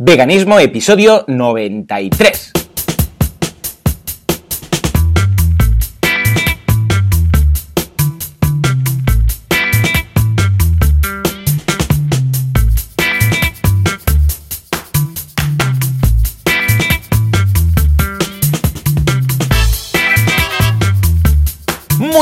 Veganismo, 0.00 0.60
episodio 0.60 1.24
93. 1.26 2.67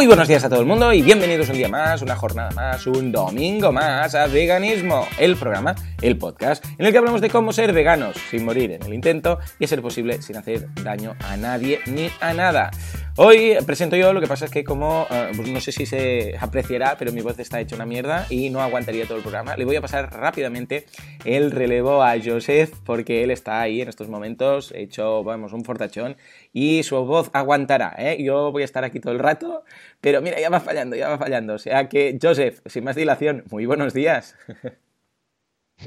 Muy 0.06 0.10
buenos 0.14 0.28
días 0.28 0.44
a 0.44 0.48
todo 0.48 0.60
el 0.60 0.66
mundo 0.66 0.92
y 0.92 1.02
bienvenidos 1.02 1.48
un 1.48 1.56
día 1.56 1.68
más, 1.68 2.00
una 2.00 2.14
jornada 2.14 2.52
más, 2.52 2.86
un 2.86 3.10
domingo 3.10 3.72
más 3.72 4.14
a 4.14 4.28
Veganismo, 4.28 5.04
el 5.18 5.34
programa, 5.34 5.74
el 6.00 6.16
podcast, 6.16 6.64
en 6.78 6.86
el 6.86 6.92
que 6.92 6.98
hablamos 6.98 7.20
de 7.20 7.28
cómo 7.28 7.52
ser 7.52 7.72
veganos 7.72 8.14
sin 8.30 8.44
morir 8.44 8.70
en 8.70 8.84
el 8.84 8.94
intento 8.94 9.40
y 9.58 9.64
a 9.64 9.66
ser 9.66 9.82
posible 9.82 10.22
sin 10.22 10.36
hacer 10.36 10.72
daño 10.74 11.16
a 11.24 11.36
nadie 11.36 11.80
ni 11.86 12.08
a 12.20 12.32
nada. 12.34 12.70
Hoy 13.18 13.56
presento 13.64 13.96
yo, 13.96 14.12
lo 14.12 14.20
que 14.20 14.26
pasa 14.26 14.44
es 14.44 14.50
que 14.50 14.62
como, 14.62 15.06
eh, 15.10 15.30
no 15.50 15.58
sé 15.62 15.72
si 15.72 15.86
se 15.86 16.36
apreciará, 16.38 16.96
pero 16.98 17.12
mi 17.12 17.22
voz 17.22 17.38
está 17.38 17.58
hecha 17.58 17.74
una 17.74 17.86
mierda 17.86 18.26
y 18.28 18.50
no 18.50 18.60
aguantaría 18.60 19.06
todo 19.06 19.16
el 19.16 19.22
programa. 19.22 19.56
Le 19.56 19.64
voy 19.64 19.74
a 19.74 19.80
pasar 19.80 20.12
rápidamente 20.12 20.84
el 21.24 21.50
relevo 21.50 22.02
a 22.02 22.14
Joseph 22.22 22.74
porque 22.84 23.24
él 23.24 23.30
está 23.30 23.62
ahí 23.62 23.80
en 23.80 23.88
estos 23.88 24.10
momentos, 24.10 24.70
hecho, 24.76 25.24
vamos, 25.24 25.54
un 25.54 25.64
fortachón 25.64 26.18
y 26.52 26.82
su 26.82 26.96
voz 27.06 27.30
aguantará. 27.32 27.94
¿eh? 27.96 28.22
Yo 28.22 28.52
voy 28.52 28.60
a 28.60 28.66
estar 28.66 28.84
aquí 28.84 29.00
todo 29.00 29.14
el 29.14 29.18
rato, 29.18 29.64
pero 30.02 30.20
mira, 30.20 30.38
ya 30.38 30.50
va 30.50 30.60
fallando, 30.60 30.94
ya 30.94 31.08
va 31.08 31.16
fallando. 31.16 31.54
O 31.54 31.58
sea 31.58 31.88
que, 31.88 32.18
Joseph, 32.20 32.60
sin 32.66 32.84
más 32.84 32.96
dilación, 32.96 33.44
muy 33.50 33.64
buenos 33.64 33.94
días. 33.94 34.36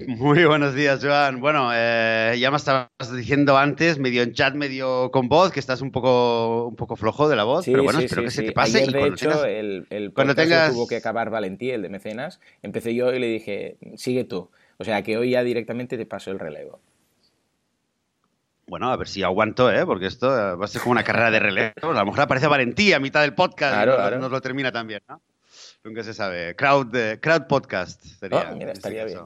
Muy 0.08 0.46
buenos 0.46 0.76
días, 0.76 1.04
Joan. 1.04 1.40
Bueno, 1.40 1.72
eh, 1.74 2.38
ya 2.40 2.52
me 2.52 2.58
estabas 2.58 2.90
diciendo 3.16 3.58
antes, 3.58 3.98
medio 3.98 4.22
en 4.22 4.34
chat, 4.34 4.54
medio 4.54 5.10
con 5.12 5.28
voz, 5.28 5.52
que 5.52 5.60
estás 5.60 5.82
un 5.82 5.92
poco, 5.92 6.68
un 6.68 6.76
poco 6.76 6.96
flojo 6.96 7.28
de 7.28 7.36
la 7.36 7.44
voz, 7.44 7.66
pero 7.66 7.84
bueno, 7.84 8.00
espero 8.00 8.24
que 8.24 8.32
se 8.32 8.44
te 8.44 8.52
pase. 8.52 8.84
Ayer, 8.84 8.94
de 8.94 9.08
hecho, 9.08 9.46
el, 9.46 9.88
el 9.90 10.14
cuando 10.14 10.36
tengas... 10.36 10.74
tuvo 10.74 10.88
que 10.88 10.98
acabar 10.98 11.32
Valentí, 11.32 11.72
el 11.72 11.82
de 11.82 11.90
Mecenas. 11.90 12.40
Empecé 12.62 12.94
yo 12.94 13.12
y 13.14 13.20
le 13.20 13.28
dije, 13.28 13.78
sigue 13.96 14.24
tú. 14.26 14.52
O 14.78 14.84
sea 14.84 15.02
que 15.02 15.18
hoy 15.18 15.32
ya 15.32 15.44
directamente 15.44 15.98
te 15.98 16.06
paso 16.06 16.32
el 16.32 16.40
relevo. 16.40 16.80
Bueno, 18.68 18.92
a 18.92 18.96
ver 18.96 19.08
si 19.08 19.24
aguanto, 19.24 19.72
¿eh? 19.72 19.86
porque 19.88 20.06
esto 20.06 20.30
va 20.30 20.64
a 20.64 20.68
ser 20.68 20.82
como 20.82 20.92
una 20.92 21.04
carrera 21.04 21.32
de 21.32 21.40
relevo. 21.40 21.74
A 21.82 21.94
lo 21.94 22.06
mejor 22.06 22.22
aparece 22.22 22.46
Valentí 22.46 22.94
a 22.94 23.00
mitad 23.00 23.22
del 23.22 23.34
podcast 23.34 23.74
claro, 23.74 23.94
y 23.94 23.96
nos, 23.96 24.02
claro. 24.02 24.20
nos 24.20 24.32
lo 24.32 24.42
termina 24.42 24.72
también, 24.72 25.02
¿no? 25.10 25.20
Nunca 25.84 26.04
se 26.04 26.14
sabe. 26.14 26.56
Crowd, 26.56 26.96
eh, 26.96 27.20
crowd 27.20 27.48
podcast 27.48 28.04
sería. 28.04 28.52
Oh, 28.52 28.56
mira, 28.56 28.74
estaría 28.74 29.06
bien. 29.06 29.20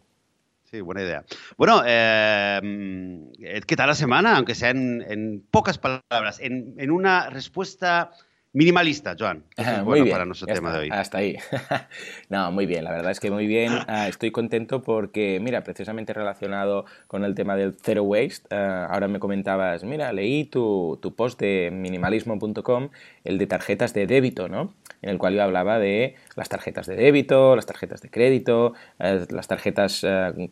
Sí, 0.74 0.82
buena 0.82 1.04
idea. 1.04 1.24
Bueno, 1.56 1.84
eh, 1.86 3.30
¿qué 3.68 3.76
tal 3.76 3.90
la 3.90 3.94
semana? 3.94 4.38
Aunque 4.38 4.56
sea 4.56 4.72
en, 4.72 5.46
pocas 5.52 5.78
palabras, 5.78 6.40
en, 6.40 6.90
una 6.90 7.30
respuesta 7.30 8.10
minimalista, 8.54 9.16
Joan. 9.20 9.44
Eso 9.58 9.70
es 9.70 9.78
muy 9.78 9.86
bueno 9.86 10.04
bien. 10.06 10.14
para 10.14 10.26
nuestro 10.26 10.48
tema 10.48 10.70
está, 10.70 10.72
de 10.72 10.80
hoy. 10.80 10.90
Hasta 10.92 11.18
ahí. 11.18 11.38
no, 12.30 12.52
muy 12.52 12.66
bien, 12.66 12.84
la 12.84 12.92
verdad 12.92 13.12
es 13.12 13.20
que 13.20 13.32
muy 13.32 13.48
bien. 13.48 13.74
Uh, 13.74 14.04
estoy 14.08 14.32
contento 14.32 14.82
porque, 14.84 15.40
mira, 15.42 15.64
precisamente 15.64 16.14
relacionado 16.14 16.86
con 17.08 17.26
el 17.26 17.36
tema 17.36 17.56
del 17.56 17.74
zero 17.74 18.04
waste, 18.04 18.56
uh, 18.56 18.92
ahora 18.92 19.08
me 19.08 19.20
comentabas, 19.20 19.84
mira, 19.84 20.14
leí 20.14 20.46
tu, 20.46 21.00
tu 21.02 21.16
post 21.16 21.40
de 21.40 21.70
minimalismo.com, 21.74 22.90
el 23.24 23.38
de 23.38 23.48
tarjetas 23.48 23.94
de 23.94 24.08
débito, 24.08 24.48
¿no? 24.48 24.74
En 25.02 25.10
el 25.10 25.18
cual 25.18 25.34
yo 25.34 25.44
hablaba 25.44 25.80
de 25.80 26.16
las 26.38 26.48
tarjetas 26.48 26.86
de 26.88 26.96
débito, 26.96 27.58
las 27.58 27.66
tarjetas 27.66 28.02
de 28.02 28.10
crédito, 28.10 28.74
eh, 29.00 29.26
las 29.32 29.50
tarjetas 29.50 30.06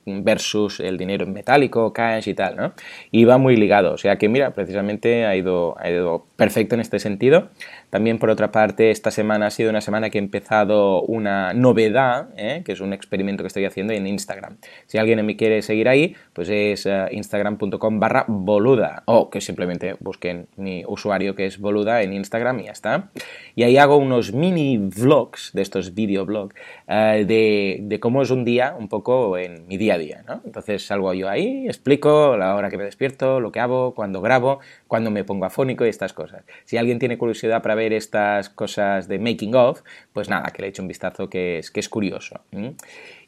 versus 0.06 0.82
el 0.82 0.98
dinero 0.98 1.24
en 1.24 1.32
metálico, 1.32 1.94
cash 1.94 2.28
y 2.28 2.34
tal, 2.34 2.58
¿no? 2.58 2.74
Y 3.12 3.24
va 3.24 3.38
muy 3.38 3.56
ligado, 3.56 3.94
o 3.94 3.98
sea 3.98 4.18
que 4.18 4.28
mira, 4.28 4.52
precisamente 4.54 5.26
ha 5.26 5.38
ido, 5.38 5.78
ha 5.80 5.90
ido 5.90 6.26
perfecto 6.36 6.76
en 6.76 6.82
este 6.82 7.00
sentido. 7.00 7.50
También 7.92 8.20
por 8.20 8.30
otra 8.30 8.54
parte, 8.54 8.90
esta 8.90 9.12
semana 9.12 9.48
ha 9.48 9.52
sido 9.52 9.70
una 9.70 9.82
semana 9.82 10.10
que 10.10 10.18
he 10.18 10.22
empezado 10.22 11.02
una 11.02 11.54
novedad, 11.54 12.30
¿eh? 12.38 12.64
que 12.66 12.72
es 12.72 12.80
un 12.80 12.94
experimento 12.94 13.44
que 13.44 13.48
estoy 13.48 13.66
haciendo 13.66 13.92
en 13.92 14.08
Instagram. 14.08 14.58
Si 14.88 14.98
alguien 14.98 15.24
me 15.26 15.36
quiere 15.36 15.62
seguir 15.62 15.90
ahí, 15.90 16.16
pues 16.32 16.48
es 16.50 16.86
uh, 16.86 17.08
instagram.com 17.12 18.00
barra 18.00 18.24
boluda 18.30 19.04
o 19.08 19.30
que 19.30 19.42
simplemente 19.42 19.98
busquen 20.00 20.48
mi 20.56 20.86
usuario 20.88 21.36
que 21.36 21.46
es 21.46 21.60
boluda 21.60 22.02
en 22.02 22.14
Instagram 22.14 22.62
y 22.62 22.64
ya 22.64 22.72
está. 22.72 23.10
Y 23.56 23.64
ahí 23.64 23.76
hago 23.76 23.98
unos 23.98 24.32
mini 24.32 24.78
vlogs 24.78 25.52
de 25.54 25.62
estos 25.62 25.94
videoblogs 25.94 26.56
uh, 26.88 27.26
de, 27.26 27.80
de, 27.82 28.00
cómo 28.00 28.22
es 28.22 28.32
un 28.32 28.46
día 28.46 28.74
un 28.80 28.88
poco 28.88 29.38
en 29.38 29.68
mi 29.68 29.76
día 29.76 29.96
a 29.96 29.98
día. 29.98 30.24
Entonces 30.46 30.88
salgo 30.88 31.14
yo 31.14 31.28
ahí, 31.28 31.68
explico 31.68 32.38
la 32.38 32.56
hora 32.56 32.70
que 32.70 32.78
me 32.78 32.86
despierto, 32.86 33.42
lo 33.42 33.52
que 33.52 33.60
hago, 33.60 33.94
cuando 33.94 34.22
grabo, 34.22 34.62
cuando 34.88 35.12
me 35.12 35.26
pongo 35.26 35.44
afónico 35.44 35.86
y 35.86 35.90
estas 35.90 36.14
cosas. 36.14 36.46
Si 36.64 36.78
alguien 36.78 36.98
tiene 36.98 37.18
curiosidad 37.18 37.62
para 37.62 37.76
ver 37.76 37.81
estas 37.90 38.50
cosas 38.50 39.08
de 39.08 39.20
making 39.20 39.56
of, 39.56 39.82
pues 40.14 40.30
nada, 40.30 40.52
que 40.52 40.62
le 40.62 40.68
eche 40.70 40.82
un 40.82 40.88
vistazo 40.88 41.30
que 41.30 41.60
es, 41.60 41.72
que 41.72 41.80
es 41.80 41.90
curioso. 41.90 42.42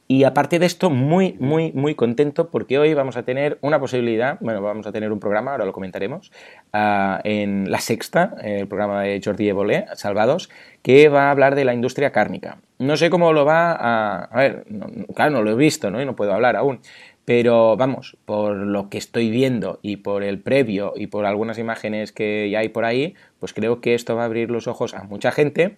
Y 0.07 0.25
aparte 0.25 0.59
de 0.59 0.65
esto, 0.65 0.89
muy, 0.89 1.35
muy, 1.39 1.71
muy 1.71 1.95
contento 1.95 2.49
porque 2.49 2.77
hoy 2.77 2.93
vamos 2.93 3.15
a 3.15 3.23
tener 3.23 3.57
una 3.61 3.79
posibilidad, 3.79 4.37
bueno, 4.41 4.61
vamos 4.61 4.85
a 4.85 4.91
tener 4.91 5.11
un 5.11 5.19
programa, 5.19 5.51
ahora 5.51 5.65
lo 5.65 5.71
comentaremos, 5.71 6.31
uh, 6.73 7.19
en 7.23 7.71
La 7.71 7.79
Sexta, 7.79 8.35
el 8.43 8.67
programa 8.67 9.03
de 9.03 9.21
Jordi 9.23 9.47
Evolé, 9.47 9.85
Salvados, 9.95 10.49
que 10.81 11.07
va 11.07 11.27
a 11.27 11.31
hablar 11.31 11.55
de 11.55 11.63
la 11.63 11.73
industria 11.73 12.11
cárnica. 12.11 12.57
No 12.79 12.97
sé 12.97 13.09
cómo 13.09 13.31
lo 13.31 13.45
va 13.45 13.71
a... 13.71 14.25
A 14.25 14.37
ver, 14.37 14.65
claro, 15.15 15.31
no 15.31 15.41
lo 15.41 15.51
he 15.51 15.55
visto, 15.55 15.89
¿no? 15.89 16.01
Y 16.01 16.05
no 16.05 16.17
puedo 16.17 16.33
hablar 16.33 16.57
aún. 16.57 16.81
Pero 17.25 17.77
vamos, 17.77 18.17
por 18.25 18.55
lo 18.57 18.89
que 18.89 18.97
estoy 18.97 19.29
viendo 19.29 19.79
y 19.81 19.97
por 19.97 20.23
el 20.23 20.39
previo 20.39 20.93
y 20.95 21.07
por 21.07 21.25
algunas 21.25 21.57
imágenes 21.57 22.11
que 22.11 22.49
ya 22.49 22.59
hay 22.59 22.69
por 22.69 22.83
ahí, 22.83 23.15
pues 23.39 23.53
creo 23.53 23.79
que 23.79 23.95
esto 23.95 24.15
va 24.15 24.23
a 24.23 24.25
abrir 24.25 24.51
los 24.51 24.67
ojos 24.67 24.93
a 24.93 25.03
mucha 25.03 25.31
gente. 25.31 25.77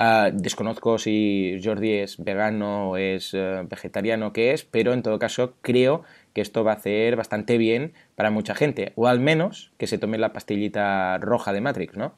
Uh, 0.00 0.30
desconozco 0.32 0.96
si 0.98 1.60
Jordi 1.62 1.94
es 1.94 2.22
vegano 2.22 2.90
o 2.90 2.96
es 2.96 3.34
uh, 3.34 3.66
vegetariano 3.68 4.32
que 4.32 4.52
es, 4.52 4.64
pero 4.64 4.92
en 4.92 5.02
todo 5.02 5.18
caso 5.18 5.54
creo 5.60 6.04
que 6.32 6.40
esto 6.40 6.62
va 6.62 6.72
a 6.72 6.76
hacer 6.76 7.16
bastante 7.16 7.58
bien 7.58 7.92
para 8.14 8.30
mucha 8.30 8.54
gente, 8.54 8.92
o 8.94 9.08
al 9.08 9.18
menos 9.18 9.72
que 9.76 9.88
se 9.88 9.98
tome 9.98 10.16
la 10.16 10.32
pastillita 10.32 11.18
roja 11.18 11.52
de 11.52 11.60
Matrix, 11.60 11.96
¿no? 11.96 12.14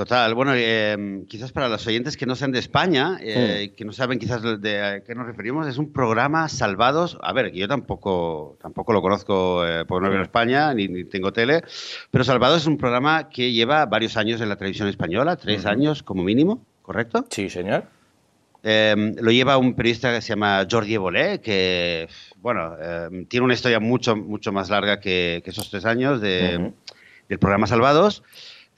Total, 0.00 0.32
bueno, 0.32 0.52
eh, 0.54 1.26
quizás 1.28 1.52
para 1.52 1.68
los 1.68 1.86
oyentes 1.86 2.16
que 2.16 2.24
no 2.24 2.34
sean 2.34 2.52
de 2.52 2.58
España, 2.58 3.18
eh, 3.20 3.64
sí. 3.64 3.68
que 3.76 3.84
no 3.84 3.92
saben 3.92 4.18
quizás 4.18 4.40
de 4.58 4.82
a 4.82 5.00
qué 5.04 5.14
nos 5.14 5.26
referimos, 5.26 5.66
es 5.66 5.76
un 5.76 5.92
programa 5.92 6.48
Salvados. 6.48 7.18
A 7.20 7.34
ver, 7.34 7.52
que 7.52 7.58
yo 7.58 7.68
tampoco, 7.68 8.56
tampoco 8.62 8.94
lo 8.94 9.02
conozco 9.02 9.62
eh, 9.66 9.84
porque 9.84 10.04
no 10.04 10.08
vivo 10.08 10.20
en 10.20 10.22
España 10.22 10.72
ni, 10.72 10.88
ni, 10.88 11.04
tengo 11.04 11.34
tele, 11.34 11.64
pero 12.10 12.24
Salvados 12.24 12.62
es 12.62 12.66
un 12.66 12.78
programa 12.78 13.28
que 13.28 13.52
lleva 13.52 13.84
varios 13.84 14.16
años 14.16 14.40
en 14.40 14.48
la 14.48 14.56
televisión 14.56 14.88
española, 14.88 15.36
tres 15.36 15.64
uh 15.64 15.68
-huh. 15.68 15.72
años 15.72 16.02
como 16.02 16.22
mínimo, 16.22 16.64
¿correcto? 16.80 17.26
Sí, 17.28 17.50
señor. 17.50 17.84
Eh, 18.62 19.14
lo 19.20 19.30
lleva 19.30 19.58
un 19.58 19.74
periodista 19.74 20.14
que 20.14 20.22
se 20.22 20.28
llama 20.30 20.66
Jordi 20.70 20.94
Evolé, 20.94 21.42
que, 21.42 22.08
bueno, 22.40 22.74
eh, 22.80 23.26
tiene 23.28 23.44
una 23.44 23.52
historia 23.52 23.80
mucho, 23.80 24.16
mucho 24.16 24.50
más 24.50 24.70
larga 24.70 24.98
que, 24.98 25.42
que 25.44 25.50
esos 25.50 25.68
tres 25.68 25.84
años 25.84 26.22
de, 26.22 26.56
uh 26.56 26.62
-huh. 26.62 26.72
del 27.28 27.38
programa 27.38 27.66
Salvados. 27.66 28.22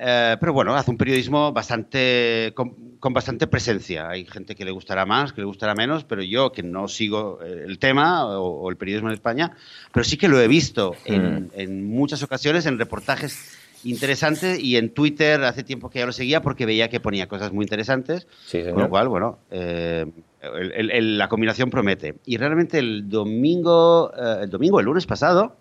Eh, 0.05 0.37
pero 0.41 0.53
bueno, 0.53 0.75
hace 0.75 0.91
un 0.91 0.97
periodismo 0.97 1.53
bastante 1.53 2.53
con, 2.57 2.97
con, 2.99 3.13
bastante 3.13 3.47
presencia. 3.47 4.09
Hay 4.09 4.27
gente 4.27 4.57
que 4.57 4.65
le 4.65 4.73
gustará 4.73 5.07
más, 5.07 5.33
que 5.33 5.41
le 5.41 5.47
gustará 5.47 5.77
menos, 5.77 6.03
pero 6.03 6.23
yo 6.23 6.51
que 6.51 6.65
no 6.65 6.89
sigo 6.89 7.39
eh, 7.41 7.63
el 7.67 7.79
tema 7.79 8.27
o, 8.27 8.63
o 8.63 8.71
el 8.71 8.77
periodismo 8.77 9.11
en 9.11 9.15
España, 9.15 9.53
pero 9.93 10.03
sí 10.03 10.17
que 10.17 10.27
lo 10.27 10.41
he 10.41 10.49
visto 10.49 10.97
mm. 11.09 11.13
en, 11.13 11.51
en, 11.55 11.87
muchas 11.87 12.21
ocasiones 12.25 12.67
en 12.67 12.81
reportajes 12.81 13.57
interesantes 13.85 14.59
y 14.59 14.77
en 14.77 14.91
Twitter 14.91 15.45
hace 15.45 15.63
tiempo 15.63 15.89
que 15.89 16.01
ya 16.01 16.07
lo 16.07 16.13
seguía 16.13 16.43
porque 16.43 16.67
veía 16.67 16.89
que 16.89 16.99
ponía 16.99 17.29
cosas 17.29 17.53
muy 17.53 17.65
interesantes, 17.65 18.27
sí, 18.45 18.61
con 18.65 18.83
lo 18.83 18.89
cual, 18.89 19.07
bueno, 19.07 19.39
eh, 19.53 20.07
el, 20.41 20.73
el, 20.73 20.91
el, 20.91 21.19
la 21.19 21.29
combinación 21.29 21.71
promete. 21.71 22.17
Y 22.27 22.39
realmente 22.39 22.81
el 22.81 23.09
domingo, 23.09 24.13
eh, 24.17 24.41
el 24.43 24.51
domingo, 24.51 24.81
el 24.81 24.87
lunes 24.87 25.07
pasado, 25.07 25.57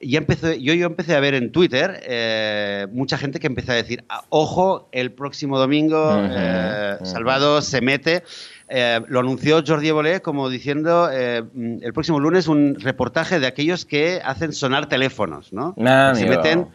ya 0.00 0.18
empecé, 0.18 0.60
yo, 0.62 0.72
yo 0.74 0.86
empecé 0.86 1.14
a 1.14 1.20
ver 1.20 1.34
en 1.34 1.52
Twitter 1.52 2.00
eh, 2.04 2.86
mucha 2.92 3.18
gente 3.18 3.38
que 3.38 3.46
empezó 3.46 3.72
a 3.72 3.74
decir, 3.74 4.04
ah, 4.08 4.24
ojo, 4.30 4.88
el 4.92 5.12
próximo 5.12 5.58
domingo 5.58 5.96
uh 5.96 6.22
-huh, 6.22 6.30
eh, 6.30 6.96
uh 6.98 7.02
-huh. 7.02 7.06
Salvado 7.06 7.60
se 7.62 7.80
mete. 7.80 8.22
Eh, 8.68 9.00
lo 9.08 9.20
anunció 9.20 9.62
Jordi 9.66 9.88
Evolé 9.88 10.22
como 10.22 10.48
diciendo 10.48 11.10
el 11.10 11.92
próximo 11.92 12.20
lunes 12.20 12.46
un 12.46 12.76
reportaje 12.76 13.40
de 13.40 13.46
aquellos 13.46 13.84
que 13.84 14.20
hacen 14.24 14.52
sonar 14.52 14.88
teléfonos, 14.88 15.52
¿no? 15.52 15.74
Ah, 15.84 16.12
se, 16.14 16.26
meten 16.26 16.68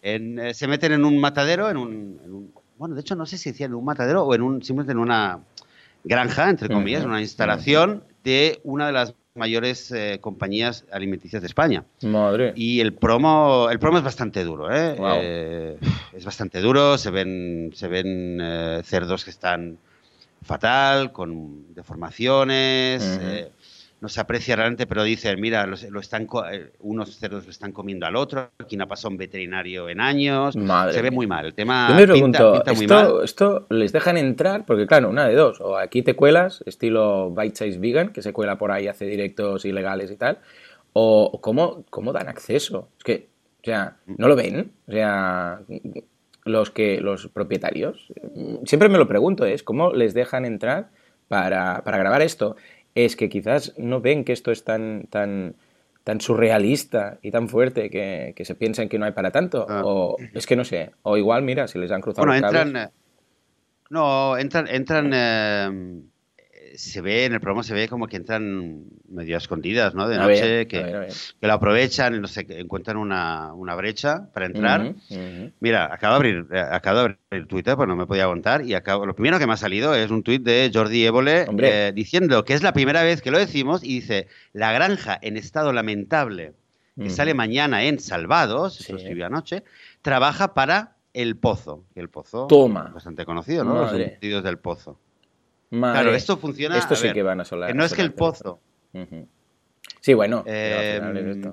en, 0.00 0.54
se 0.54 0.66
meten 0.66 0.92
en 0.92 1.04
un 1.04 1.18
matadero, 1.18 1.68
en 1.68 1.76
un, 1.76 2.20
en 2.24 2.32
un, 2.32 2.52
Bueno, 2.78 2.94
de 2.94 3.02
hecho 3.02 3.14
no 3.16 3.26
sé 3.26 3.36
si 3.36 3.50
decía 3.50 3.66
en 3.66 3.74
un 3.74 3.84
matadero 3.84 4.24
o 4.24 4.34
en 4.34 4.42
un 4.42 4.62
simplemente 4.62 4.92
en 4.92 4.98
una 4.98 5.40
granja, 6.04 6.48
entre 6.48 6.68
comillas, 6.68 7.02
uh 7.02 7.06
-huh, 7.06 7.10
una 7.10 7.20
instalación 7.20 8.02
de 8.24 8.60
una 8.64 8.86
de 8.86 8.92
las 8.92 9.14
mayores 9.34 9.90
eh, 9.92 10.18
compañías 10.20 10.84
alimenticias 10.92 11.40
de 11.42 11.46
España. 11.46 11.84
Madre. 12.02 12.52
Y 12.54 12.80
el 12.80 12.92
promo, 12.92 13.68
el 13.70 13.78
promo 13.78 13.98
es 13.98 14.04
bastante 14.04 14.44
duro, 14.44 14.74
¿eh? 14.74 14.94
Wow. 14.98 15.18
eh 15.20 15.78
es 16.12 16.24
bastante 16.24 16.60
duro, 16.60 16.98
se 16.98 17.10
ven, 17.10 17.70
se 17.74 17.88
ven 17.88 18.38
eh, 18.40 18.82
cerdos 18.84 19.24
que 19.24 19.30
están 19.30 19.78
fatal, 20.44 21.12
con 21.12 21.74
deformaciones. 21.74 23.02
Uh 23.02 23.24
-huh. 23.24 23.48
No 24.02 24.08
se 24.08 24.20
aprecia 24.20 24.56
realmente, 24.56 24.88
pero 24.88 25.04
dicen, 25.04 25.40
mira, 25.40 25.64
lo, 25.64 26.00
están 26.00 26.26
eh, 26.50 26.72
unos 26.80 27.16
cerdos 27.16 27.44
lo 27.44 27.52
están 27.52 27.70
comiendo 27.70 28.04
al 28.04 28.16
otro, 28.16 28.50
aquí 28.58 28.76
no 28.76 28.82
ha 28.82 28.88
pasado 28.88 29.10
un 29.10 29.16
veterinario 29.16 29.88
en 29.88 30.00
años, 30.00 30.54
se 30.90 31.02
ve 31.02 31.12
muy 31.12 31.28
mal. 31.28 31.46
El 31.46 31.54
tema 31.54 31.86
Yo 31.88 31.94
me 31.94 32.06
pregunto, 32.08 32.64
¿esto, 32.66 33.22
¿esto 33.22 33.66
les 33.70 33.92
dejan 33.92 34.16
entrar? 34.16 34.66
Porque 34.66 34.88
claro, 34.88 35.08
una 35.08 35.28
de 35.28 35.36
dos, 35.36 35.60
o 35.60 35.78
aquí 35.78 36.02
te 36.02 36.16
cuelas, 36.16 36.64
estilo 36.66 37.30
Bite 37.30 37.54
Size 37.54 37.78
Vegan, 37.78 38.08
que 38.08 38.22
se 38.22 38.32
cuela 38.32 38.58
por 38.58 38.72
ahí, 38.72 38.88
hace 38.88 39.06
directos 39.06 39.64
ilegales 39.64 40.10
y 40.10 40.16
tal, 40.16 40.40
o 40.94 41.38
cómo, 41.40 41.84
cómo 41.88 42.12
dan 42.12 42.26
acceso. 42.26 42.88
Es 42.98 43.04
que, 43.04 43.28
o 43.60 43.64
sea, 43.64 43.98
¿no 44.06 44.26
lo 44.26 44.34
ven? 44.34 44.72
O 44.88 44.90
sea, 44.90 45.60
los 46.44 46.70
que 46.72 47.00
los 47.00 47.28
propietarios, 47.28 48.12
siempre 48.64 48.88
me 48.88 48.98
lo 48.98 49.06
pregunto, 49.06 49.46
es 49.46 49.62
cómo 49.62 49.92
les 49.92 50.12
dejan 50.12 50.44
entrar 50.44 50.90
para, 51.28 51.84
para 51.84 51.98
grabar 51.98 52.20
esto 52.20 52.56
es 52.94 53.16
que 53.16 53.28
quizás 53.28 53.74
no 53.78 54.00
ven 54.00 54.24
que 54.24 54.32
esto 54.32 54.50
es 54.50 54.64
tan, 54.64 55.06
tan, 55.10 55.56
tan 56.04 56.20
surrealista 56.20 57.18
y 57.22 57.30
tan 57.30 57.48
fuerte 57.48 57.90
que, 57.90 58.34
se 58.44 58.54
piensan 58.54 58.88
que 58.88 58.98
no 58.98 59.06
hay 59.06 59.12
para 59.12 59.30
tanto. 59.30 59.66
Ah. 59.68 59.82
O 59.84 60.16
es 60.34 60.46
que 60.46 60.56
no 60.56 60.64
sé. 60.64 60.90
O 61.02 61.16
igual, 61.16 61.42
mira, 61.42 61.68
si 61.68 61.78
les 61.78 61.90
han 61.90 62.00
cruzado 62.00 62.26
bueno, 62.26 62.46
entran, 62.46 62.76
eh, 62.76 62.88
No, 63.90 64.36
entran, 64.36 64.68
entran 64.68 65.10
eh, 65.14 66.02
se 66.76 67.00
ve, 67.00 67.24
en 67.24 67.34
el 67.34 67.40
programa 67.40 67.62
se 67.62 67.74
ve 67.74 67.88
como 67.88 68.06
que 68.06 68.16
entran 68.16 68.84
medio 69.08 69.36
escondidas, 69.36 69.94
¿no? 69.94 70.08
De 70.08 70.16
noche, 70.16 70.66
que, 70.66 71.08
que, 71.40 71.46
lo 71.46 71.52
aprovechan 71.52 72.14
y 72.14 72.20
no 72.20 72.26
sé, 72.26 72.46
encuentran 72.48 72.96
una, 72.96 73.52
una 73.54 73.74
brecha 73.74 74.28
para 74.32 74.46
entrar. 74.46 74.94
Mira, 75.60 75.92
acabo 75.92 76.14
de 76.14 76.16
abrir, 76.16 76.46
eh, 76.52 76.60
acabo 76.60 76.98
de 76.98 77.16
abrir 77.30 77.46
Twitter, 77.46 77.76
pues 77.76 77.88
no 77.88 77.96
me 77.96 78.06
podía 78.06 78.24
aguantar, 78.24 78.64
y 78.64 78.74
acabo, 78.74 79.06
lo 79.06 79.14
primero 79.14 79.38
que 79.38 79.46
me 79.46 79.52
ha 79.52 79.56
salido 79.56 79.94
es 79.94 80.10
un 80.10 80.22
tuit 80.22 80.42
de 80.42 80.70
Jordi 80.72 81.04
Évole 81.04 81.46
eh, 81.58 81.92
diciendo 81.94 82.44
que 82.44 82.54
es 82.54 82.62
la 82.62 82.72
primera 82.72 83.02
vez 83.02 83.22
que 83.22 83.30
lo 83.30 83.38
decimos, 83.38 83.84
y 83.84 84.00
dice, 84.00 84.28
la 84.52 84.72
granja 84.72 85.18
en 85.20 85.36
estado 85.36 85.72
lamentable, 85.72 86.52
que 87.00 87.10
sale 87.10 87.32
mañana 87.34 87.84
en 87.84 87.98
Salvados, 87.98 88.80
eso 88.80 88.92
lo 88.92 88.98
escribió 88.98 89.26
anoche, 89.26 89.64
trabaja 90.02 90.52
para 90.54 90.96
El 91.14 91.36
Pozo, 91.36 91.84
el 91.94 92.08
Pozo 92.10 92.46
Toma. 92.46 92.90
bastante 92.94 93.24
conocido, 93.24 93.64
¿no? 93.64 93.74
Los 93.74 93.90
sentidos 93.92 94.44
del 94.44 94.58
Pozo. 94.58 94.98
Claro, 95.80 96.14
esto 96.14 96.36
funciona. 96.36 96.76
Esto 96.76 96.94
sí 96.94 97.12
que 97.12 97.22
van 97.22 97.40
a 97.40 97.44
solar. 97.44 97.74
no 97.74 97.84
es 97.84 97.94
que 97.94 98.02
el 98.02 98.12
pozo. 98.12 98.60
Sí, 100.00 100.14
bueno. 100.14 100.42
Em, 100.46 101.52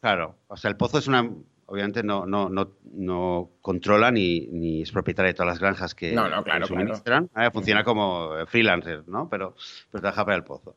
claro, 0.00 0.36
o 0.48 0.56
sea, 0.56 0.70
el 0.70 0.76
pozo 0.76 0.98
es 0.98 1.06
una. 1.06 1.28
Obviamente 1.66 2.02
no, 2.02 2.26
no, 2.26 2.48
no, 2.48 2.72
no 2.94 3.50
controla 3.60 4.10
ni, 4.10 4.48
ni, 4.48 4.82
es 4.82 4.90
propietario 4.90 5.28
de 5.28 5.34
todas 5.34 5.52
las 5.52 5.60
granjas 5.60 5.94
que, 5.94 6.12
no, 6.12 6.28
no, 6.28 6.42
claro, 6.42 6.66
suministran. 6.66 7.30
Eh, 7.36 7.48
funciona 7.52 7.84
como 7.84 8.30
freelancer, 8.48 9.04
¿no? 9.06 9.28
Pero, 9.30 9.54
pero 9.88 10.02
trabaja 10.02 10.24
para 10.24 10.36
el 10.36 10.42
pozo. 10.42 10.74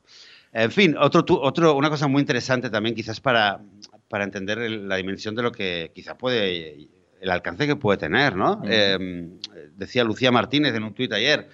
En 0.52 0.72
fin, 0.72 0.96
otro, 0.96 1.25
otro, 1.42 1.75
una 1.75 1.90
cosa 1.90 2.08
muy 2.08 2.20
interesante 2.20 2.70
también, 2.70 2.94
quizás 2.94 3.20
para, 3.20 3.60
para 4.08 4.24
entender 4.24 4.60
la 4.60 4.98
dimensión 4.98 5.34
de 5.34 5.42
lo 5.42 5.52
que 5.52 5.92
quizá 5.96 6.16
puede, 6.16 6.88
el 7.24 7.31
alcance 7.31 7.66
que 7.66 7.78
puede 7.78 7.98
tener, 7.98 8.36
¿no? 8.36 8.62
Em, 8.66 9.40
decía 9.78 10.04
Lucía 10.04 10.30
Martínez 10.30 10.75
en 10.75 10.84
un 10.84 10.94
tuit 10.94 11.14
ayer, 11.14 11.48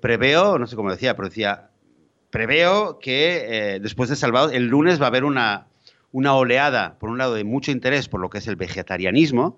preveo, 0.00 0.58
no 0.58 0.66
sé 0.66 0.74
cómo 0.74 0.90
decía, 0.90 1.14
pero 1.14 1.28
decía, 1.28 1.68
preveo 2.30 2.98
que 2.98 3.74
eh, 3.74 3.80
después 3.80 4.08
de 4.08 4.16
Salvados, 4.16 4.52
el 4.52 4.68
lunes 4.68 4.98
va 4.98 5.04
a 5.04 5.08
haber 5.08 5.24
una, 5.24 5.66
una 6.12 6.34
oleada, 6.34 6.96
por 6.98 7.10
un 7.10 7.18
lado, 7.18 7.34
de 7.34 7.44
mucho 7.44 7.70
interés 7.70 8.08
por 8.08 8.20
lo 8.20 8.30
que 8.30 8.38
es 8.38 8.48
el 8.48 8.56
vegetarianismo, 8.56 9.54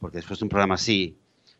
porque 0.00 0.18
después 0.18 0.40
de 0.40 0.46
un 0.46 0.48
programa 0.48 0.74
así, 0.74 1.16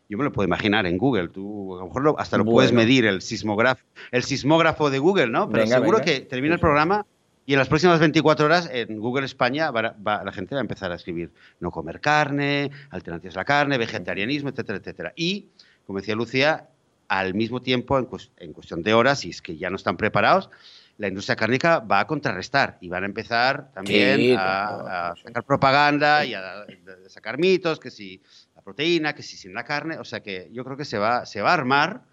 yo 0.09 0.17
me 0.17 0.25
lo 0.25 0.33
puedo 0.33 0.45
imaginar 0.45 0.85
en 0.85 0.97
Google, 0.97 1.29
tú 1.29 1.77
a 1.77 1.79
lo 1.79 1.85
mejor 1.85 2.15
hasta 2.17 2.37
lo 2.37 2.43
puedes 2.43 2.73
medir, 2.73 3.05
el 3.05 3.21
sismógrafo, 3.21 3.81
el 4.11 4.23
sismógrafo 4.23 4.89
de 4.89 4.99
Google, 4.99 5.27
¿no? 5.27 5.49
Pero 5.49 5.65
seguro 5.67 6.01
que 6.01 6.19
termina 6.19 6.55
el 6.55 6.59
programa 6.59 7.05
y 7.45 7.53
en 7.53 7.59
las 7.59 7.67
próximas 7.67 7.99
24 7.99 8.45
horas 8.45 8.69
en 8.71 8.99
Google 8.99 9.25
España 9.25 9.71
la 9.71 10.31
gente 10.31 10.55
va 10.55 10.61
a 10.61 10.63
empezar 10.63 10.91
a 10.91 10.95
escribir 10.95 11.31
no 11.59 11.71
comer 11.71 11.99
carne, 11.99 12.71
alternativas 12.89 13.35
a 13.35 13.39
la 13.39 13.45
carne, 13.45 13.77
vegetarianismo, 13.77 14.49
etcétera, 14.49 14.77
etcétera. 14.77 15.13
Y, 15.15 15.49
como 15.85 15.99
decía 15.99 16.15
Lucía, 16.15 16.69
al 17.07 17.33
mismo 17.33 17.61
tiempo, 17.61 17.97
en, 17.97 18.53
cuestión 18.53 18.83
de 18.83 18.93
horas, 18.93 19.25
y 19.25 19.31
es 19.31 19.41
que 19.41 19.57
ya 19.57 19.69
no 19.69 19.75
están 19.75 19.97
preparados, 19.97 20.49
la 20.97 21.07
industria 21.07 21.35
cárnica 21.35 21.79
va 21.79 21.99
a 21.99 22.07
contrarrestar 22.07 22.77
y 22.79 22.89
van 22.89 23.03
a 23.03 23.07
empezar 23.07 23.71
también 23.73 24.35
a, 24.37 25.13
sacar 25.21 25.43
propaganda 25.43 26.23
y 26.23 26.35
a, 26.35 26.65
sacar 27.07 27.39
mitos, 27.39 27.79
que 27.79 27.89
si 27.89 28.21
la 28.55 28.61
proteína, 28.61 29.13
que 29.13 29.23
si 29.23 29.35
sin 29.35 29.53
la 29.53 29.65
carne, 29.65 29.97
o 29.97 30.05
sea 30.05 30.21
que 30.21 30.49
yo 30.53 30.63
creo 30.63 30.77
que 30.77 30.85
se 30.85 30.99
va, 30.99 31.25
se 31.25 31.41
va 31.41 31.49
a 31.49 31.53
armar 31.55 32.03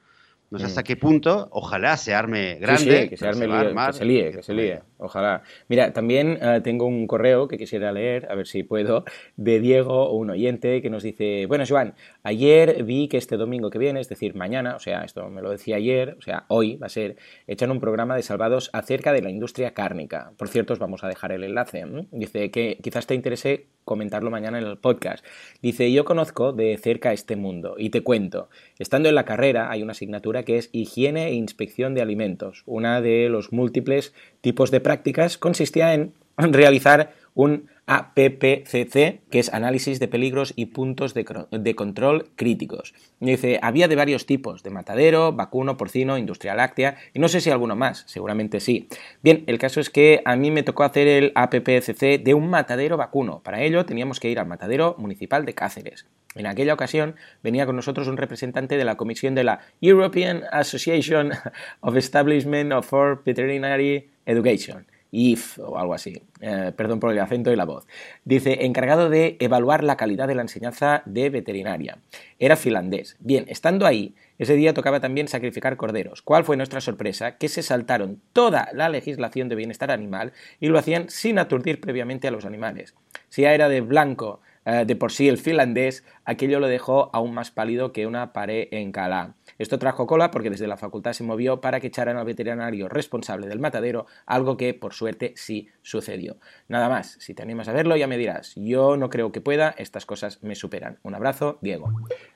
no 0.51 0.59
sé 0.59 0.65
hasta 0.65 0.81
mm. 0.81 0.85
qué 0.85 0.97
punto, 0.97 1.49
ojalá 1.51 1.97
se 1.97 2.15
arme 2.15 2.57
grande. 2.57 3.09
que 3.09 3.17
se 3.17 3.27
arme, 3.27 3.47
que 3.47 3.93
se 3.93 4.05
líe, 4.05 4.33
que 4.33 4.43
se 4.43 4.55
líe, 4.55 4.81
ojalá. 4.97 5.43
Mira, 5.69 5.93
también 5.93 6.39
eh, 6.41 6.61
tengo 6.63 6.87
un 6.87 7.07
correo 7.07 7.49
que 7.49 7.59
quisiera 7.59 7.93
leer, 7.93 8.27
a 8.31 8.35
ver 8.35 8.47
si 8.47 8.63
puedo, 8.63 9.05
de 9.37 9.61
Diego, 9.61 10.11
un 10.13 10.31
oyente, 10.31 10.81
que 10.81 10.89
nos 10.89 11.03
dice, 11.03 11.47
bueno, 11.47 11.65
Joan, 11.69 11.95
ayer 12.23 12.83
vi 12.85 13.09
que 13.09 13.19
este 13.19 13.37
domingo 13.37 13.69
que 13.69 13.79
viene, 13.79 14.01
es 14.01 14.09
decir, 14.09 14.35
mañana, 14.35 14.77
o 14.77 14.79
sea, 14.79 15.03
esto 15.03 15.29
me 15.29 15.43
lo 15.43 15.51
decía 15.51 15.77
ayer, 15.77 16.17
o 16.19 16.23
sea, 16.23 16.45
hoy 16.49 16.77
va 16.77 16.87
a 16.87 16.91
ser, 16.91 17.17
echan 17.47 17.71
un 17.71 17.81
programa 17.81 18.17
de 18.17 18.23
salvados 18.23 18.71
acerca 18.73 19.13
de 19.13 19.23
la 19.23 19.31
industria 19.31 19.75
cárnica. 19.75 20.33
Por 20.39 20.49
cierto, 20.49 20.73
os 20.73 20.79
vamos 20.79 21.05
a 21.05 21.09
dejar 21.09 21.33
el 21.33 21.45
enlace. 21.45 21.85
Dice 22.11 22.51
que 22.51 22.79
quizás 22.83 23.07
te 23.07 23.15
interese 23.15 23.67
comentarlo 23.85 24.31
mañana 24.31 24.59
en 24.59 24.65
el 24.65 24.79
podcast. 24.79 25.25
Dice, 25.63 25.91
yo 25.93 26.05
conozco 26.05 26.53
de 26.53 26.77
cerca 26.77 27.13
este 27.13 27.37
mundo 27.37 27.77
y 27.79 27.91
te 27.91 28.03
cuento, 28.03 28.51
estando 28.79 29.09
en 29.09 29.15
la 29.15 29.25
carrera 29.25 29.71
hay 29.71 29.83
una 29.83 29.93
asignatura 29.93 30.38
que 30.45 30.59
es 30.59 30.71
higiene 30.73 31.29
e 31.29 31.35
inspección 31.35 31.95
de 31.95 32.03
alimentos. 32.03 32.63
Una 32.67 33.01
de 33.01 33.29
los 33.29 33.53
múltiples 33.53 34.13
tipos 34.41 34.71
de 34.71 34.81
prácticas 34.81 35.39
consistía 35.39 35.95
en 35.95 36.13
realizar 36.37 37.13
un 37.35 37.69
APPCC, 37.87 39.23
que 39.31 39.39
es 39.39 39.53
análisis 39.55 39.99
de 39.99 40.09
peligros 40.09 40.53
y 40.57 40.67
puntos 40.67 41.15
de, 41.15 41.75
control 41.75 42.31
críticos. 42.37 42.95
dice, 43.19 43.59
había 43.63 43.89
de 43.89 43.97
varios 43.97 44.27
tipos, 44.27 44.63
de 44.63 44.71
matadero, 44.71 45.33
vacuno, 45.33 45.79
porcino, 45.79 46.19
industria 46.19 46.55
láctea, 46.55 46.99
y 47.15 47.19
no 47.19 47.29
sé 47.29 47.41
si 47.41 47.51
alguno 47.51 47.77
más, 47.77 48.05
seguramente 48.07 48.61
sí. 48.61 48.89
Bien, 49.23 49.45
el 49.47 49.59
caso 49.59 49.81
es 49.81 49.89
que 49.89 50.21
a 50.27 50.37
mí 50.37 50.51
me 50.51 50.63
tocó 50.63 50.83
hacer 50.83 51.09
el 51.09 51.33
APPCC 51.35 52.23
de 52.23 52.35
un 52.35 52.51
matadero 52.51 52.99
vacuno. 52.99 53.41
Para 53.43 53.63
ello 53.63 53.87
teníamos 53.87 54.21
que 54.21 54.29
ir 54.29 54.39
al 54.39 54.47
matadero 54.47 54.95
municipal 54.99 55.47
de 55.47 55.55
Cáceres. 55.55 56.05
En 56.39 56.47
aquella 56.47 56.73
ocasión 56.73 57.17
venía 57.43 57.67
con 57.67 57.75
nosotros 57.75 58.07
un 58.07 58.17
representante 58.17 58.77
de 58.77 58.85
la 58.85 58.97
comisión 58.97 59.35
de 59.35 59.43
la 59.43 59.61
European 59.81 60.45
Association 60.53 61.33
of 61.81 61.97
Establishment 61.97 62.73
of 62.73 62.93
Veterinary 63.25 64.09
Education 64.25 64.87
IF 65.11 65.59
o 65.59 65.79
algo 65.79 65.95
así, 65.95 66.23
eh, 66.41 66.73
perdón 66.77 67.01
por 67.01 67.11
el 67.11 67.19
acento 67.19 67.51
y 67.53 67.57
la 67.57 67.65
voz. 67.65 67.87
Dice, 68.25 68.67
encargado 68.67 69.09
de 69.09 69.37
evaluar 69.41 69.83
la 69.83 69.97
calidad 69.97 70.29
de 70.29 70.35
la 70.35 70.43
enseñanza 70.43 71.03
de 71.07 71.31
veterinaria. 71.31 71.99
Era 72.39 72.57
finlandés. 72.57 73.17
Bien, 73.19 73.45
estando 73.49 73.87
ahí, 73.87 74.15
ese 74.39 74.55
día 74.55 74.75
tocaba 74.75 75.01
también 75.01 75.27
sacrificar 75.27 75.77
corderos. 75.77 76.23
¿Cuál 76.23 76.45
fue 76.45 76.57
nuestra 76.57 76.81
sorpresa? 76.81 77.37
Que 77.37 77.49
se 77.49 77.63
saltaron 77.63 78.21
toda 78.33 78.69
la 78.75 78.89
legislación 78.89 79.49
de 79.49 79.57
bienestar 79.57 79.91
animal 79.91 80.33
y 80.61 80.69
lo 80.69 80.79
hacían 80.79 81.09
sin 81.09 81.39
aturdir 81.39 81.81
previamente 81.81 82.29
a 82.29 82.31
los 82.31 82.45
animales. 82.45 82.95
Si 83.29 83.43
ya 83.43 83.55
era 83.55 83.69
de 83.69 83.81
blanco 83.81 84.41
eh, 84.69 84.85
de 84.85 84.97
por 84.97 85.13
sí 85.13 85.29
el 85.29 85.39
finlandés, 85.39 86.05
aquello 86.27 86.61
lo 86.61 86.69
dejó 86.69 87.09
aún 87.15 87.33
más 87.33 87.51
pálido 87.51 87.91
que 87.91 88.07
una 88.07 88.35
pared 88.35 88.69
en 88.71 88.93
Calá. 88.93 89.35
Esto 89.57 89.79
trajo 89.79 90.07
cola 90.07 90.31
porque 90.31 90.51
desde 90.51 90.67
la 90.67 90.77
facultad 90.77 91.15
se 91.15 91.25
movió 91.25 91.63
para 91.63 91.81
que 91.81 91.87
echaran 91.87 92.19
al 92.19 92.27
veterinario 92.27 92.87
responsable 92.91 93.47
del 93.47 93.61
matadero, 93.61 94.05
algo 94.27 94.59
que 94.59 94.75
por 94.75 94.93
suerte 94.93 95.33
sí 95.37 95.69
sucedió. 95.81 96.37
Nada 96.69 96.91
más, 96.91 97.17
si 97.19 97.33
te 97.33 97.43
animas 97.43 97.69
a 97.69 97.73
verlo 97.73 97.97
ya 97.97 98.07
me 98.07 98.19
dirás, 98.19 98.53
yo 98.57 98.99
no 98.99 99.09
creo 99.09 99.33
que 99.33 99.41
pueda, 99.41 99.75
estas 99.79 100.05
cosas 100.05 100.43
me 100.43 100.55
superan. 100.55 100.99
Un 101.03 101.15
abrazo, 101.15 101.57
Diego. 101.63 101.91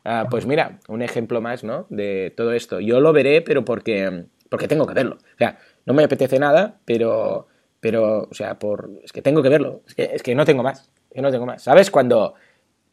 Ah, 0.06 0.26
pues 0.30 0.46
mira, 0.46 0.78
un 0.88 1.02
ejemplo 1.02 1.42
más, 1.42 1.64
¿no? 1.64 1.84
De 1.90 2.32
todo 2.34 2.54
esto. 2.54 2.80
Yo 2.80 3.00
lo 3.00 3.12
veré, 3.12 3.42
pero 3.42 3.66
porque, 3.66 4.24
porque 4.48 4.68
tengo 4.68 4.86
que 4.86 4.94
verlo. 4.94 5.18
O 5.34 5.38
sea, 5.38 5.58
no 5.84 5.92
me 5.92 6.04
apetece 6.04 6.38
nada, 6.38 6.80
pero, 6.86 7.46
pero, 7.78 8.26
o 8.30 8.34
sea, 8.34 8.58
por, 8.58 8.90
es 9.04 9.12
que 9.12 9.20
tengo 9.20 9.42
que 9.42 9.50
verlo. 9.50 9.82
Es 9.86 9.94
que, 9.94 10.10
es 10.14 10.22
que 10.22 10.34
no 10.34 10.46
tengo 10.46 10.62
más 10.62 10.91
que 11.14 11.22
no 11.22 11.30
tengo 11.30 11.46
más. 11.46 11.62
¿Sabes? 11.62 11.90
Cuando 11.90 12.34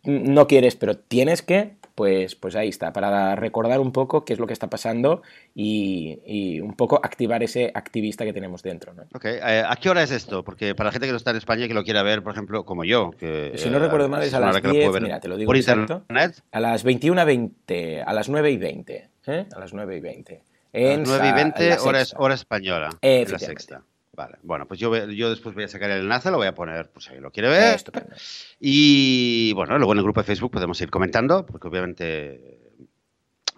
no 0.04 0.48
quieres, 0.48 0.76
pero 0.76 0.98
tienes 0.98 1.42
que, 1.42 1.76
pues, 1.96 2.36
pues 2.36 2.56
ahí 2.56 2.70
está, 2.70 2.94
para 2.94 3.36
recordar 3.36 3.80
un 3.80 3.92
poco 3.92 4.24
qué 4.24 4.34
es 4.34 4.40
lo 4.40 4.48
que 4.48 4.54
está 4.54 4.70
pasando 4.70 5.22
y, 5.54 6.60
un 6.62 6.74
poco 6.76 7.00
activar 7.04 7.44
ese 7.44 7.72
activista 7.74 8.24
que 8.24 8.34
tenemos 8.34 8.64
dentro. 8.64 8.94
¿no? 8.94 9.04
Ok, 9.14 9.26
eh, 9.26 9.64
¿a 9.68 9.76
qué 9.76 9.90
hora 9.90 10.04
es 10.04 10.12
esto? 10.12 10.44
Porque 10.44 10.76
para 10.76 10.88
la 10.88 10.92
gente 10.94 11.08
que 11.08 11.12
no 11.12 11.18
está 11.18 11.32
en 11.32 11.38
España 11.38 11.66
y 11.66 11.68
que 11.68 11.74
lo 11.74 11.84
quiera 11.84 12.04
ver, 12.04 12.24
por 12.24 12.34
ejemplo, 12.34 12.66
como 12.66 12.86
yo. 12.86 13.12
Que, 13.12 13.54
si 13.56 13.70
no 13.70 13.80
recuerdo 13.80 14.08
mal, 14.08 14.24
es 14.24 14.34
a 14.34 14.40
las 14.40 14.62
10, 14.62 15.02
mira, 15.02 15.20
te 15.20 15.28
lo 15.28 15.36
digo 15.36 15.50
¿Por 15.50 15.58
internet? 15.58 16.42
A 16.52 16.60
las 16.60 16.86
21.20, 16.86 18.04
a 18.06 18.14
las 18.14 18.30
9 18.30 18.52
y 18.52 18.58
20. 18.58 19.10
¿eh? 19.28 19.46
A 19.54 19.60
las 19.60 19.74
9 19.74 19.98
y 19.98 20.00
20. 20.00 20.44
En 20.72 20.94
a 20.94 20.98
las 21.00 21.08
9 21.10 21.28
y 21.28 21.34
20, 21.34 21.78
hora, 21.80 22.04
hora 22.18 22.36
española. 22.36 22.90
Eh, 23.02 23.26
la 23.30 23.40
sexta. 23.40 23.84
Vale, 24.20 24.38
bueno, 24.44 24.68
pues 24.68 24.82
yo, 24.82 24.94
yo 25.06 25.30
después 25.30 25.56
voy 25.56 25.64
a 25.64 25.70
sacar 25.70 25.90
el 25.92 26.02
enlace, 26.02 26.30
lo 26.30 26.36
voy 26.36 26.48
a 26.48 26.54
poner 26.54 26.90
por 26.90 27.02
si 27.02 27.08
alguien 27.08 27.24
lo 27.24 27.32
quiere 27.32 27.48
ver. 27.48 27.80
Y 28.60 29.54
bueno, 29.54 29.78
luego 29.78 29.94
en 29.94 30.00
el 30.00 30.04
grupo 30.04 30.20
de 30.20 30.26
Facebook 30.26 30.52
podemos 30.52 30.82
ir 30.82 30.90
comentando, 30.90 31.46
porque 31.46 31.70
obviamente 31.70 32.60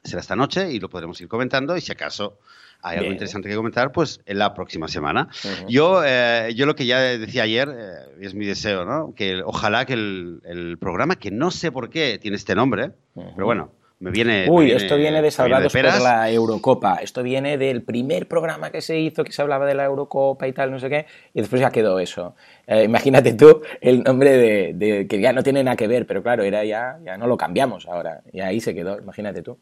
será 0.04 0.22
esta 0.22 0.36
noche 0.36 0.72
y 0.72 0.80
lo 0.80 0.88
podremos 0.88 1.20
ir 1.20 1.28
comentando. 1.28 1.76
Y 1.76 1.82
si 1.82 1.92
acaso 1.92 2.38
hay 2.84 3.00
algo 3.00 3.12
interesante 3.12 3.50
que 3.50 3.56
comentar, 3.56 3.92
pues 3.92 4.22
en 4.28 4.38
la 4.38 4.54
próxima 4.54 4.88
semana. 4.88 5.30
yo, 5.68 6.04
eh, 6.06 6.54
yo 6.56 6.68
lo 6.68 6.76
que 6.76 6.86
ya 6.86 7.00
decía 7.00 7.42
ayer, 7.42 7.68
eh, 7.76 8.18
es 8.22 8.36
mi 8.36 8.46
deseo, 8.46 8.86
¿no? 8.86 9.16
Que 9.16 9.42
ojalá 9.44 9.88
que 9.88 9.94
el, 9.94 10.78
programa, 10.80 11.16
que 11.16 11.32
no 11.32 11.50
sé 11.50 11.72
por 11.72 11.90
qué 11.90 12.20
tiene 12.22 12.38
este 12.38 12.54
nombre, 12.54 12.92
pero 13.16 13.48
bueno, 13.48 13.72
me 14.02 14.10
viene. 14.10 14.48
Uy, 14.50 14.72
esto 14.72 14.98
viene 14.98 15.22
de 15.22 15.30
Salvados 15.30 15.72
por 15.72 16.02
la 16.02 16.30
Eurocopa. 16.32 16.96
Esto 16.96 17.22
viene 17.22 17.58
del 17.60 17.84
primer 17.84 18.28
programa 18.28 18.72
que 18.72 18.82
se 18.82 19.00
hizo 19.00 19.24
que 19.24 19.32
se 19.32 19.44
hablaba 19.44 19.68
de 19.68 19.76
la 19.76 19.86
Eurocopa 19.86 20.48
y 20.48 20.54
tal, 20.54 20.72
no 20.72 20.80
sé 20.80 20.90
qué, 20.90 21.06
y 21.36 21.42
después 21.42 21.62
ya 21.62 21.70
quedó 21.70 22.00
eso. 22.00 22.36
Eh, 22.66 22.84
imagínate 22.84 23.34
tú 23.34 23.62
el 23.80 24.04
nombre 24.04 24.74
de, 24.76 25.08
que 25.08 25.22
ya 25.22 25.34
no 25.34 25.44
tiene 25.44 25.64
nada 25.64 25.78
que 25.78 25.88
ver, 25.88 26.08
pero 26.08 26.24
claro, 26.24 26.44
era 26.44 26.66
ya, 26.66 26.98
ya 27.06 27.16
no 27.18 27.28
lo 27.28 27.38
cambiamos 27.38 27.88
ahora. 27.88 28.22
Y 28.34 28.42
ahí 28.42 28.60
se 28.60 28.74
quedó, 28.74 28.98
imagínate 28.98 29.44
tú. 29.44 29.60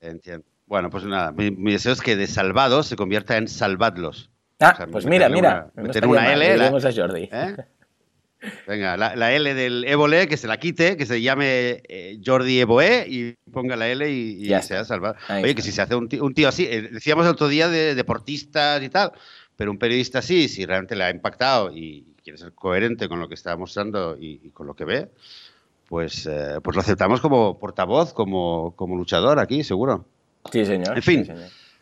entiendo. 0.00 0.44
Bueno, 0.66 0.88
pues 0.88 1.04
nada, 1.04 1.32
mi, 1.32 1.72
deseo 1.72 1.92
es 1.92 2.00
que 2.00 2.14
de 2.14 2.28
salvados 2.28 2.86
se 2.86 2.96
convierta 2.96 3.36
en 3.36 3.48
salvadlos. 3.48 4.30
Ah, 4.60 4.86
pues 4.90 5.04
mira, 5.04 5.28
mira. 5.28 5.70
meter 5.74 6.06
una 6.06 6.32
L. 6.32 6.56
La, 6.56 6.66
a 6.68 6.92
Jordi. 6.92 7.28
¿eh? 7.32 7.56
Venga, 8.66 8.96
la, 8.96 9.32
L 9.32 9.54
del 9.54 9.84
Évole, 9.84 10.28
que 10.28 10.36
se 10.36 10.46
la 10.46 10.58
quite, 10.58 10.96
que 10.96 11.06
se 11.06 11.22
llame 11.22 11.82
eh, 11.88 12.20
Jordi 12.24 12.60
Evoe 12.60 13.06
y 13.08 13.34
ponga 13.50 13.76
la 13.76 13.88
L 13.88 14.08
y, 14.08 14.46
ya 14.46 14.62
sea 14.62 14.84
salvado. 14.84 15.16
Oye, 15.30 15.54
que 15.54 15.62
si 15.62 15.72
se 15.72 15.82
hace 15.82 15.94
un 15.94 16.08
tío, 16.08 16.48
así, 16.48 16.66
eh, 16.66 16.88
decíamos 16.92 17.24
el 17.24 17.32
otro 17.32 17.48
día 17.48 17.68
de 17.68 17.94
deportistas 17.94 18.82
y 18.82 18.88
tal, 18.88 19.12
pero 19.56 19.70
un 19.70 19.78
periodista 19.78 20.18
así, 20.18 20.48
si 20.48 20.66
realmente 20.66 20.96
le 20.96 21.04
ha 21.04 21.10
impactado 21.10 21.72
y 21.72 22.14
quiere 22.22 22.38
ser 22.38 22.52
coherente 22.52 23.08
con 23.08 23.20
lo 23.20 23.28
que 23.28 23.34
está 23.34 23.56
mostrando 23.56 24.16
y, 24.20 24.50
con 24.50 24.66
lo 24.66 24.74
que 24.74 24.84
ve, 24.84 25.08
pues, 25.88 26.28
pues 26.62 26.76
lo 26.76 26.80
aceptamos 26.80 27.20
como 27.20 27.58
portavoz, 27.58 28.12
como, 28.12 28.74
como 28.76 28.96
luchador 28.96 29.38
aquí, 29.38 29.64
seguro. 29.64 30.04
Sí, 30.52 30.64
señor. 30.66 30.96
En 30.96 31.02
fin. 31.02 31.26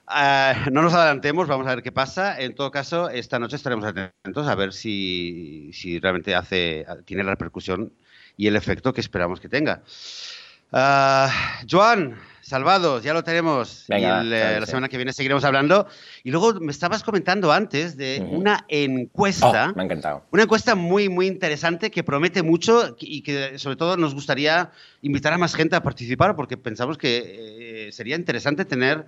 Ah, 0.06 0.66
no 0.70 0.82
nos 0.82 0.92
adelantemos, 0.92 1.48
vamos 1.48 1.66
a 1.66 1.74
ver 1.74 1.82
qué 1.82 1.92
pasa. 1.92 2.38
En 2.38 2.54
todo 2.54 2.70
caso, 2.70 3.08
esta 3.08 3.38
noche 3.38 3.56
estaremos 3.56 3.84
atentos 3.84 4.46
a 4.46 4.54
ver 4.54 4.72
si, 4.72 5.70
realmente 6.02 6.34
hace, 6.34 6.86
tiene 7.04 7.24
la 7.24 7.30
repercusión 7.30 7.92
y 8.36 8.46
el 8.46 8.56
efecto 8.56 8.92
que 8.92 9.00
esperamos 9.00 9.40
que 9.40 9.48
tenga. 9.48 9.82
Uh, 10.72 11.28
Joan, 11.70 12.16
salvados, 12.42 13.02
ya 13.02 13.14
lo 13.14 13.24
tenemos. 13.24 13.86
y 13.88 14.00
la 14.00 14.66
semana 14.66 14.88
que 14.88 14.96
viene 14.96 15.12
seguiremos 15.12 15.44
hablando. 15.44 15.86
Y 16.22 16.30
luego 16.30 16.54
me 16.60 16.72
estabas 16.72 17.02
comentando 17.02 17.52
antes 17.52 17.96
de 17.96 18.26
una 18.28 18.66
encuesta. 18.68 19.70
Oh, 19.70 19.76
me 19.76 19.82
ha 19.82 19.84
encantado. 19.86 20.26
Una 20.32 20.42
encuesta 20.42 20.74
muy, 20.74 21.08
muy 21.08 21.28
interesante 21.28 21.90
que 21.90 22.04
promete 22.04 22.42
mucho 22.42 22.96
y 22.98 23.22
que 23.22 23.58
sobre 23.58 23.76
todo 23.76 23.96
nos 23.96 24.14
gustaría 24.14 24.70
invitar 25.00 25.32
a 25.32 25.38
más 25.38 25.54
gente 25.54 25.76
a 25.76 25.82
participar 25.82 26.36
porque 26.36 26.56
pensamos 26.56 26.98
que 26.98 27.86
eh, 27.88 27.92
sería 27.92 28.16
interesante 28.16 28.64
tener 28.64 29.06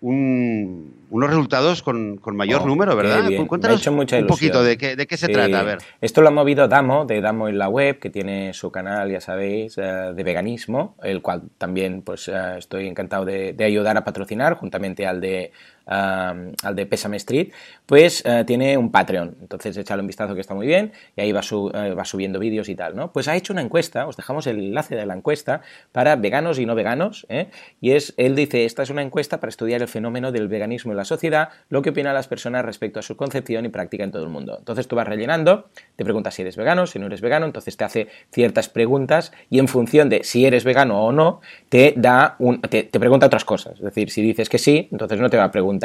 unos 0.00 1.30
resultados 1.30 1.82
con, 1.82 2.20
mayor 2.32 2.62
oh, 2.62 2.66
número, 2.66 2.94
¿verdad? 2.96 3.28
Cuéntanos 3.46 3.86
un 3.86 4.26
poquito 4.26 4.62
de 4.62 4.76
qué, 4.76 4.96
de 4.96 5.06
qué 5.06 5.16
se 5.16 5.28
trata. 5.28 5.60
A 5.60 5.62
ver. 5.62 5.78
Esto 6.00 6.20
lo 6.20 6.28
ha 6.28 6.30
movido 6.30 6.68
Damo, 6.68 7.06
de 7.06 7.20
Damo 7.20 7.48
en 7.48 7.58
la 7.58 7.68
web, 7.68 7.98
que 7.98 8.10
tiene 8.10 8.52
su 8.52 8.70
canal, 8.70 9.10
ya 9.10 9.20
sabéis, 9.20 9.78
eh, 9.78 10.12
de 10.14 10.22
veganismo, 10.22 10.96
el 11.02 11.22
cual 11.22 11.42
también 11.58 12.02
pues 12.02 12.28
eh, 12.28 12.58
estoy 12.58 12.86
encantado 12.86 13.24
de, 13.24 13.52
de 13.52 13.64
ayudar 13.64 13.96
a 13.96 14.04
patrocinar, 14.04 14.54
juntamente 14.54 15.06
al 15.06 15.20
de 15.20 15.52
al 15.86 16.74
de 16.74 16.86
Pesame 16.86 17.16
Street, 17.16 17.52
pues 17.86 18.22
eh, 18.26 18.44
tiene 18.44 18.76
un 18.76 18.90
Patreon. 18.90 19.36
Entonces 19.40 19.76
échale 19.76 20.00
un 20.00 20.08
vistazo 20.08 20.34
que 20.34 20.40
está 20.40 20.54
muy 20.54 20.66
bien 20.66 20.92
y 21.16 21.20
ahí 21.20 21.32
va, 21.32 21.40
eh, 21.40 21.94
va 21.94 22.04
subiendo 22.04 22.38
vídeos 22.38 22.68
y 22.68 22.74
tal, 22.74 22.96
¿no? 22.96 23.12
Pues 23.12 23.28
ha 23.28 23.36
hecho 23.36 23.52
una 23.52 23.62
encuesta, 23.62 24.06
os 24.06 24.16
dejamos 24.16 24.46
el 24.48 24.58
enlace 24.58 24.96
de 24.96 25.06
la 25.06 25.14
encuesta 25.14 25.62
para 25.92 26.16
veganos 26.16 26.58
y 26.58 26.66
no 26.66 26.74
veganos, 26.74 27.26
¿eh? 27.28 27.48
Y 27.80 27.92
es, 27.92 28.14
él 28.16 28.34
dice, 28.34 28.64
esta 28.64 28.82
es 28.82 28.90
una 28.90 29.02
encuesta 29.02 29.38
para 29.38 29.50
estudiar 29.50 29.80
el 29.80 29.88
fenómeno 29.88 30.32
del 30.32 30.48
veganismo 30.48 30.92
en 30.92 30.96
la 30.96 31.04
sociedad, 31.04 31.50
lo 31.68 31.82
que 31.82 31.90
opinan 31.90 32.14
las 32.14 32.26
personas 32.26 32.64
respecto 32.64 32.98
a 32.98 33.02
su 33.02 33.16
concepción 33.16 33.64
y 33.64 33.68
práctica 33.68 34.02
en 34.02 34.10
todo 34.10 34.24
el 34.24 34.30
mundo. 34.30 34.56
Entonces 34.58 34.88
tú 34.88 34.96
vas 34.96 35.06
rellenando, 35.06 35.68
te 35.94 36.04
preguntas 36.04 36.34
si 36.34 36.42
eres 36.42 36.56
vegano, 36.56 36.86
si 36.86 36.98
no 36.98 37.06
eres 37.06 37.20
vegano, 37.20 37.46
entonces 37.46 37.76
te 37.76 37.84
hace 37.84 38.08
ciertas 38.32 38.68
preguntas 38.68 39.32
y 39.50 39.60
en 39.60 39.68
función 39.68 40.08
de 40.08 40.24
si 40.24 40.46
eres 40.46 40.64
vegano 40.64 41.04
o 41.04 41.12
no, 41.12 41.40
te 41.68 41.94
da 41.96 42.36
te 42.68 43.00
pregunta 43.00 43.26
otras 43.26 43.44
cosas. 43.44 43.74
Es 43.74 43.84
decir, 43.84 44.10
si 44.10 44.22
dices 44.22 44.48
que 44.48 44.58
sí, 44.58 44.88
entonces 44.90 45.20
no 45.20 45.30
te 45.30 45.36
va 45.36 45.44
a 45.44 45.50
preguntar 45.52 45.75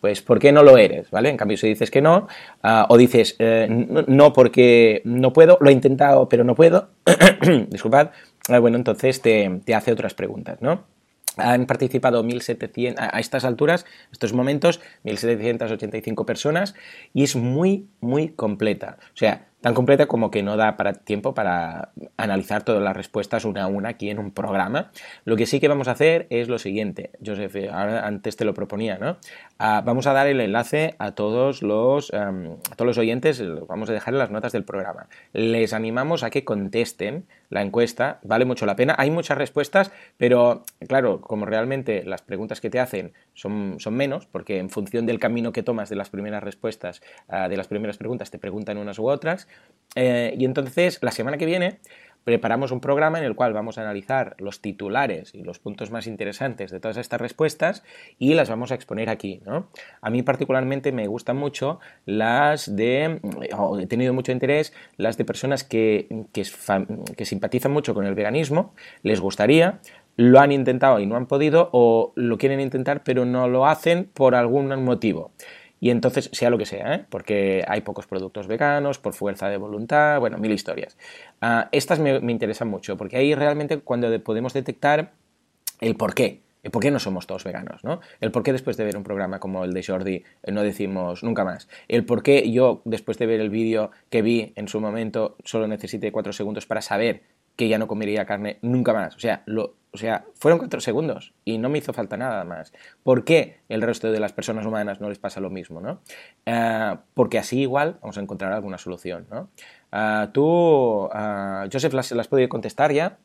pues, 0.00 0.22
¿por 0.22 0.38
qué 0.38 0.52
no 0.52 0.62
lo 0.62 0.76
eres? 0.78 1.10
¿Vale? 1.10 1.30
En 1.30 1.36
cambio, 1.36 1.56
si 1.56 1.68
dices 1.68 1.90
que 1.90 2.00
no, 2.00 2.28
ah, 2.62 2.86
o 2.88 2.96
dices, 2.96 3.36
eh, 3.38 3.66
no, 4.06 4.32
porque 4.32 5.02
no 5.04 5.32
puedo, 5.32 5.58
lo 5.60 5.70
he 5.70 5.72
intentado, 5.72 6.28
pero 6.28 6.44
no 6.44 6.54
puedo, 6.54 6.88
disculpad, 7.68 8.10
ah, 8.48 8.58
bueno, 8.58 8.76
entonces 8.76 9.20
te, 9.20 9.60
te 9.64 9.74
hace 9.74 9.92
otras 9.92 10.14
preguntas, 10.14 10.60
¿no? 10.60 10.84
Han 11.36 11.66
participado 11.66 12.24
1.700, 12.24 12.94
a 12.98 13.20
estas 13.20 13.44
alturas, 13.44 13.84
estos 14.10 14.32
momentos, 14.32 14.80
1.785 15.04 16.24
personas 16.24 16.74
y 17.12 17.24
es 17.24 17.36
muy, 17.36 17.88
muy 18.00 18.30
completa. 18.30 18.96
O 19.12 19.16
sea, 19.16 19.48
tan 19.66 19.74
completa 19.74 20.06
como 20.06 20.30
que 20.30 20.44
no 20.44 20.56
da 20.56 20.76
para 20.76 20.92
tiempo 20.92 21.34
para 21.34 21.90
analizar 22.16 22.62
todas 22.62 22.80
las 22.80 22.96
respuestas 22.96 23.44
una 23.44 23.64
a 23.64 23.66
una 23.66 23.88
aquí 23.88 24.10
en 24.10 24.20
un 24.20 24.30
programa. 24.30 24.92
Lo 25.24 25.34
que 25.34 25.44
sí 25.44 25.58
que 25.58 25.66
vamos 25.66 25.88
a 25.88 25.90
hacer 25.90 26.28
es 26.30 26.46
lo 26.46 26.60
siguiente, 26.60 27.10
Joseph, 27.18 27.56
ahora 27.72 28.06
antes 28.06 28.36
te 28.36 28.44
lo 28.44 28.54
proponía, 28.54 28.96
¿no? 28.98 29.16
Ah, 29.58 29.82
vamos 29.84 30.06
a 30.06 30.12
dar 30.12 30.28
el 30.28 30.40
enlace 30.40 30.94
a 31.00 31.16
todos 31.16 31.62
los, 31.62 32.12
em, 32.12 32.52
a 32.70 32.76
todos 32.76 32.86
los 32.86 32.98
oyentes, 32.98 33.42
vamos 33.66 33.90
a 33.90 33.92
dejar 33.92 34.14
en 34.14 34.18
las 34.18 34.30
notas 34.30 34.52
del 34.52 34.62
programa. 34.62 35.08
Les 35.32 35.72
animamos 35.72 36.22
a 36.22 36.30
que 36.30 36.44
contesten 36.44 37.26
la 37.50 37.62
encuesta, 37.62 38.20
vale 38.22 38.44
mucho 38.44 38.66
la 38.66 38.76
pena. 38.76 38.94
Hay 38.98 39.10
muchas 39.10 39.38
respuestas, 39.38 39.92
pero 40.16 40.64
claro, 40.88 41.20
como 41.20 41.46
realmente 41.46 42.02
las 42.04 42.22
preguntas 42.22 42.60
que 42.60 42.70
te 42.70 42.80
hacen 42.80 43.12
son, 43.34 43.76
son 43.78 43.94
menos, 43.94 44.26
porque 44.26 44.58
en 44.58 44.70
función 44.70 45.06
del 45.06 45.18
camino 45.18 45.52
que 45.52 45.62
tomas 45.62 45.88
de 45.88 45.96
las 45.96 46.10
primeras 46.10 46.42
respuestas, 46.42 47.02
ah, 47.28 47.48
de 47.48 47.56
las 47.56 47.68
primeras 47.68 47.96
preguntas, 47.96 48.30
te 48.30 48.38
preguntan 48.38 48.78
unas 48.78 48.98
u 48.98 49.08
otras, 49.08 49.48
eh, 49.94 50.34
y 50.38 50.44
entonces, 50.44 50.98
la 51.02 51.10
semana 51.10 51.38
que 51.38 51.46
viene, 51.46 51.80
preparamos 52.26 52.72
un 52.72 52.80
programa 52.80 53.18
en 53.18 53.24
el 53.24 53.36
cual 53.36 53.52
vamos 53.52 53.78
a 53.78 53.82
analizar 53.82 54.34
los 54.40 54.60
titulares 54.60 55.32
y 55.32 55.44
los 55.44 55.60
puntos 55.60 55.92
más 55.92 56.08
interesantes 56.08 56.72
de 56.72 56.80
todas 56.80 56.96
estas 56.96 57.20
respuestas 57.20 57.84
y 58.18 58.34
las 58.34 58.50
vamos 58.50 58.72
a 58.72 58.74
exponer 58.74 59.10
aquí. 59.10 59.40
¿no? 59.46 59.68
A 60.00 60.10
mí 60.10 60.24
particularmente 60.24 60.90
me 60.90 61.06
gustan 61.06 61.36
mucho 61.36 61.78
las 62.04 62.74
de, 62.74 63.20
he 63.78 63.86
tenido 63.86 64.12
mucho 64.12 64.32
interés, 64.32 64.74
las 64.96 65.16
de 65.16 65.24
personas 65.24 65.62
que, 65.62 66.26
que, 66.32 66.42
que 67.16 67.24
simpatizan 67.24 67.70
mucho 67.70 67.94
con 67.94 68.06
el 68.06 68.16
veganismo, 68.16 68.74
les 69.04 69.20
gustaría, 69.20 69.78
lo 70.16 70.40
han 70.40 70.50
intentado 70.50 70.98
y 70.98 71.06
no 71.06 71.14
han 71.14 71.26
podido 71.26 71.70
o 71.70 72.12
lo 72.16 72.38
quieren 72.38 72.58
intentar 72.58 73.04
pero 73.04 73.24
no 73.24 73.46
lo 73.46 73.66
hacen 73.66 74.10
por 74.12 74.34
algún 74.34 74.66
motivo 74.82 75.30
y 75.80 75.90
entonces 75.90 76.30
sea 76.32 76.50
lo 76.50 76.58
que 76.58 76.66
sea, 76.66 76.94
¿eh? 76.94 77.04
porque 77.10 77.64
hay 77.68 77.82
pocos 77.82 78.06
productos 78.06 78.46
veganos, 78.46 78.98
por 78.98 79.12
fuerza 79.12 79.48
de 79.48 79.58
voluntad, 79.58 80.18
bueno, 80.20 80.38
mil 80.38 80.52
historias. 80.52 80.96
Ah, 81.40 81.68
estas 81.72 81.98
me, 81.98 82.18
interesan 82.30 82.68
mucho, 82.68 82.96
porque 82.96 83.16
ahí 83.16 83.34
realmente 83.34 83.78
cuando 83.78 84.22
podemos 84.22 84.54
detectar 84.54 85.12
el 85.80 85.96
por 85.96 86.14
qué, 86.14 86.40
el 86.62 86.70
por 86.70 86.82
qué 86.82 86.90
no 86.90 86.98
somos 86.98 87.26
todos 87.26 87.44
veganos, 87.44 87.84
¿no? 87.84 88.00
El 88.20 88.32
por 88.32 88.42
qué 88.42 88.52
después 88.52 88.76
de 88.76 88.84
ver 88.84 88.96
un 88.96 89.04
programa 89.04 89.38
como 89.38 89.64
el 89.64 89.72
de 89.72 89.84
Jordi 89.84 90.24
eh, 90.42 90.52
no 90.52 90.62
decimos 90.62 91.22
nunca 91.22 91.44
más. 91.44 91.68
El 91.88 92.04
por 92.04 92.22
qué 92.22 92.50
yo 92.50 92.80
después 92.84 93.18
de 93.18 93.26
ver 93.26 93.40
el 93.40 93.50
vídeo 93.50 93.90
que 94.10 94.22
vi 94.22 94.52
en 94.56 94.68
su 94.68 94.80
momento 94.80 95.36
solo 95.44 95.68
necesité 95.68 96.10
cuatro 96.10 96.32
segundos 96.32 96.66
para 96.66 96.80
saber 96.80 97.22
que 97.56 97.68
ya 97.68 97.78
no 97.78 97.88
comería 97.88 98.26
carne 98.26 98.58
nunca 98.62 98.92
más. 98.92 99.16
O 99.16 99.18
sea, 99.18 99.42
lo, 99.46 99.76
o 99.96 99.98
sea, 99.98 100.26
fueron 100.34 100.58
cuatro 100.58 100.80
segundos 100.80 101.32
y 101.44 101.56
no 101.56 101.70
me 101.70 101.78
hizo 101.78 101.94
falta 101.94 102.18
nada 102.18 102.44
más. 102.44 102.70
¿Por 103.02 103.24
qué 103.24 103.60
el 103.70 103.80
resto 103.80 104.12
de 104.12 104.20
las 104.20 104.34
personas 104.34 104.66
humanas 104.66 105.00
no 105.00 105.08
les 105.08 105.18
pasa 105.18 105.40
lo 105.40 105.48
mismo? 105.48 105.80
¿no? 105.80 106.02
Eh, 106.44 106.96
porque 107.14 107.38
así 107.38 107.60
igual 107.60 107.96
vamos 108.02 108.18
a 108.18 108.20
encontrar 108.20 108.52
alguna 108.52 108.76
solución. 108.76 109.26
¿no? 109.30 109.48
Eh, 109.90 110.28
tú, 110.34 110.44
uh, 111.06 111.68
Joseph, 111.72 111.94
¿las, 111.94 112.12
¿las 112.12 112.28
podido 112.28 112.48
contestar 112.50 112.92
ya? 112.92 113.16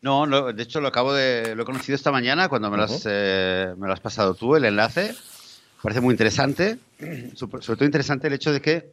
No, 0.00 0.52
de 0.52 0.62
hecho 0.62 0.80
lo 0.80 0.88
acabo 0.88 1.12
de, 1.12 1.56
lo 1.56 1.62
he 1.62 1.66
conocido 1.66 1.96
esta 1.96 2.12
mañana 2.12 2.48
cuando 2.48 2.70
me, 2.70 2.76
las, 2.76 3.06
me 3.06 3.86
lo 3.86 3.92
has 3.92 4.00
pasado 4.00 4.34
tú, 4.34 4.54
el 4.54 4.66
enlace. 4.66 5.14
Parece 5.82 6.00
muy 6.02 6.12
interesante, 6.12 6.78
sobre 7.34 7.60
todo 7.60 7.84
interesante 7.84 8.28
el 8.28 8.34
hecho 8.34 8.52
de 8.52 8.60
que, 8.60 8.92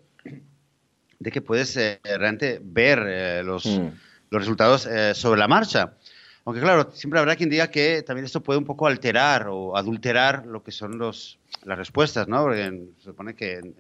de 1.22 1.32
que 1.32 1.42
puedes 1.42 1.76
realmente 2.04 2.60
ver 2.62 3.46
los... 3.46 3.66
Mm 3.66 3.90
los 4.32 4.42
resultados 4.42 4.88
eh, 4.88 5.14
sobre 5.14 5.40
la 5.40 5.48
marcha. 5.48 5.94
Aunque 6.46 6.62
claro, 6.62 6.90
siempre 6.94 7.20
habrá 7.20 7.36
quien 7.36 7.50
diga 7.50 7.68
que 7.68 8.02
también 8.02 8.26
esto 8.26 8.42
puede 8.42 8.58
un 8.58 8.66
poco 8.66 8.88
alterar 8.88 9.48
o 9.48 9.78
adulterar 9.78 10.48
lo 10.48 10.64
que 10.64 10.72
son 10.72 10.98
los, 10.98 11.38
las 11.64 11.78
respuestas, 11.78 12.28
¿no? 12.28 12.42
Porque 12.42 12.88
se 12.98 13.04
supone 13.04 13.36
que 13.36 13.60
en, 13.60 13.76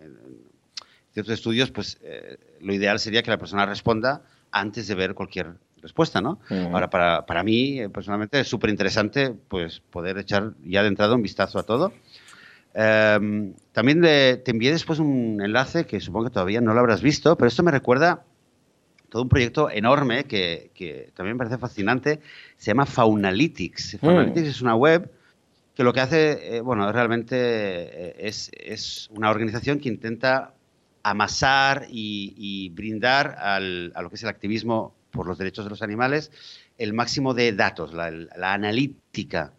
ciertos 1.13 1.33
estudios, 1.33 1.71
pues 1.71 1.97
eh, 2.03 2.37
lo 2.59 2.73
ideal 2.73 2.99
sería 2.99 3.23
que 3.23 3.31
la 3.31 3.37
persona 3.37 3.65
responda 3.65 4.21
antes 4.51 4.87
de 4.87 4.95
ver 4.95 5.15
cualquier 5.15 5.53
respuesta, 5.81 6.21
¿no? 6.21 6.39
Ahora, 6.71 6.89
para, 6.91 7.25
para, 7.25 7.43
mí, 7.43 7.79
eh, 7.79 7.89
personalmente, 7.89 8.39
es 8.39 8.47
súper 8.47 8.69
interesante 8.69 9.33
pues, 9.47 9.79
poder 9.79 10.19
echar 10.19 10.53
ya 10.63 10.83
de 10.83 10.89
entrada 10.89 11.15
un 11.15 11.23
vistazo 11.23 11.57
a 11.57 11.63
todo. 11.63 11.91
Em, 12.73 13.53
también 13.73 14.01
te 14.01 14.51
envié 14.51 14.71
después 14.71 14.99
un 14.99 15.41
enlace 15.41 15.85
que 15.85 15.99
supongo 15.99 16.25
que 16.25 16.33
todavía 16.33 16.61
no 16.61 16.73
lo 16.73 16.79
habrás 16.79 17.01
visto, 17.01 17.37
pero 17.37 17.47
esto 17.47 17.63
me 17.63 17.71
recuerda 17.71 18.23
todo 19.09 19.23
un 19.23 19.29
proyecto 19.29 19.69
enorme 19.69 20.23
que, 20.23 21.11
también 21.13 21.35
me 21.35 21.39
parece 21.39 21.57
fascinante. 21.57 22.21
Se 22.57 22.71
llama 22.71 22.85
Faunalytics. 22.85 23.95
Mm. 23.95 23.97
Faunalytics 24.05 24.47
es 24.47 24.61
una 24.61 24.75
web 24.75 25.11
que 25.75 25.83
lo 25.83 25.93
que 25.93 25.99
hace, 25.99 26.57
eh, 26.57 26.61
bueno, 26.61 26.91
realmente 26.91 27.35
eh, 27.37 28.15
es, 28.19 28.51
es, 28.53 29.09
una 29.11 29.29
organización 29.29 29.79
que 29.79 29.89
intenta 29.89 30.53
amasar 31.03 31.87
y, 31.89 32.69
brindar 32.69 33.35
al, 33.39 33.91
a 33.95 34.01
lo 34.01 34.09
que 34.09 34.15
es 34.15 34.23
el 34.23 34.29
activismo 34.29 34.93
por 35.11 35.27
los 35.27 35.37
derechos 35.37 35.65
de 35.65 35.69
los 35.69 35.81
animales 35.81 36.31
el 36.81 36.93
máximo 36.93 37.35
de 37.35 37.53
datos, 37.53 37.93
la, 37.93 38.53
analítica, 38.53 39.53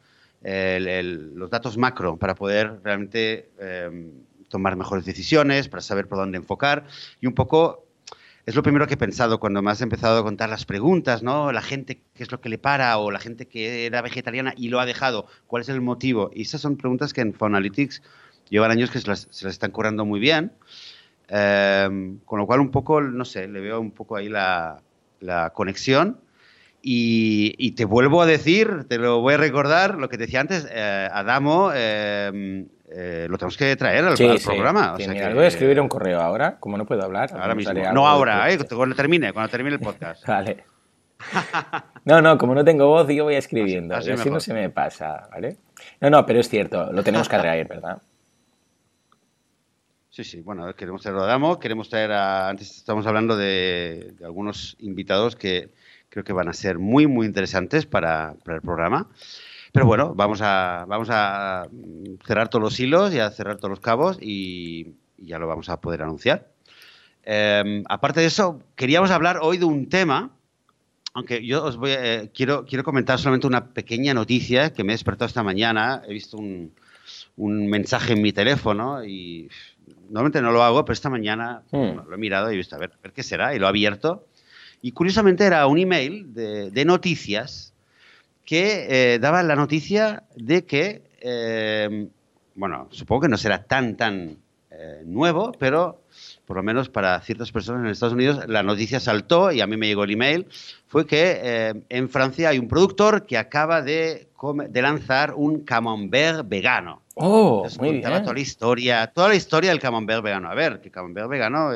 los 0.44 1.50
datos 1.50 1.78
macro 1.78 2.16
para 2.16 2.34
poder 2.34 2.80
realmente 2.82 3.50
em, 3.58 4.12
tomar 4.48 4.76
mejores 4.76 5.04
decisiones, 5.04 5.68
para 5.68 5.80
saber 5.80 6.08
por 6.08 6.18
dónde 6.18 6.38
enfocar 6.38 6.84
y 7.20 7.26
un 7.26 7.34
poco 7.34 7.86
es 8.44 8.56
lo 8.56 8.62
primero 8.64 8.88
que 8.88 8.94
he 8.94 8.96
pensado 8.96 9.38
cuando 9.38 9.62
me 9.62 9.70
has 9.70 9.80
empezado 9.82 10.18
a 10.18 10.22
contar 10.24 10.48
las 10.48 10.64
preguntas, 10.64 11.22
¿no? 11.22 11.52
La 11.52 11.62
gente, 11.62 12.02
¿qué 12.12 12.24
es 12.24 12.32
lo 12.32 12.40
que 12.40 12.48
le 12.48 12.58
para? 12.58 12.98
O 12.98 13.12
la 13.12 13.20
gente 13.20 13.46
que 13.46 13.86
era 13.86 14.02
vegetariana 14.02 14.52
y 14.56 14.68
lo 14.68 14.80
ha 14.80 14.86
dejado, 14.86 15.26
¿cuál 15.46 15.62
es 15.62 15.68
el 15.68 15.80
motivo? 15.80 16.30
Y 16.34 16.42
esas 16.42 16.60
son 16.60 16.76
preguntas 16.76 17.12
que 17.12 17.20
en 17.20 17.34
Faunalytics 17.34 18.02
llevan 18.50 18.72
años 18.72 18.90
que 18.90 18.98
se 18.98 19.08
las, 19.08 19.28
están 19.44 19.70
curando 19.70 20.04
muy 20.04 20.18
bien. 20.18 20.52
Em, 21.28 22.18
con 22.24 22.40
lo 22.40 22.46
cual, 22.46 22.60
un 22.60 22.70
poco, 22.72 23.00
no 23.00 23.24
sé, 23.24 23.46
le 23.46 23.60
veo 23.60 23.80
un 23.80 23.92
poco 23.92 24.16
ahí 24.16 24.28
la, 24.28 24.82
conexión. 25.54 26.18
Y, 26.84 27.72
te 27.72 27.84
vuelvo 27.84 28.22
a 28.22 28.26
decir, 28.26 28.86
te 28.88 28.98
lo 28.98 29.20
voy 29.20 29.34
a 29.34 29.36
recordar, 29.36 29.96
lo 29.96 30.08
que 30.08 30.18
te 30.18 30.24
decía 30.24 30.40
antes, 30.40 30.66
eh, 30.68 31.08
Adamo, 31.12 31.70
em, 31.72 32.66
eh, 32.90 33.26
lo 33.30 33.38
tenemos 33.38 33.56
que 33.56 33.76
traer 33.76 34.04
al, 34.04 34.16
programa. 34.16 34.96
Voy 34.96 35.44
a 35.44 35.46
escribir 35.46 35.80
un 35.80 35.88
correo 35.88 36.20
ahora, 36.20 36.58
como 36.58 36.76
no 36.76 36.84
puedo 36.84 37.02
hablar. 37.02 37.30
Ahora 37.32 37.54
mismo. 37.54 37.72
No 37.92 38.08
ahora, 38.08 38.50
eh, 38.50 38.58
cuando 38.74 38.96
termine, 38.96 39.32
cuando 39.32 39.50
termine 39.50 39.76
el 39.76 39.80
podcast. 39.80 40.26
vale. 40.26 40.64
No, 42.04 42.20
no, 42.20 42.36
como 42.36 42.52
no 42.52 42.64
tengo 42.64 42.88
voz, 42.88 43.08
yo 43.08 43.24
voy 43.24 43.36
escribiendo. 43.36 43.94
Así, 43.94 44.10
no 44.10 44.40
se 44.40 44.52
me 44.52 44.68
pasa, 44.70 45.28
¿vale? 45.30 45.56
No, 46.00 46.10
no, 46.10 46.26
pero 46.26 46.40
es 46.40 46.48
cierto, 46.48 46.92
lo 46.92 47.04
tenemos 47.04 47.28
que 47.28 47.38
traer, 47.38 47.68
¿verdad? 47.68 48.02
Sí, 50.12 50.24
sí, 50.24 50.42
bueno, 50.42 50.76
queremos 50.76 51.00
traerlo 51.00 51.22
a 51.22 51.26
Damo, 51.26 51.58
queremos 51.58 51.88
traer 51.88 52.12
a... 52.12 52.50
Antes 52.50 52.76
estamos 52.76 53.06
hablando 53.06 53.34
de, 53.34 54.12
algunos 54.22 54.76
invitados 54.78 55.36
que 55.36 55.70
creo 56.12 56.24
que 56.24 56.34
van 56.34 56.48
a 56.48 56.52
ser 56.52 56.78
muy, 56.78 57.06
muy 57.06 57.26
interesantes 57.26 57.86
para, 57.86 58.34
para 58.44 58.56
el 58.56 58.62
programa. 58.62 59.08
Pero 59.72 59.86
bueno, 59.86 60.14
vamos 60.14 60.40
a, 60.42 60.84
vamos 60.86 61.08
a 61.10 61.66
cerrar 62.26 62.48
todos 62.48 62.62
los 62.62 62.78
hilos 62.78 63.14
y 63.14 63.18
a 63.18 63.30
cerrar 63.30 63.56
todos 63.56 63.70
los 63.70 63.80
cabos 63.80 64.18
y, 64.20 64.94
ya 65.16 65.38
lo 65.38 65.46
vamos 65.46 65.70
a 65.70 65.80
poder 65.80 66.02
anunciar. 66.02 66.48
Em, 67.22 67.82
aparte 67.88 68.20
de 68.20 68.26
eso, 68.26 68.60
queríamos 68.76 69.10
hablar 69.10 69.38
hoy 69.40 69.56
de 69.56 69.64
un 69.64 69.88
tema, 69.88 70.30
aunque 71.14 71.46
yo 71.46 71.64
os 71.64 71.76
voy 71.76 71.92
eh, 71.92 72.30
quiero, 72.34 72.66
quiero 72.66 72.84
comentar 72.84 73.18
solamente 73.18 73.46
una 73.46 73.68
pequeña 73.68 74.12
noticia 74.12 74.74
que 74.74 74.84
me 74.84 74.92
he 74.92 74.94
despertado 74.94 75.28
esta 75.28 75.42
mañana. 75.42 76.02
He 76.06 76.12
visto 76.12 76.36
un, 76.36 76.74
un 77.36 77.68
mensaje 77.68 78.12
en 78.12 78.20
mi 78.20 78.32
teléfono 78.32 79.02
y 79.02 79.48
normalmente 80.10 80.42
no 80.42 80.52
lo 80.52 80.62
hago, 80.62 80.84
pero 80.84 80.92
esta 80.92 81.08
mañana 81.08 81.62
hmm. 81.70 82.08
lo 82.08 82.14
he 82.14 82.18
mirado 82.18 82.50
y 82.50 82.54
he 82.54 82.56
visto 82.58 82.76
a 82.76 82.78
ver, 82.78 82.92
qué 83.14 83.22
será 83.22 83.54
y 83.54 83.58
lo 83.58 83.66
he 83.66 83.68
abierto. 83.70 84.26
Y 84.82 84.92
curiosamente 84.92 85.44
era 85.44 85.66
un 85.66 85.78
email 85.78 86.34
de, 86.34 86.70
de 86.70 86.84
noticias 86.84 87.72
que 88.44 89.14
eh, 89.14 89.18
daba 89.18 89.42
la 89.42 89.56
noticia 89.56 90.24
de 90.34 90.64
que, 90.64 91.02
eh, 91.20 92.08
bueno, 92.54 92.88
supongo 92.90 93.22
que 93.22 93.28
no 93.28 93.38
será 93.38 93.62
tan, 93.62 93.96
tan 93.96 94.36
eh, 94.70 95.02
nuevo, 95.04 95.52
pero 95.58 96.02
por 96.44 96.56
lo 96.56 96.62
menos 96.62 96.88
para 96.88 97.20
ciertas 97.20 97.52
personas 97.52 97.84
en 97.84 97.90
Estados 97.90 98.14
Unidos 98.14 98.44
la 98.48 98.62
noticia 98.62 98.98
saltó 98.98 99.52
y 99.52 99.60
a 99.60 99.66
mí 99.66 99.76
me 99.76 99.86
llegó 99.86 100.04
el 100.04 100.10
email, 100.10 100.46
fue 100.88 101.06
que 101.06 101.84
en 101.88 102.08
Francia 102.08 102.50
hay 102.50 102.58
un 102.58 102.68
productor 102.68 103.24
que 103.24 103.38
acaba 103.38 103.80
de, 103.80 104.28
de 104.68 104.82
lanzar 104.82 105.34
un 105.34 105.60
camembert 105.60 106.46
vegano. 106.46 107.00
Oh, 107.14 107.66
muy 107.78 107.90
bien. 107.90 108.02
Toda 108.02 108.34
la 108.34 108.40
historia, 108.40 109.06
toda 109.06 109.28
la 109.28 109.34
historia 109.36 109.70
del 109.70 109.80
camembert 109.80 110.22
vegano. 110.22 110.50
A 110.50 110.54
ver, 110.54 110.80
que 110.80 110.90
camembert 110.90 111.28
vegano, 111.28 111.72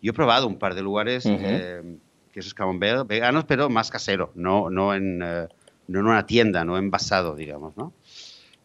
yo 0.00 0.10
he 0.10 0.14
probado 0.14 0.46
un 0.46 0.58
par 0.58 0.74
de 0.74 0.82
lugares 0.82 1.26
que 2.34 2.40
esos 2.40 2.52
camembert 2.52 3.06
veganos, 3.06 3.44
pero 3.44 3.70
más 3.70 3.90
casero, 3.90 4.32
no, 4.34 4.68
no 4.68 4.92
en 4.92 5.22
no 5.88 6.00
en 6.00 6.06
una 6.06 6.26
tienda, 6.26 6.64
no 6.64 6.78
envasado, 6.78 7.34
digamos, 7.34 7.76
¿no? 7.76 7.92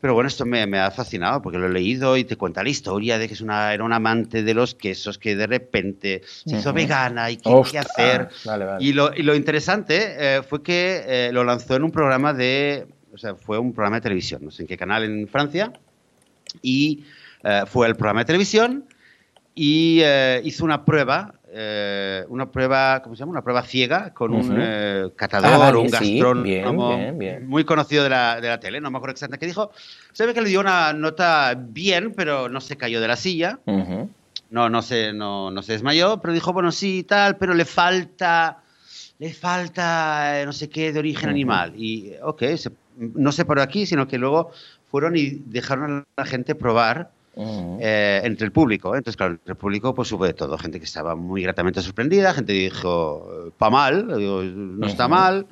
Pero 0.01 0.13
bueno, 0.13 0.29
esto 0.29 0.45
me, 0.45 0.79
ha 0.79 0.91
fascinado 0.91 1.41
porque 1.41 1.57
lo 1.57 1.65
he 1.65 1.69
leído 1.69 2.15
y 2.15 2.23
te 2.23 2.37
cuenta 2.37 2.63
la 2.63 2.69
historia 2.69 3.17
de 3.17 3.27
que 3.27 3.33
es 3.33 3.41
una, 3.41 3.73
era 3.73 3.83
un 3.83 3.91
amante 3.91 4.43
de 4.43 4.53
los 4.53 4.73
quesos 4.73 5.17
que 5.17 5.35
de 5.35 5.45
repente 5.45 6.21
se 6.45 6.55
hizo 6.55 6.71
vegana 6.71 7.29
y 7.29 7.35
qué, 7.35 7.53
qué 7.69 7.79
hacer. 7.79 8.29
Y, 8.79 8.93
lo, 8.93 9.13
y, 9.13 9.23
lo, 9.23 9.35
interesante 9.35 10.37
eh, 10.37 10.41
fue 10.41 10.63
que 10.63 11.03
eh, 11.05 11.31
lo 11.33 11.43
lanzó 11.43 11.75
en 11.75 11.83
un 11.83 11.91
programa 11.91 12.33
de, 12.33 12.87
o 13.13 13.17
sea, 13.17 13.35
fue 13.35 13.59
un 13.59 13.73
programa 13.73 13.97
de 13.97 14.01
televisión, 14.01 14.45
no 14.45 14.51
sé 14.51 14.61
en 14.61 14.69
qué 14.69 14.77
canal 14.77 15.03
en 15.03 15.27
Francia, 15.27 15.73
y 16.61 17.03
eh, 17.43 17.63
fue 17.67 17.87
el 17.87 17.97
programa 17.97 18.21
de 18.21 18.25
televisión 18.25 18.85
y 19.53 20.01
hizo 20.43 20.63
una 20.63 20.85
prueba 20.85 21.33
eh, 21.51 22.25
una 22.29 22.51
prueba, 22.51 23.01
¿cómo 23.01 23.15
se 23.15 23.19
llama? 23.19 23.31
Una 23.31 23.41
prueba 23.41 23.63
ciega 23.63 24.13
con 24.13 24.33
un 24.33 24.55
eh, 24.59 25.09
catador, 25.15 25.75
ah, 25.75 25.77
un 25.77 25.87
gastrónomo 25.87 27.13
muy 27.45 27.63
conocido 27.65 28.03
de 28.03 28.09
la, 28.09 28.39
de 28.39 28.47
la, 28.47 28.59
tele, 28.59 28.79
no 28.79 28.91
me 28.91 28.97
acuerdo 28.97 29.13
exactamente 29.13 29.45
qué 29.45 29.47
dijo. 29.47 29.71
Se 30.11 30.25
ve 30.25 30.33
que 30.33 30.41
le 30.41 30.49
dio 30.49 30.59
una 30.59 30.93
nota 30.93 31.55
bien, 31.57 32.13
pero 32.13 32.49
no 32.49 32.61
se 32.61 32.77
cayó 32.77 33.01
de 33.01 33.07
la 33.07 33.15
silla. 33.15 33.59
No, 34.51 34.69
no 34.69 34.81
se, 34.81 35.13
no, 35.13 35.51
no 35.51 35.61
se 35.61 35.73
desmayó, 35.73 36.19
pero 36.21 36.33
dijo, 36.33 36.53
bueno, 36.53 36.71
sí, 36.71 37.03
tal, 37.03 37.37
pero 37.37 37.53
le 37.53 37.65
falta, 37.65 38.63
le 39.19 39.33
falta 39.33 40.41
eh, 40.41 40.45
no 40.45 40.53
sé 40.53 40.69
qué 40.69 40.91
de 40.91 40.99
origen 40.99 41.29
animal. 41.29 41.73
Y, 41.75 42.13
ok, 42.21 42.43
no 42.97 43.31
sé 43.31 43.45
por 43.45 43.59
aquí, 43.59 43.85
sino 43.85 44.07
que 44.07 44.17
luego 44.17 44.51
fueron 44.89 45.15
y 45.15 45.41
dejaron 45.45 46.05
a 46.15 46.21
la 46.21 46.25
gente 46.25 46.55
probar 46.55 47.11
eh, 47.79 48.21
entre 48.23 48.45
el 48.45 48.51
público. 48.51 48.95
Entonces, 48.95 49.17
claro, 49.17 49.33
entre 49.33 49.51
el 49.51 49.57
público 49.57 49.93
pues 49.93 50.11
hubo 50.11 50.25
de 50.25 50.33
todo. 50.33 50.57
Gente 50.57 50.79
que 50.79 50.85
estaba 50.85 51.15
muy 51.15 51.43
gratamente 51.43 51.81
sorprendida, 51.81 52.33
gente 52.33 52.53
que 52.53 52.59
dijo, 52.59 53.51
pa 53.57 53.69
mal, 53.69 54.07
no 54.07 54.87
está 54.87 55.07
mal, 55.07 55.47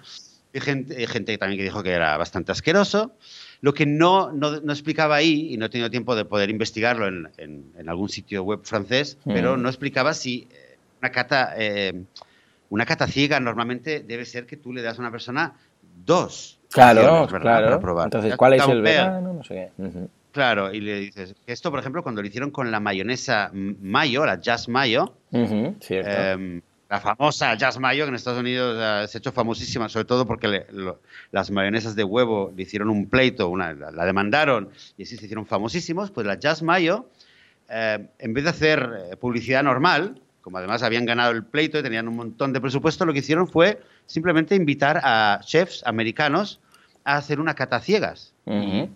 y 0.53 0.59
gente, 0.59 1.07
gente 1.07 1.37
también 1.37 1.57
que 1.57 1.63
dijo 1.63 1.83
que 1.83 1.91
era 1.91 2.17
bastante 2.17 2.51
asqueroso. 2.51 3.13
Lo 3.61 3.73
que 3.73 3.85
no, 3.85 4.31
no, 4.31 4.71
explicaba 4.71 5.15
ahí, 5.15 5.53
y 5.53 5.57
no 5.57 5.65
he 5.65 5.69
tenido 5.69 5.89
tiempo 5.89 6.15
de 6.15 6.25
poder 6.25 6.49
investigarlo 6.49 7.07
en, 7.07 7.29
en, 7.37 7.89
algún 7.89 8.09
sitio 8.09 8.43
web 8.43 8.59
francés, 8.63 9.17
pero 9.25 9.57
no 9.57 9.67
explicaba 9.67 10.13
si 10.13 10.47
eh, 10.51 10.77
una 11.01 11.11
cata, 11.11 11.53
eh, 11.57 12.03
una 12.69 12.85
cata 12.85 13.07
ciega 13.07 13.39
normalmente 13.39 14.01
debe 14.01 14.25
ser 14.25 14.45
que 14.45 14.57
tú 14.57 14.73
le 14.73 14.83
das 14.83 14.99
a 14.99 15.01
una 15.01 15.11
persona 15.11 15.55
dos. 16.05 16.59
Claro, 16.69 17.27
claro. 17.27 17.79
probar. 17.79 18.05
Entonces, 18.05 18.35
¿cuál 18.35 18.53
es 18.53 18.67
el 18.67 18.81
vegano? 18.81 19.33
No 19.33 19.43
sé 19.43 19.71
qué. 19.75 20.07
Claro, 20.31 20.73
y 20.73 20.81
le 20.81 20.99
dices, 20.99 21.35
esto 21.47 21.71
por 21.71 21.79
ejemplo 21.79 22.03
cuando 22.03 22.21
lo 22.21 22.27
hicieron 22.27 22.51
con 22.51 22.69
la 22.69 22.79
mayonesa 22.79 23.49
mayo, 23.53 24.25
la 24.25 24.39
Jazz 24.39 24.67
Mayo, 24.67 25.15
em, 25.31 26.61
la 26.89 26.99
famosa 26.99 27.55
Jazz 27.55 27.79
Mayo 27.79 28.05
que 28.05 28.09
en 28.09 28.15
Estados 28.15 28.39
Unidos 28.39 29.09
se 29.09 29.17
ha 29.17 29.19
hecho 29.19 29.31
famosísima, 29.31 29.89
sobre 29.89 30.05
todo 30.05 30.25
porque 30.27 30.65
las 31.31 31.51
mayonesas 31.51 31.95
de 31.95 32.03
huevo 32.03 32.53
le 32.55 32.63
hicieron 32.63 32.89
un 32.89 33.09
pleito, 33.09 33.49
una, 33.49 33.73
la, 33.73 34.05
demandaron 34.05 34.69
y 34.97 35.03
así 35.03 35.17
se 35.17 35.25
hicieron 35.25 35.45
famosísimos, 35.45 36.11
pues 36.11 36.27
la 36.27 36.37
Jazz 36.37 36.61
Mayo, 36.61 37.09
em, 37.69 38.07
en 38.19 38.33
vez 38.33 38.43
de 38.43 38.49
hacer 38.51 38.89
eh, 39.11 39.15
publicidad 39.17 39.63
normal, 39.63 40.21
como 40.41 40.59
además 40.59 40.81
habían 40.83 41.05
ganado 41.05 41.31
el 41.31 41.43
pleito 41.43 41.77
y 41.79 41.83
tenían 41.83 42.07
un 42.07 42.15
montón 42.15 42.53
de 42.53 42.61
presupuesto, 42.61 43.05
lo 43.05 43.11
que 43.11 43.19
hicieron 43.19 43.47
fue 43.47 43.81
simplemente 44.05 44.55
invitar 44.55 45.01
a 45.03 45.41
chefs 45.43 45.83
americanos 45.85 46.61
a 47.03 47.17
hacer 47.17 47.39
una 47.39 47.53
cata 47.53 47.79
ciegas. 47.81 48.33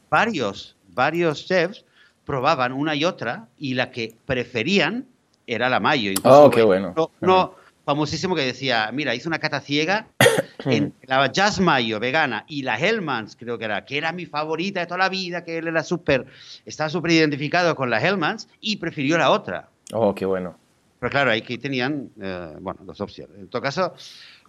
Varios 0.10 0.78
varios 1.02 1.48
chefs 1.48 1.84
probaban 2.26 2.72
una 2.74 2.94
y 2.94 3.06
otra 3.06 3.48
y 3.58 3.74
la 3.74 3.90
que 3.90 4.14
preferían 4.28 5.08
era 5.48 5.68
la 5.68 5.80
mayo. 5.80 6.12
oh, 6.24 6.52
qué 6.52 6.62
bueno. 6.62 6.94
No, 7.22 7.56
famosísimo 7.84 8.36
que 8.36 8.46
decía, 8.46 8.92
mira, 8.94 9.16
hice 9.16 9.28
una 9.28 9.40
cata 9.40 9.62
ciega 9.62 10.06
en 10.66 10.94
la 11.08 11.32
Jazz 11.32 11.60
Mayo 11.60 12.00
vegana 12.00 12.46
y 12.48 12.62
la 12.62 12.78
Hellmann's, 12.78 13.36
creo 13.36 13.58
que 13.58 13.66
era, 13.66 13.84
que 13.84 13.98
era 13.98 14.12
mi 14.12 14.28
favorita 14.28 14.80
de 14.80 14.86
toda 14.86 15.00
la 15.00 15.10
vida, 15.10 15.44
que 15.44 15.58
él 15.58 15.68
era 15.68 15.84
súper, 15.84 16.28
estaba 16.68 16.92
súper 16.92 17.12
identificado 17.12 17.76
con 17.76 17.90
la 17.90 18.00
Hellmann's 18.00 18.48
y 18.60 18.76
prefirió 18.78 19.18
la 19.18 19.32
otra. 19.32 19.70
Oh, 19.92 20.14
qué 20.14 20.26
bueno. 20.26 20.56
Pero 21.00 21.10
claro, 21.10 21.32
ahí 21.32 21.42
que 21.42 21.58
tenían, 21.58 22.12
eh, 22.22 22.56
bueno, 22.60 22.82
dos 22.84 23.02
opciones. 23.02 23.36
En 23.40 23.48
todo 23.48 23.64
caso, 23.64 23.96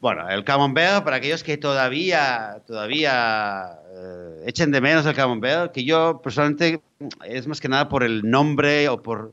bueno, 0.03 0.29
el 0.29 0.43
camembert, 0.43 1.05
para 1.05 1.19
aquellos 1.19 1.45
que 1.45 1.57
todavía, 1.57 2.61
todavía 2.67 3.79
eh, 3.95 4.43
echen 4.47 4.73
de 4.73 4.81
menos 4.81 5.07
el 5.07 5.15
camembert, 5.15 5.71
que 5.71 5.85
yo 5.85 6.21
personalmente 6.21 6.81
es 7.25 7.47
más 7.47 7.61
que 7.61 7.69
nada 7.69 7.89
por 7.89 8.03
el 8.03 8.29
nombre 8.29 8.89
o 8.89 9.01
por 9.01 9.33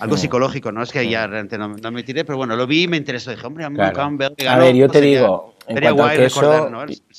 algo 0.00 0.16
psicológico, 0.16 0.72
no 0.72 0.82
es 0.82 0.90
que 0.90 1.08
ya 1.08 1.28
realmente 1.28 1.56
no, 1.56 1.68
me 1.92 2.02
tiré, 2.02 2.24
pero 2.24 2.36
bueno, 2.36 2.56
lo 2.56 2.66
vi 2.66 2.82
y 2.82 2.88
me 2.88 2.96
interesó. 2.96 3.30
Dije, 3.30 3.46
hombre, 3.46 3.64
a 3.64 3.70
mí 3.70 3.78
un 3.78 3.90
camembert 3.92 4.42
A 4.42 4.58
ver, 4.58 4.74
yo 4.74 4.88
te 4.88 5.00
digo, 5.00 5.54
en 5.68 5.80
cuanto 5.80 6.02
al 6.02 6.16
queso, 6.16 6.70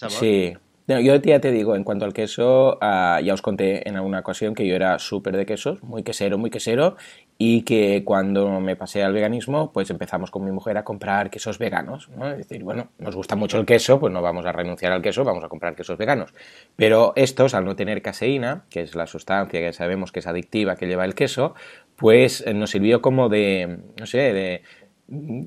sí. 0.10 0.54
yo 0.86 1.16
ya 1.16 1.40
te 1.40 1.52
digo, 1.52 1.78
en 1.78 1.86
cuanto 1.86 2.04
al 2.04 2.12
queso, 2.12 2.78
ah, 2.82 3.22
ya 3.24 3.34
os 3.34 3.42
conté 3.42 3.88
en 3.88 3.96
alguna 3.96 4.20
ocasión 4.20 4.54
que 4.54 4.68
yo 4.68 4.76
era 4.76 5.00
súper 5.00 5.38
de 5.38 5.46
quesos, 5.46 5.82
muy 5.84 6.04
quesero, 6.04 6.38
muy 6.38 6.50
quesero, 6.50 6.98
y 7.42 7.62
que 7.62 8.04
cuando 8.04 8.60
me 8.60 8.76
pasé 8.76 9.02
al 9.02 9.14
veganismo, 9.14 9.72
pues 9.72 9.90
empezamos 9.90 10.30
con 10.30 10.44
mi 10.44 10.52
mujer 10.52 10.78
a 10.78 10.84
comprar 10.84 11.30
quesos 11.30 11.58
veganos. 11.58 12.10
¿no? 12.10 12.30
Es 12.30 12.38
decir, 12.38 12.66
bueno, 12.66 12.90
nos 12.98 13.16
gusta 13.16 13.38
mucho 13.38 13.58
el 13.58 13.66
queso, 13.66 13.98
pues 13.98 14.12
no 14.12 14.22
vamos 14.22 14.46
a 14.46 14.52
renunciar 14.52 14.92
al 14.92 15.02
queso, 15.02 15.24
vamos 15.24 15.46
a 15.46 15.48
comprar 15.48 15.74
quesos 15.74 15.98
veganos. 15.98 16.34
Pero 16.76 17.14
estos, 17.16 17.54
al 17.54 17.64
no 17.64 17.78
tener 17.78 18.02
caseína, 18.02 18.66
que 18.70 18.82
es 18.82 18.94
la 18.94 19.08
sustancia 19.08 19.62
que 19.62 19.72
sabemos 19.72 20.12
que 20.12 20.20
es 20.20 20.28
adictiva 20.28 20.76
que 20.76 20.86
lleva 20.86 21.06
el 21.06 21.16
queso, 21.16 21.56
pues 21.96 22.44
eh, 22.46 22.54
nos 22.54 22.72
sirvió 22.72 23.02
como 23.02 23.30
de, 23.30 23.80
no 23.98 24.06
sé, 24.06 24.34
de 24.34 24.64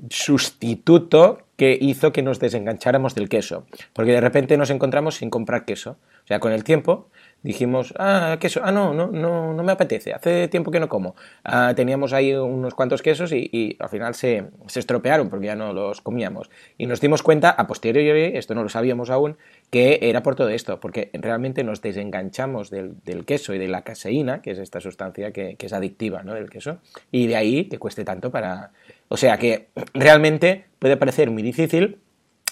sustituto 0.09 1.45
que 1.57 1.77
hizo 1.79 2.11
que 2.11 2.23
nos 2.23 2.39
desengancháramos 2.39 3.13
del 3.13 3.29
queso. 3.29 3.67
Porque 3.93 4.13
de 4.13 4.21
repente 4.21 4.57
nos 4.57 4.71
encontramos 4.71 5.17
sin 5.17 5.29
comprar 5.29 5.63
queso. 5.63 5.97
O 6.23 6.27
sea, 6.27 6.39
con 6.39 6.53
el 6.53 6.63
tiempo 6.63 7.09
dijimos, 7.43 7.93
ah, 7.99 8.37
queso, 8.39 8.61
ah, 8.63 8.71
no, 8.71 8.93
no, 8.93 9.07
no, 9.07 9.53
no 9.53 9.63
me 9.63 9.71
apetece, 9.71 10.13
hace 10.13 10.47
tiempo 10.47 10.71
que 10.71 10.79
no 10.79 10.89
como. 10.89 11.15
Ah, 11.43 11.73
teníamos 11.75 12.13
ahí 12.13 12.33
unos 12.33 12.73
cuantos 12.73 13.01
quesos 13.01 13.31
y, 13.33 13.77
al 13.79 13.89
final 13.89 14.15
se, 14.15 14.45
se, 14.67 14.79
estropearon 14.79 15.29
porque 15.29 15.47
ya 15.47 15.55
no 15.55 15.73
los 15.73 16.01
comíamos. 16.01 16.49
Y 16.77 16.87
nos 16.87 17.01
dimos 17.01 17.21
cuenta, 17.21 17.51
a 17.51 17.67
posteriori, 17.67 18.37
esto 18.37 18.55
no 18.55 18.63
lo 18.63 18.69
sabíamos 18.69 19.09
aún, 19.09 19.37
que 19.69 19.99
era 20.01 20.23
por 20.23 20.35
todo 20.35 20.49
esto, 20.49 20.79
porque 20.79 21.09
realmente 21.13 21.63
nos 21.63 21.81
desenganchamos 21.81 22.69
del, 22.69 22.95
del 23.03 23.25
queso 23.25 23.53
y 23.53 23.59
de 23.59 23.67
la 23.67 23.83
caseína, 23.83 24.41
que 24.41 24.51
es 24.51 24.59
esta 24.59 24.79
sustancia 24.79 25.31
que, 25.31 25.55
que, 25.55 25.65
es 25.65 25.73
adictiva 25.73 26.23
¿no? 26.23 26.33
del 26.33 26.49
queso, 26.49 26.77
y 27.11 27.27
de 27.27 27.35
ahí 27.35 27.65
que 27.65 27.77
cueste 27.77 28.05
tanto 28.05 28.31
para... 28.31 28.71
O 29.09 29.17
sea 29.17 29.37
que 29.37 29.67
realmente 29.93 30.65
puede 30.79 30.97
parecer 30.97 31.29
muy 31.29 31.43
difícil, 31.43 31.99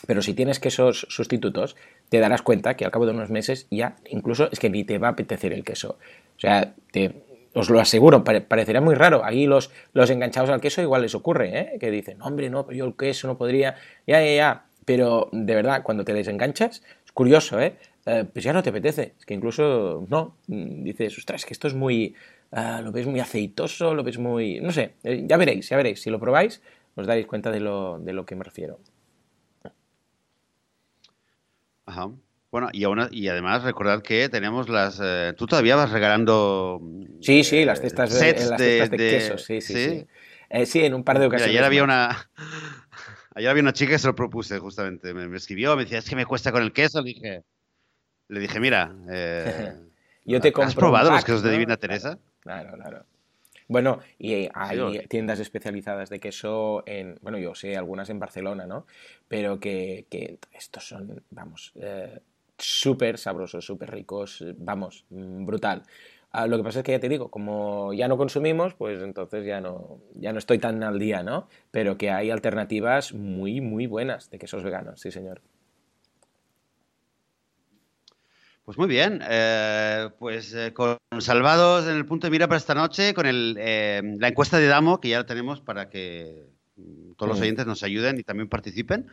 pero 0.08 0.22
si 0.22 0.34
tienes 0.34 0.60
quesos 0.60 1.06
sustitutos, 1.10 1.76
te 2.10 2.20
darás 2.20 2.42
cuenta 2.42 2.76
que 2.76 2.86
al 2.86 2.92
cabo 2.92 3.06
de 3.06 3.14
unos 3.14 3.30
meses 3.30 3.68
ya 3.70 3.96
incluso 4.10 4.50
es 4.52 4.60
que 4.60 4.70
ni 4.70 4.84
te 4.84 4.98
va 4.98 5.10
a 5.10 5.12
apetecer 5.12 5.54
el 5.54 5.64
queso. 5.64 5.98
O 6.38 6.40
sea, 6.40 6.74
os 7.54 7.70
lo 7.70 7.80
aseguro, 7.80 8.24
parecerá 8.24 8.82
muy 8.82 8.96
raro. 8.96 9.24
Ahí 9.26 9.46
los, 9.46 9.72
los 9.94 10.10
enganchados 10.10 10.50
al 10.50 10.62
queso 10.62 10.82
igual 10.82 11.02
les 11.02 11.16
ocurre, 11.16 11.60
¿eh? 11.60 11.80
que 11.80 11.92
dicen, 11.92 12.22
hombre, 12.22 12.50
no, 12.50 12.70
yo 12.72 12.86
el 12.86 12.96
queso 12.96 13.28
no 13.28 13.38
podría, 13.38 13.76
ya, 14.08 14.22
ya, 14.22 14.36
ya. 14.36 14.66
Pero 14.86 15.30
de 15.32 15.56
verdad, 15.56 15.84
cuando 15.84 16.04
te 16.04 16.14
desenganchas, 16.14 16.82
es 17.06 17.12
curioso, 17.12 17.60
¿eh? 17.60 17.76
eh 18.06 18.26
pues 18.32 18.44
ya 18.44 18.54
no 18.54 18.64
te 18.64 18.70
apetece. 18.70 19.14
Es 19.20 19.26
que 19.26 19.34
incluso, 19.34 20.06
no, 20.10 20.38
mm, 20.48 20.84
dices, 20.84 21.18
ostras, 21.18 21.46
que 21.46 21.54
esto 21.54 21.68
es 21.68 21.74
muy, 21.74 22.16
ah, 22.52 22.82
lo 22.82 22.92
ves 22.92 23.06
muy 23.06 23.20
aceitoso, 23.20 23.94
lo 23.94 24.04
ves 24.04 24.18
muy, 24.18 24.60
no 24.62 24.72
sé, 24.72 24.94
eh, 25.04 25.24
ya 25.28 25.38
veréis, 25.38 25.70
ya 25.70 25.78
veréis. 25.78 26.02
Si 26.02 26.10
lo 26.10 26.20
probáis, 26.20 26.62
os 26.96 27.06
daréis 27.06 27.28
cuenta 27.28 27.52
de 27.52 27.60
lo, 27.60 28.00
de 28.00 28.14
lo 28.14 28.26
que 28.26 28.36
me 28.36 28.44
refiero. 28.44 28.80
Ajá. 31.86 32.10
Bueno, 32.52 32.70
y, 32.74 32.86
y 33.12 33.28
además 33.30 33.63
recordad 33.63 34.02
que 34.02 34.28
tenemos 34.28 34.67
las... 34.67 35.00
Eh, 35.02 35.34
tú 35.38 35.48
todavía 35.48 35.78
vas 35.78 35.91
regalando... 35.91 36.82
Sí, 37.22 37.44
sí, 37.44 37.63
las 37.63 37.80
cestas 37.80 38.20
de, 38.20 38.34
las 38.34 38.89
de, 38.89 38.98
quesos, 38.98 39.44
sí, 39.44 39.62
sí, 39.62 39.74
sí. 39.74 40.08
Eh, 40.50 40.65
sí. 40.65 40.84
en 40.84 40.94
un 40.94 41.04
par 41.04 41.20
de 41.20 41.28
ocasiones. 41.28 41.50
ayer 41.50 41.63
había 41.63 41.84
una... 41.84 42.30
Ayer 43.34 43.50
había 43.50 43.63
una 43.63 43.72
chica 43.72 43.91
que 43.91 44.00
se 44.00 44.08
lo 44.08 44.13
propuse 44.13 44.60
justamente. 44.60 45.13
Me, 45.13 45.38
escribió, 45.38 45.78
me 45.78 45.84
decía, 45.84 46.00
es 46.00 46.10
que 46.10 46.17
me 46.17 46.26
cuesta 46.26 46.52
con 46.52 46.63
el 46.63 46.74
queso. 46.74 47.02
Le 47.02 47.13
dije, 47.13 47.44
le 48.28 48.39
dije 48.41 48.60
mira, 48.60 48.94
eh, 49.10 49.74
Yo 50.26 50.41
te 50.41 50.52
¿has 50.62 50.76
probado 50.76 51.12
los 51.12 51.24
quesos 51.24 51.41
de 51.41 51.52
Divina 51.52 51.78
Teresa? 51.78 52.20
Claro, 52.41 52.74
claro. 52.74 53.06
Bueno, 53.72 54.00
y 54.20 54.50
hay 54.54 55.08
tiendas 55.08 55.40
especializadas 55.40 56.10
de 56.10 56.20
queso 56.20 56.84
en, 56.86 57.18
bueno, 57.22 57.38
yo 57.38 57.56
sé 57.56 57.78
algunas 57.78 58.10
en 58.10 58.20
Barcelona, 58.20 58.66
¿no? 58.66 58.86
Pero 59.30 59.62
que, 59.62 60.06
estos 60.52 60.90
son, 60.90 61.24
vamos, 61.30 61.72
eh, 61.76 62.20
súper 62.58 63.18
sabrosos, 63.18 63.64
súper 63.64 63.90
ricos, 63.92 64.44
vamos, 64.58 65.06
mm, 65.10 65.46
brutal. 65.46 65.84
Ah, 66.32 66.48
lo 66.48 66.58
que 66.58 66.64
pasa 66.64 66.80
es 66.80 66.86
que 66.86 66.92
ya 66.92 67.00
te 67.00 67.08
digo, 67.08 67.32
como 67.32 67.94
ya 67.94 68.10
no 68.10 68.18
consumimos, 68.18 68.74
pues 68.74 69.02
entonces 69.02 69.46
ya 69.46 69.62
no, 69.62 70.00
ya 70.16 70.34
no 70.34 70.40
estoy 70.40 70.60
tan 70.60 70.84
al 70.84 71.00
día, 71.00 71.24
¿no? 71.24 71.48
Pero 71.72 71.98
que 71.98 72.12
hay 72.12 72.30
alternativas 72.30 73.14
muy, 73.14 73.62
muy 73.62 73.88
buenas 73.88 74.30
de 74.32 74.38
quesos 74.38 74.64
veganos, 74.64 75.00
sí, 75.00 75.12
señor. 75.12 75.42
Pues 78.63 78.78
muy 78.78 78.88
bien, 78.88 79.21
eh, 79.28 80.10
pues 80.19 80.54
eh, 80.54 80.71
con 80.71 80.97
salvados 81.19 81.88
en 81.88 81.97
el 81.97 82.06
punto 82.06 82.28
de 82.28 82.32
mira 82.32 82.47
para 82.47 82.60
esta 82.60 82.76
noche, 82.76 83.15
con 83.15 83.26
el, 83.26 83.56
eh, 83.60 84.02
la 84.19 84.28
encuesta 84.28 84.60
de 84.60 84.67
Damo, 84.67 85.02
que 85.02 85.10
ya 85.10 85.17
la 85.17 85.26
tenemos 85.26 85.62
para 85.62 85.89
que 85.89 86.45
mm, 86.76 87.13
todos 87.17 87.32
los 87.32 87.41
oyentes 87.41 87.65
nos 87.65 87.82
ayuden 87.82 88.19
y 88.19 88.24
también 88.24 88.50
participen. 88.50 89.08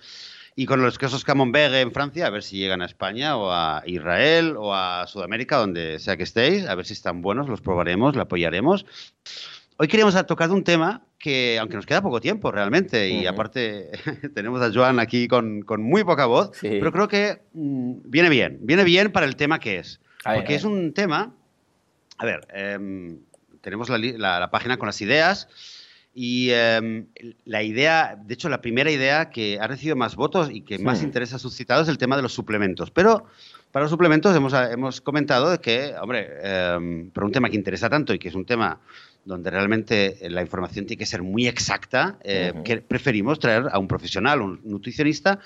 Y 0.54 0.66
con 0.66 0.82
los 0.82 0.98
quesos 0.98 1.24
Camembert 1.24 1.74
en 1.74 1.92
Francia, 1.92 2.26
a 2.26 2.30
ver 2.30 2.42
si 2.42 2.58
llegan 2.58 2.82
a 2.82 2.86
España 2.86 3.38
o 3.38 3.50
a 3.50 3.82
Israel 3.86 4.54
o 4.58 4.74
a 4.74 5.06
Sudamérica, 5.06 5.56
donde 5.56 5.98
sea 5.98 6.18
que 6.18 6.24
estéis, 6.24 6.66
a 6.66 6.74
ver 6.74 6.84
si 6.84 6.92
están 6.92 7.22
buenos, 7.22 7.48
los 7.48 7.62
probaremos, 7.62 8.16
los 8.16 8.24
apoyaremos. 8.24 8.84
Hoy 9.80 9.86
queríamos 9.86 10.26
tocar 10.26 10.50
un 10.50 10.64
tema 10.64 11.02
que, 11.20 11.56
aunque 11.56 11.76
nos 11.76 11.86
queda 11.86 12.02
poco 12.02 12.20
tiempo 12.20 12.50
realmente, 12.50 13.10
y 13.10 13.26
aparte 13.26 13.92
tenemos 14.34 14.60
a 14.60 14.72
Joan 14.72 14.98
aquí 14.98 15.28
con, 15.28 15.64
muy 15.78 16.02
poca 16.02 16.26
voz, 16.26 16.50
pero 16.60 16.90
creo 16.90 17.06
que 17.06 17.42
mm, 17.52 18.00
viene 18.02 18.28
bien, 18.28 18.58
viene 18.62 18.82
bien 18.82 19.12
para 19.12 19.24
el 19.24 19.36
tema 19.36 19.60
que 19.60 19.78
es. 19.78 20.00
porque 20.24 20.56
es 20.56 20.64
un 20.64 20.92
tema, 20.94 21.32
a 22.18 22.26
ver, 22.26 22.48
em, 22.52 23.20
tenemos 23.60 23.88
la, 23.88 24.50
página 24.50 24.78
con 24.78 24.86
las 24.86 25.00
ideas 25.00 25.48
y 26.12 26.50
em, 26.50 27.06
la 27.44 27.62
idea, 27.62 28.18
de 28.20 28.34
hecho 28.34 28.48
la 28.48 28.60
primera 28.60 28.90
idea 28.90 29.30
que 29.30 29.60
ha 29.60 29.68
recibido 29.68 29.94
más 29.94 30.16
votos 30.16 30.50
y 30.50 30.62
que 30.62 30.80
más 30.80 31.04
interés 31.04 31.34
ha 31.34 31.38
suscitado 31.38 31.82
es 31.82 31.88
el 31.88 31.98
tema 31.98 32.16
de 32.16 32.22
los 32.22 32.32
suplementos. 32.32 32.90
Pero 32.90 33.26
para 33.70 33.84
los 33.84 33.92
suplementos 33.92 34.34
hemos, 34.34 34.54
hemos 34.54 35.00
comentado 35.00 35.60
que, 35.60 35.94
hombre, 36.02 36.26
eh, 36.42 37.10
por 37.14 37.22
un 37.22 37.30
tema 37.30 37.48
que 37.48 37.54
interesa 37.54 37.88
tanto 37.88 38.12
y 38.12 38.18
que 38.18 38.26
es 38.26 38.34
un 38.34 38.44
tema 38.44 38.80
donde 39.28 39.50
realmente 39.50 40.18
la 40.22 40.40
información 40.40 40.86
tiene 40.86 40.98
que 40.98 41.04
ser 41.04 41.22
muy 41.22 41.46
exacta, 41.46 42.18
eh, 42.24 42.54
que 42.64 42.78
preferimos 42.78 43.38
traer 43.38 43.66
a 43.70 43.78
un 43.78 43.86
profesional, 43.86 44.40
un 44.40 44.60
nutricionista, 44.64 45.38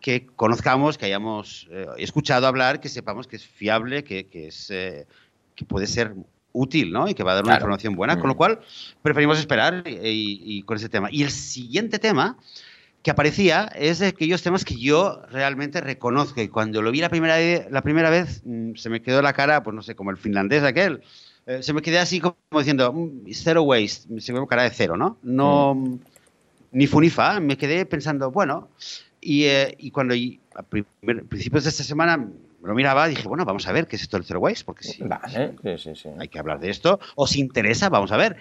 que 0.00 0.26
conozcamos, 0.36 0.96
que 0.96 1.04
hayamos 1.04 1.68
eh, 1.70 1.86
escuchado 1.98 2.46
hablar, 2.46 2.80
que 2.80 2.88
sepamos 2.88 3.26
que 3.26 3.36
es 3.36 3.46
fiable, 3.46 4.04
que, 4.04 4.26
es, 4.32 4.70
eh, 4.70 5.06
que 5.54 5.66
puede 5.66 5.86
ser 5.86 6.14
útil, 6.52 6.90
¿no? 6.90 7.08
Y 7.08 7.14
que 7.14 7.22
va 7.24 7.32
a 7.32 7.34
dar 7.34 7.44
una 7.44 7.56
información 7.56 7.94
buena, 7.94 8.18
con 8.18 8.28
lo 8.28 8.36
cual 8.36 8.60
preferimos 9.02 9.38
esperar 9.38 9.84
y, 9.86 10.62
con 10.62 10.78
ese 10.78 10.88
tema. 10.88 11.08
Y 11.12 11.22
el 11.22 11.30
siguiente 11.30 11.98
tema 11.98 12.38
que 13.02 13.10
aparecía 13.10 13.70
es 13.74 13.98
de 13.98 14.06
aquellos 14.06 14.42
temas 14.42 14.64
que 14.64 14.76
yo 14.76 15.20
realmente 15.30 15.82
reconozco 15.82 16.40
y 16.40 16.48
cuando 16.48 16.80
lo 16.80 16.90
vi 16.90 17.00
la 17.00 17.10
primera, 17.10 17.36
la 17.70 17.82
primera 17.82 18.08
vez 18.08 18.40
mm, 18.44 18.74
se 18.76 18.88
me 18.88 19.02
quedó 19.02 19.20
la 19.20 19.34
cara, 19.34 19.62
pues 19.62 19.76
no 19.76 19.82
sé, 19.82 19.94
como 19.94 20.10
el 20.10 20.16
finlandés 20.16 20.62
aquel, 20.62 21.02
eh, 21.46 21.62
se 21.62 21.72
me 21.72 21.80
quedé 21.80 21.98
así 21.98 22.20
como 22.20 22.36
diciendo, 22.58 22.92
mm, 22.92 23.30
zero 23.32 23.62
waste, 23.62 24.20
se 24.20 24.32
me 24.32 24.46
cara 24.46 24.64
de 24.64 24.70
cero, 24.70 24.96
¿no? 24.96 25.16
No, 25.22 25.74
mm. 25.74 25.98
ni 26.72 26.86
fu 26.86 27.00
ni 27.00 27.08
fa, 27.08 27.38
me 27.38 27.56
quedé 27.56 27.86
pensando, 27.86 28.32
bueno, 28.32 28.68
y, 29.20 29.44
eh, 29.44 29.74
y 29.78 29.92
cuando 29.92 30.14
a 30.54 30.62
principios 30.62 31.64
de 31.64 31.70
esta 31.70 31.84
semana 31.84 32.28
lo 32.62 32.74
miraba, 32.74 33.06
dije, 33.06 33.28
bueno, 33.28 33.44
vamos 33.44 33.66
a 33.68 33.72
ver 33.72 33.86
qué 33.86 33.94
es 33.94 34.02
esto 34.02 34.16
del 34.16 34.26
zero 34.26 34.40
waste, 34.40 34.64
porque 34.64 34.84
si, 34.84 35.04
hay 36.18 36.28
que 36.28 36.38
hablar 36.38 36.58
de 36.58 36.70
esto, 36.70 36.98
os 37.14 37.36
interesa, 37.36 37.88
vamos 37.88 38.10
a 38.10 38.16
ver. 38.16 38.36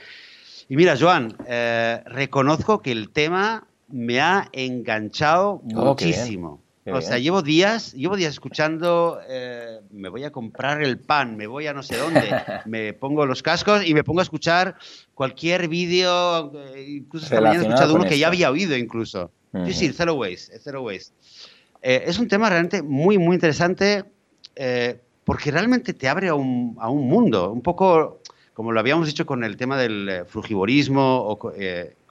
Y 0.68 0.76
mira, 0.76 0.98
Joan, 1.00 1.36
eh, 1.48 2.02
reconozco 2.08 2.82
que 2.82 2.92
el 2.92 3.12
tema 3.12 3.68
me 3.88 4.20
ha 4.20 4.50
enganchado 4.52 5.62
oh, 5.76 5.86
muchísimo 5.86 6.65
o 6.94 7.02
sea, 7.02 7.18
llevo 7.18 7.42
días, 7.42 7.94
llevo 7.94 8.16
días 8.16 8.34
escuchando, 8.34 9.20
eh, 9.28 9.80
me 9.92 10.10
voy 10.10 10.24
a 10.24 10.32
comprar 10.32 10.84
el 10.84 11.00
pan, 11.00 11.36
me 11.36 11.48
voy 11.48 11.66
a 11.66 11.74
no 11.74 11.82
sé 11.82 11.98
dónde, 11.98 12.22
me 12.66 12.94
pongo 12.94 13.26
los 13.26 13.42
cascos 13.42 13.86
y 13.86 13.94
me 13.94 14.04
pongo 14.04 14.20
a 14.20 14.24
escuchar 14.24 14.76
cualquier 15.16 15.68
vídeo, 15.68 16.52
eh, 16.76 16.86
incluso 16.88 17.26
esta 17.26 17.42
mañana 17.42 17.64
he 17.64 17.68
escuchado 17.68 17.96
uno 17.96 18.06
que 18.06 18.20
ya 18.20 18.28
había 18.28 18.52
oído 18.52 18.78
incluso. 18.78 19.32
Sí, 19.66 19.74
sí, 19.74 19.94
Zero 19.94 20.16
Waste, 20.16 20.60
Zero 20.60 20.84
Waste. 20.84 21.14
Eh, 21.82 22.04
es 22.08 22.20
un 22.20 22.28
tema 22.28 22.50
realmente 22.50 22.84
muy, 22.84 23.18
muy 23.18 23.36
interesante 23.36 24.04
porque 25.24 25.52
realmente 25.52 25.94
te 25.94 26.08
abre 26.08 26.28
a 26.28 26.36
un, 26.36 26.78
a 26.80 26.90
un, 26.90 27.08
mundo, 27.08 27.52
un 27.52 27.62
poco 27.62 28.20
como 28.54 28.72
lo 28.72 28.80
habíamos 28.80 29.08
dicho 29.08 29.26
con 29.26 29.44
el 29.44 29.58
tema 29.58 29.78
del 29.78 30.24
frugivorismo 30.28 31.18
o 31.18 31.40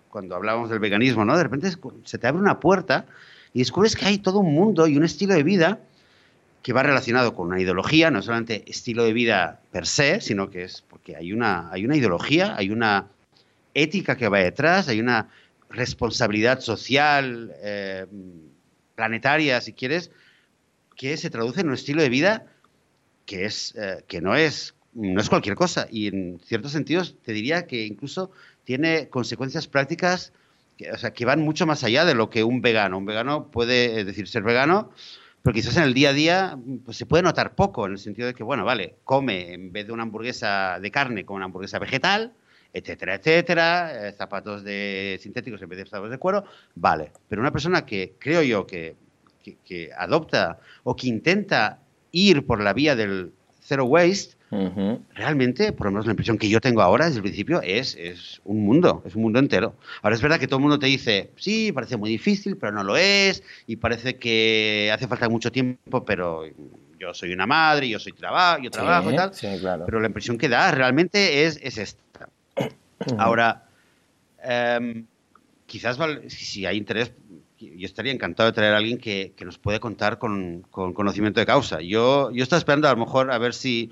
cuando 0.09 0.35
hablábamos 0.35 0.71
del 0.71 0.79
veganismo, 0.79 1.25
¿no? 1.25 1.37
De 1.37 1.45
repente 1.45 1.71
se 2.05 2.19
te 2.19 2.27
abre 2.27 2.41
una 2.41 2.61
puerta 2.61 3.07
y 3.55 3.61
descubres 3.61 3.97
que 3.97 4.05
hay 4.05 4.19
todo 4.19 4.41
un 4.41 4.53
mundo 4.53 4.87
y 4.87 4.99
un 4.99 5.05
estilo 5.05 5.33
de 5.33 5.45
vida 5.45 5.79
que 6.63 6.73
va 6.73 6.83
relacionado 6.83 7.35
con 7.35 7.47
una 7.47 7.61
ideología, 7.61 8.11
no 8.11 8.21
solamente 8.21 8.65
estilo 8.67 9.05
de 9.05 9.13
vida 9.13 9.61
per 9.71 9.87
se, 9.87 10.21
sino 10.21 10.51
que 10.51 10.65
es 10.65 10.83
porque 10.83 11.15
hay 11.15 11.33
una, 11.33 11.71
hay 11.71 11.85
una 11.85 11.97
ideología, 11.97 12.57
hay 12.57 12.71
una 12.71 13.07
ética 13.73 14.17
que 14.17 14.29
va 14.29 14.41
detrás, 14.41 14.89
hay 14.89 15.01
una 15.01 15.29
responsabilidad 15.71 16.61
social, 16.61 17.55
eh, 17.63 18.07
planetaria, 18.95 19.61
si 19.61 19.73
quieres, 19.73 20.11
que 20.97 21.17
se 21.17 21.31
traduce 21.31 21.61
en 21.61 21.69
un 21.69 21.75
estilo 21.75 22.03
de 22.03 22.09
vida 22.09 22.47
que, 23.25 23.45
es, 23.45 23.75
eh, 23.77 24.03
que 24.09 24.21
no, 24.21 24.35
es, 24.35 24.75
no 24.95 25.21
es 25.21 25.29
cualquier 25.29 25.55
cosa. 25.55 25.87
Y 25.91 26.09
en 26.09 26.41
ciertos 26.45 26.73
sentidos 26.73 27.15
te 27.23 27.33
diría 27.33 27.67
que 27.67 27.85
incluso 27.85 28.31
tiene 28.65 29.09
consecuencias 29.09 29.69
prácticas 29.69 30.33
que, 30.77 30.91
o 30.93 30.99
sea, 30.99 31.13
que 31.13 31.25
van 31.25 31.41
mucho 31.41 31.67
más 31.67 31.85
allá 31.85 32.05
de 32.05 32.15
lo 32.15 32.31
que 32.31 32.45
un 32.45 32.61
vegano. 32.63 32.99
Un 32.99 33.07
vegano 33.07 33.51
puede 33.51 34.01
eh, 34.01 34.05
decir 34.05 34.29
ser 34.29 34.43
vegano, 34.43 34.91
pero 35.43 35.55
quizás 35.55 35.77
en 35.77 35.85
el 35.85 35.95
día 35.95 36.11
a 36.11 36.13
día 36.13 36.59
pues, 36.85 36.97
se 36.97 37.07
puede 37.07 37.23
notar 37.23 37.55
poco, 37.55 37.87
en 37.87 37.93
el 37.93 37.99
sentido 37.99 38.27
de 38.27 38.35
que, 38.35 38.43
bueno, 38.43 38.65
vale, 38.65 38.97
come 39.05 39.53
en 39.53 39.73
vez 39.73 39.87
de 39.87 39.93
una 39.93 40.03
hamburguesa 40.03 40.79
de 40.81 40.91
carne, 40.91 41.25
con 41.25 41.37
una 41.37 41.47
hamburguesa 41.47 41.79
vegetal, 41.79 42.33
etcétera, 42.73 43.15
etcétera, 43.15 44.09
eh, 44.09 44.13
zapatos 44.13 44.65
de 44.65 45.19
sintéticos 45.23 45.63
en 45.63 45.69
vez 45.69 45.79
de 45.79 45.85
zapatos 45.85 46.11
de 46.11 46.19
cuero, 46.19 46.45
vale. 46.75 47.13
Pero 47.29 47.41
una 47.41 47.53
persona 47.53 47.87
que 47.87 48.15
creo 48.19 48.43
yo 48.43 48.67
que, 48.67 48.97
que 49.65 49.91
adopta 49.97 50.59
o 50.83 50.97
que 50.97 51.09
intenta 51.09 51.79
ir 52.11 52.47
por 52.47 52.63
la 52.63 52.73
vía 52.73 52.97
del 52.97 53.33
zero 53.61 53.85
waste, 53.85 54.34
realmente, 55.15 55.73
por 55.73 55.87
lo 55.87 55.93
menos 55.93 56.07
la 56.07 56.13
impresión 56.13 56.39
que 56.39 56.49
yo 56.49 56.61
tengo 56.61 56.83
ahora 56.83 57.07
desde 57.07 57.19
el 57.19 57.23
principio, 57.23 57.61
es, 57.63 57.97
es 57.97 58.41
un 58.45 58.65
mundo, 58.65 59.03
es 59.05 59.15
un 59.15 59.23
mundo 59.23 59.39
entero. 59.39 59.75
Ahora 60.03 60.15
es 60.15 60.23
verdad 60.23 60.39
que 60.39 60.47
todo 60.47 60.59
el 60.59 60.63
mundo 60.63 60.79
te 60.79 60.87
dice, 60.87 61.31
sí, 61.37 61.73
parece 61.73 61.97
muy 61.97 62.11
difícil, 62.11 62.57
pero 62.57 62.73
no 62.73 62.85
lo 62.85 62.97
es, 62.97 63.43
y 63.67 63.77
parece 63.77 64.17
que 64.17 64.91
hace 64.93 65.09
falta 65.09 65.29
mucho 65.29 65.51
tiempo, 65.51 66.05
pero 66.05 66.45
yo 66.99 67.15
soy 67.15 67.33
una 67.33 67.47
madre, 67.47 67.89
yo 67.89 67.99
soy 67.99 68.13
trabajo, 68.13 68.63
yo 68.63 68.71
trabajo 68.71 69.11
y 69.11 69.17
tal. 69.17 69.33
Pero 69.85 70.01
la 70.01 70.07
impresión 70.07 70.39
que 70.39 70.49
da 70.49 70.71
realmente 70.71 71.45
es, 71.45 71.59
es 71.63 71.79
esta. 71.79 72.29
Ahora, 73.19 73.65
em, 74.43 75.07
quizás 75.67 75.99
si 76.29 76.65
hay 76.67 76.77
interés, 76.77 77.13
yo 77.59 77.87
estaría 77.87 78.13
encantado 78.13 78.49
de 78.49 78.55
traer 78.55 78.75
a 78.75 78.77
alguien 78.77 78.99
que, 78.99 79.33
que 79.37 79.45
nos 79.45 79.59
puede 79.59 79.81
contar 79.81 80.19
con, 80.19 80.63
con, 80.71 80.93
conocimiento 80.93 81.41
de 81.41 81.47
causa. 81.47 81.81
Yo, 81.81 82.31
yo 82.31 82.43
estoy 82.43 82.59
esperando 82.59 82.89
a 82.89 82.93
lo 82.93 82.99
mejor 82.99 83.31
a 83.31 83.39
ver 83.39 83.55
si 83.55 83.91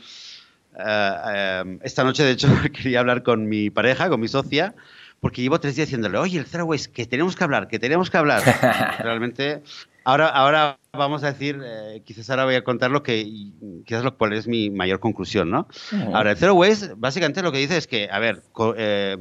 eh, 0.78 1.60
em, 1.62 1.78
esta 1.82 2.04
noche, 2.04 2.22
de 2.22 2.32
hecho, 2.32 2.48
quería 2.72 3.00
hablar 3.00 3.22
con 3.22 3.48
mi 3.48 3.70
pareja, 3.70 4.08
con 4.08 4.20
mi 4.20 4.28
socia, 4.28 4.74
porque 5.20 5.42
llevo 5.42 5.60
tres 5.60 5.76
días 5.76 5.88
diciéndole, 5.88 6.18
oye, 6.18 6.38
el 6.38 6.46
Zero 6.46 6.64
Waste, 6.64 6.90
que 6.90 7.06
tenemos 7.06 7.36
que 7.36 7.44
hablar, 7.44 7.68
que 7.68 7.78
tenemos 7.78 8.10
que 8.10 8.16
hablar. 8.16 8.42
Realmente, 8.98 9.62
ahora, 10.04 10.28
ahora 10.28 10.78
vamos 10.92 11.22
a 11.24 11.32
decir, 11.32 11.60
eh, 11.64 12.02
quizás 12.04 12.28
ahora 12.30 12.44
voy 12.44 12.54
a 12.54 12.64
contar 12.64 12.90
lo 12.90 13.02
que, 13.02 13.50
quizás 13.84 14.04
lo 14.04 14.16
cual 14.16 14.32
es 14.32 14.46
mi 14.46 14.70
mayor 14.70 15.00
conclusión, 15.00 15.50
¿no? 15.50 15.68
Ahora, 16.12 16.32
el 16.32 16.36
Zero 16.36 16.54
Waste, 16.54 16.94
básicamente 16.96 17.42
lo 17.42 17.52
que 17.52 17.58
dice 17.58 17.76
es 17.76 17.86
que, 17.86 18.08
a 18.10 18.18
ver, 18.18 18.42
eh, 18.76 19.18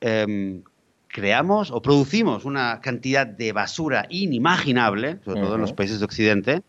em, 0.00 0.62
creamos 1.08 1.70
o 1.70 1.80
producimos 1.80 2.44
una 2.44 2.80
cantidad 2.80 3.26
de 3.26 3.52
basura 3.52 4.06
inimaginable, 4.10 5.18
sobre 5.24 5.40
todo 5.40 5.54
en 5.54 5.60
los 5.60 5.72
países 5.72 5.98
de 6.00 6.04
Occidente, 6.04 6.62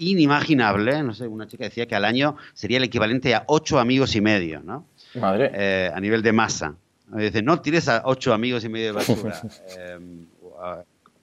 inimaginable. 0.00 1.02
No 1.02 1.14
sé, 1.14 1.28
una 1.28 1.46
chica 1.46 1.64
decía 1.64 1.86
que 1.86 1.94
al 1.94 2.04
año 2.04 2.36
sería 2.54 2.78
el 2.78 2.84
equivalente 2.84 3.34
a 3.34 3.44
ocho 3.46 3.78
amigos 3.78 4.16
y 4.16 4.20
medio, 4.20 4.60
¿no? 4.60 4.86
Madre. 5.14 5.50
Eh, 5.54 5.90
a 5.94 6.00
nivel 6.00 6.22
de 6.22 6.32
masa. 6.32 6.74
Dice, 7.12 7.42
no 7.42 7.60
tires 7.60 7.88
a 7.88 8.02
ocho 8.04 8.32
amigos 8.32 8.64
y 8.64 8.68
medio 8.68 8.86
de 8.86 8.92
basura. 8.92 9.40
Em, 9.78 10.26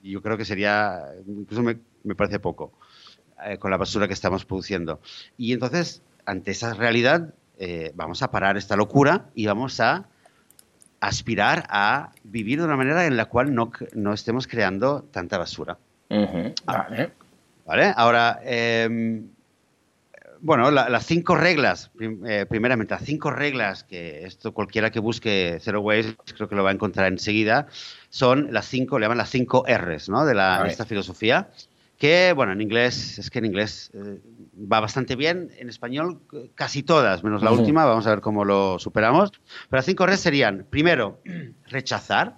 yo 0.03 0.21
creo 0.21 0.37
que 0.37 0.45
sería, 0.45 1.01
incluso 1.27 1.63
me, 1.63 2.15
parece 2.15 2.39
poco, 2.39 2.71
eh, 3.45 3.57
con 3.57 3.71
la 3.71 3.77
basura 3.77 4.07
que 4.07 4.13
estamos 4.13 4.45
produciendo. 4.45 4.99
Y 5.37 5.53
entonces, 5.53 6.01
ante 6.25 6.51
esa 6.51 6.73
realidad, 6.73 7.33
eh, 7.57 7.91
vamos 7.95 8.21
a 8.21 8.31
parar 8.31 8.57
esta 8.57 8.75
locura 8.75 9.25
y 9.33 9.47
vamos 9.47 9.79
a 9.79 10.05
aspirar 10.99 11.65
a 11.69 12.11
vivir 12.23 12.59
de 12.59 12.65
una 12.65 12.75
manera 12.75 13.05
en 13.05 13.17
la 13.17 13.25
cual 13.25 13.53
no, 13.53 13.71
no 13.93 14.13
estemos 14.13 14.47
creando 14.47 15.03
tanta 15.11 15.37
basura. 15.37 15.77
vale. 16.65 17.11
¿Vale? 17.67 17.93
Ahora, 17.97 18.39
em, 18.45 19.27
bueno, 20.39 20.71
las 20.71 21.05
cinco 21.05 21.35
reglas, 21.35 21.91
eh, 21.99 22.45
primeramente, 22.47 22.93
las 22.93 23.03
cinco 23.03 23.29
reglas 23.29 23.83
que 23.83 24.25
esto 24.25 24.53
cualquiera 24.53 24.89
que 24.89 24.99
busque 24.99 25.57
Zero 25.61 25.81
Waste 25.81 26.15
creo 26.33 26.47
que 26.47 26.55
lo 26.55 26.63
va 26.63 26.69
a 26.69 26.73
encontrar 26.73 27.11
enseguida, 27.11 27.67
son 28.09 28.53
las 28.53 28.67
cinco, 28.67 28.99
le 28.99 29.03
llaman 29.03 29.17
las 29.17 29.29
cinco 29.29 29.65
R's, 29.67 30.07
¿no? 30.07 30.25
De, 30.25 30.33
la, 30.33 30.65
esta 30.65 30.85
filosofía, 30.85 31.49
que, 31.97 32.31
bueno, 32.33 32.53
en 32.53 32.61
inglés, 32.61 33.19
es 33.19 33.29
que 33.29 33.39
en 33.39 33.45
inglés 33.45 33.91
eh, 33.93 34.21
va 34.71 34.79
bastante 34.79 35.17
bien, 35.17 35.51
en 35.57 35.67
español 35.67 36.21
casi 36.55 36.83
todas, 36.83 37.21
menos 37.21 37.43
la 37.43 37.51
última, 37.51 37.83
vamos 37.83 38.07
a 38.07 38.11
ver 38.11 38.21
cómo 38.21 38.45
lo 38.45 38.79
superamos. 38.79 39.31
Pero 39.31 39.77
las 39.77 39.85
cinco 39.85 40.05
R's 40.05 40.21
serían, 40.21 40.65
primero, 40.69 41.19
rechazar, 41.67 42.37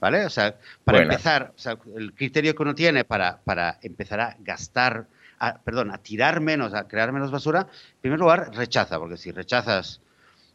¿Vale? 0.00 0.24
O 0.24 0.30
sea, 0.30 0.54
para 0.84 1.02
empezar, 1.02 1.52
el 1.96 2.14
criterio 2.14 2.54
que 2.54 2.62
uno 2.62 2.74
tiene 2.74 3.04
para, 3.04 3.38
para 3.44 3.78
empezar 3.82 4.20
a 4.20 4.36
gastar, 4.40 5.06
perdón, 5.64 5.90
a 5.90 5.98
tirar 5.98 6.40
menos, 6.40 6.74
a 6.74 6.88
crear 6.88 7.12
menos 7.12 7.30
basura, 7.30 7.60
en 7.60 8.00
primer 8.00 8.18
lugar, 8.18 8.50
rechaza, 8.54 8.98
porque 8.98 9.16
si 9.16 9.30
rechazas, 9.30 10.00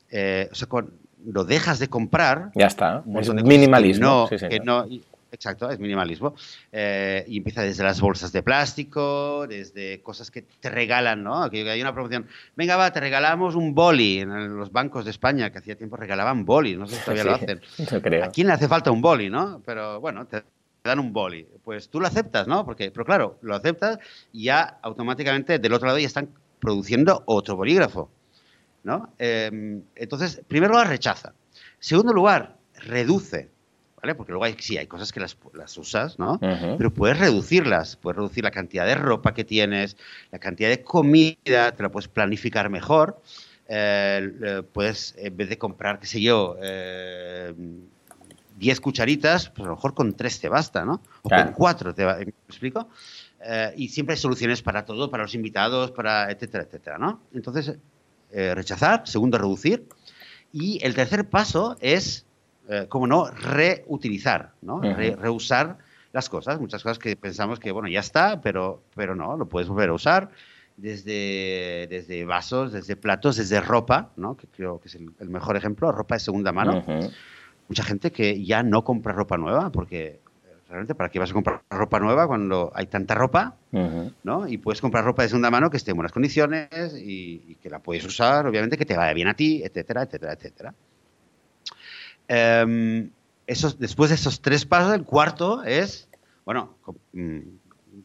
eh, 0.09 0.49
o 0.51 0.55
sea, 0.55 0.67
lo 1.25 1.43
dejas 1.43 1.79
de 1.79 1.89
comprar. 1.89 2.51
Ya 2.55 2.67
está, 2.67 3.03
es 3.19 3.33
minimalismo. 3.33 4.27
Que 4.29 4.59
no, 4.63 4.85
Exacto, 5.31 5.69
es 5.69 5.79
minimalismo. 5.79 6.35
Eh, 6.71 7.25
y 7.27 7.37
empieza 7.37 7.61
desde 7.61 7.83
las 7.83 7.99
bolsas 7.99 8.31
de 8.31 8.43
plástico, 8.43 9.45
desde 9.47 10.01
cosas 10.01 10.31
que 10.31 10.41
te 10.41 10.69
regalan, 10.69 11.23
¿no? 11.23 11.43
Aquí 11.43 11.59
hay 11.59 11.81
una 11.81 11.93
promoción. 11.93 12.27
Venga, 12.55 12.77
va, 12.77 12.91
te 12.91 12.99
regalamos 12.99 13.55
un 13.55 13.75
boli. 13.75 14.19
En 14.19 14.57
los 14.57 14.71
bancos 14.71 15.05
de 15.05 15.11
España, 15.11 15.51
que 15.51 15.59
hacía 15.59 15.75
tiempo 15.75 15.97
regalaban 15.97 16.45
boli, 16.45 16.75
no 16.75 16.87
sé 16.87 16.95
si 16.95 17.01
todavía 17.01 17.23
lo 17.25 17.35
hacen. 17.35 17.61
¿A 18.23 18.29
quién 18.29 18.47
le 18.47 18.53
hace 18.53 18.67
falta 18.67 18.91
un 18.91 19.01
boli, 19.01 19.29
no? 19.29 19.61
Pero 19.65 19.99
bueno, 19.99 20.25
te 20.25 20.43
dan 20.83 20.99
un 20.99 21.13
boli. 21.13 21.47
Pues 21.63 21.89
tú 21.89 21.99
lo 21.99 22.07
aceptas, 22.07 22.47
¿no? 22.47 22.65
Porque, 22.65 22.91
pero 22.91 23.05
claro, 23.05 23.37
lo 23.41 23.55
aceptas 23.55 23.99
y 24.31 24.45
ya 24.45 24.79
automáticamente 24.81 25.59
del 25.59 25.73
otro 25.73 25.87
lado 25.87 25.99
ya 25.99 26.07
están 26.07 26.29
produciendo 26.59 27.23
otro 27.25 27.55
bolígrafo, 27.55 28.09
¿no? 28.83 29.13
Eh, 29.19 29.81
entonces, 29.95 30.41
primero 30.47 30.73
lugar, 30.73 30.87
rechaza. 30.87 31.33
Segundo 31.79 32.13
lugar, 32.13 32.57
reduce. 32.75 33.49
¿Vale? 34.01 34.15
Porque 34.15 34.31
luego 34.31 34.45
hay, 34.45 34.55
sí, 34.59 34.77
hay 34.77 34.87
cosas 34.87 35.11
que 35.11 35.19
las, 35.19 35.37
usas, 35.77 36.19
¿no? 36.19 36.39
Pero 36.39 36.93
puedes 36.93 37.19
reducirlas, 37.19 37.95
puedes 37.95 38.17
reducir 38.17 38.43
la 38.43 38.51
cantidad 38.51 38.85
de 38.85 38.95
ropa 38.95 39.33
que 39.33 39.43
tienes, 39.43 39.97
la 40.31 40.39
cantidad 40.39 40.69
de 40.69 40.83
comida, 40.83 41.71
te 41.71 41.83
la 41.83 41.89
puedes 41.89 42.07
planificar 42.07 42.69
mejor. 42.69 43.21
Eh, 43.69 44.63
puedes, 44.71 45.13
en 45.17 45.35
vez 45.35 45.49
de 45.49 45.57
comprar, 45.57 45.99
qué 45.99 46.05
sé 46.05 46.21
yo, 46.21 46.55
10 46.55 46.61
eh, 46.61 47.55
cucharitas, 48.81 49.49
pues 49.49 49.65
a 49.65 49.69
lo 49.69 49.75
mejor 49.75 49.93
con 49.93 50.13
3 50.13 50.39
te 50.39 50.47
basta, 50.47 50.85
¿no? 50.85 51.01
O 51.23 51.29
con 51.29 51.51
4, 51.53 51.93
te 51.93 52.05
¿me 52.05 52.33
explico? 52.47 52.87
Eh, 53.43 53.73
y 53.77 53.89
siempre 53.89 54.13
hay 54.13 54.19
soluciones 54.19 54.61
para 54.61 54.85
todo, 54.85 55.09
para 55.11 55.23
los 55.23 55.35
invitados, 55.35 55.91
para 55.91 56.31
etcétera, 56.31 56.63
etcétera, 56.63 56.97
¿no? 56.97 57.21
Entonces, 57.33 57.75
rechazar, 58.31 59.07
segundo, 59.07 59.37
reducir. 59.37 59.87
Y 60.53 60.79
el 60.83 60.95
tercer 60.95 61.29
paso 61.29 61.75
es 61.81 62.26
eh, 62.69 62.85
como 62.89 63.07
no, 63.07 63.29
reutilizar, 63.29 64.51
¿no? 64.61 64.81
reusar 64.81 65.77
las 66.11 66.29
cosas. 66.29 66.59
Muchas 66.59 66.83
cosas 66.83 66.99
que 66.99 67.15
pensamos 67.15 67.59
que, 67.59 67.71
bueno, 67.71 67.87
ya 67.87 67.99
está, 67.99 68.41
pero, 68.41 68.81
pero 68.95 69.15
no, 69.15 69.37
lo 69.37 69.47
puedes 69.47 69.69
volver 69.69 69.89
a 69.89 69.93
usar. 69.93 70.29
Desde, 70.75 71.87
desde 71.89 72.23
vasos, 72.23 72.71
desde 72.71 72.95
platos, 72.95 73.35
desde 73.37 73.59
ropa, 73.61 74.11
¿no? 74.15 74.37
que 74.37 74.45
creo 74.45 74.79
que 74.79 74.89
es 74.89 74.95
el, 74.95 75.29
mejor 75.29 75.57
ejemplo, 75.57 75.91
ropa 75.91 76.15
de 76.15 76.19
segunda 76.19 76.51
mano. 76.51 76.83
Mucha 77.67 77.83
gente 77.83 78.11
que 78.11 78.45
ya 78.45 78.61
no 78.61 78.83
compra 78.83 79.11
ropa 79.11 79.37
nueva 79.37 79.71
porque 79.71 80.05
eh, 80.05 80.19
realmente 80.69 80.93
para 80.93 81.09
qué 81.09 81.17
vas 81.17 81.31
a 81.31 81.33
comprar 81.33 81.63
ropa 81.71 81.99
nueva 81.99 82.27
cuando 82.27 82.71
hay 82.75 82.85
tanta 82.85 83.15
ropa, 83.15 83.55
¿no? 84.23 84.47
Y 84.47 84.59
puedes 84.59 84.79
comprar 84.79 85.03
ropa 85.03 85.23
de 85.23 85.29
segunda 85.29 85.49
mano 85.49 85.71
que 85.71 85.77
esté 85.77 85.91
en 85.91 85.97
buenas 85.97 86.11
condiciones 86.11 86.69
y, 86.95 87.41
y, 87.47 87.55
que 87.55 87.71
la 87.71 87.79
puedes 87.79 88.05
usar, 88.05 88.45
obviamente, 88.45 88.77
que 88.77 88.85
te 88.85 88.95
vaya 88.95 89.13
bien 89.13 89.29
a 89.29 89.33
ti, 89.33 89.63
etcétera, 89.63 90.03
etcétera, 90.03 90.33
etcétera. 90.33 90.73
Em, 92.27 93.09
después 93.79 94.09
de 94.09 94.15
esos 94.15 94.41
tres 94.41 94.65
pasos, 94.65 94.93
el 94.93 95.03
cuarto 95.03 95.63
es, 95.63 96.09
bueno, 96.45 96.75
mm, 97.13 97.39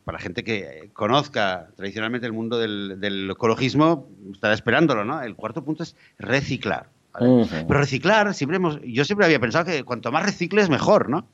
para 0.05 0.19
gente 0.19 0.45
que 0.45 0.91
conozca 0.93 1.69
tradicionalmente 1.77 2.27
el 2.27 2.33
mundo 2.33 2.59
del, 2.59 3.31
ecologismo, 3.31 4.09
estará 4.33 4.55
esperándolo, 4.55 5.05
¿no? 5.05 5.23
El 5.23 5.35
cuarto 5.35 5.65
punto 5.65 5.83
es 5.83 5.97
reciclar. 6.19 6.89
Pero 7.19 7.79
reciclar, 7.79 8.33
siempre 8.33 8.57
hemos, 8.57 8.81
yo 8.83 9.05
siempre 9.05 9.27
había 9.27 9.39
pensado 9.39 9.67
que 9.67 9.85
cuanto 9.85 10.11
más 10.11 10.25
recicles, 10.25 10.71
mejor, 10.71 11.11
¿no? 11.11 11.29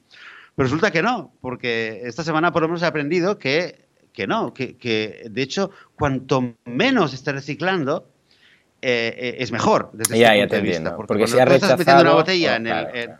Pero 0.56 0.64
resulta 0.66 0.90
que 0.90 1.02
no, 1.02 1.32
porque 1.40 2.00
esta 2.02 2.24
semana 2.24 2.52
por 2.52 2.62
lo 2.62 2.68
menos 2.68 2.82
he 2.82 2.86
aprendido 2.86 3.38
que, 3.38 3.86
que 4.12 4.26
no, 4.26 4.52
que, 4.52 4.76
que 4.76 5.28
de 5.30 5.42
hecho, 5.42 5.70
cuanto 5.94 6.56
menos 6.64 7.14
estés 7.14 7.32
reciclando, 7.34 8.08
eh, 8.80 9.14
eh, 9.16 9.36
es 9.40 9.50
mejor 9.50 9.90
desde 9.92 10.18
ya, 10.18 10.36
ya 10.36 10.46
te 10.46 10.58
entiendo. 10.58 10.94
Porque, 10.96 11.08
porque 11.08 11.26
si 11.26 11.38
has 11.38 11.50
estás 11.50 11.78
metiendo 11.78 12.02
una 12.02 12.12
botella 12.12 12.56
en 12.56 12.66
el... 12.66 13.10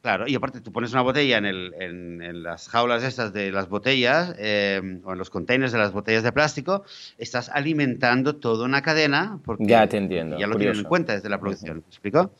Claro, 0.00 0.26
y 0.26 0.34
aparte 0.34 0.60
tú 0.60 0.72
pones 0.72 0.92
una 0.92 1.02
botella 1.02 1.38
en, 1.38 1.44
el, 1.44 1.74
en, 1.78 2.42
las 2.42 2.68
jaulas 2.68 3.04
estas 3.04 3.32
de 3.32 3.52
las 3.52 3.68
botellas 3.68 4.34
eh, 4.36 5.00
o 5.04 5.12
en 5.12 5.18
los 5.18 5.30
containers 5.30 5.70
de 5.70 5.78
las 5.78 5.92
botellas 5.92 6.24
de 6.24 6.32
plástico, 6.32 6.82
estás 7.18 7.48
alimentando 7.50 8.34
toda 8.34 8.64
una 8.64 8.82
cadena 8.82 9.38
porque 9.44 9.64
ya 9.64 9.86
te 9.86 9.98
entiendo. 9.98 10.38
Ya 10.38 10.48
lo 10.48 10.56
tienen 10.56 10.78
en 10.78 10.84
cuenta 10.84 11.12
desde 11.12 11.28
la 11.28 11.38
producción. 11.38 11.76
¿Me 11.76 11.82
explico? 11.86 12.32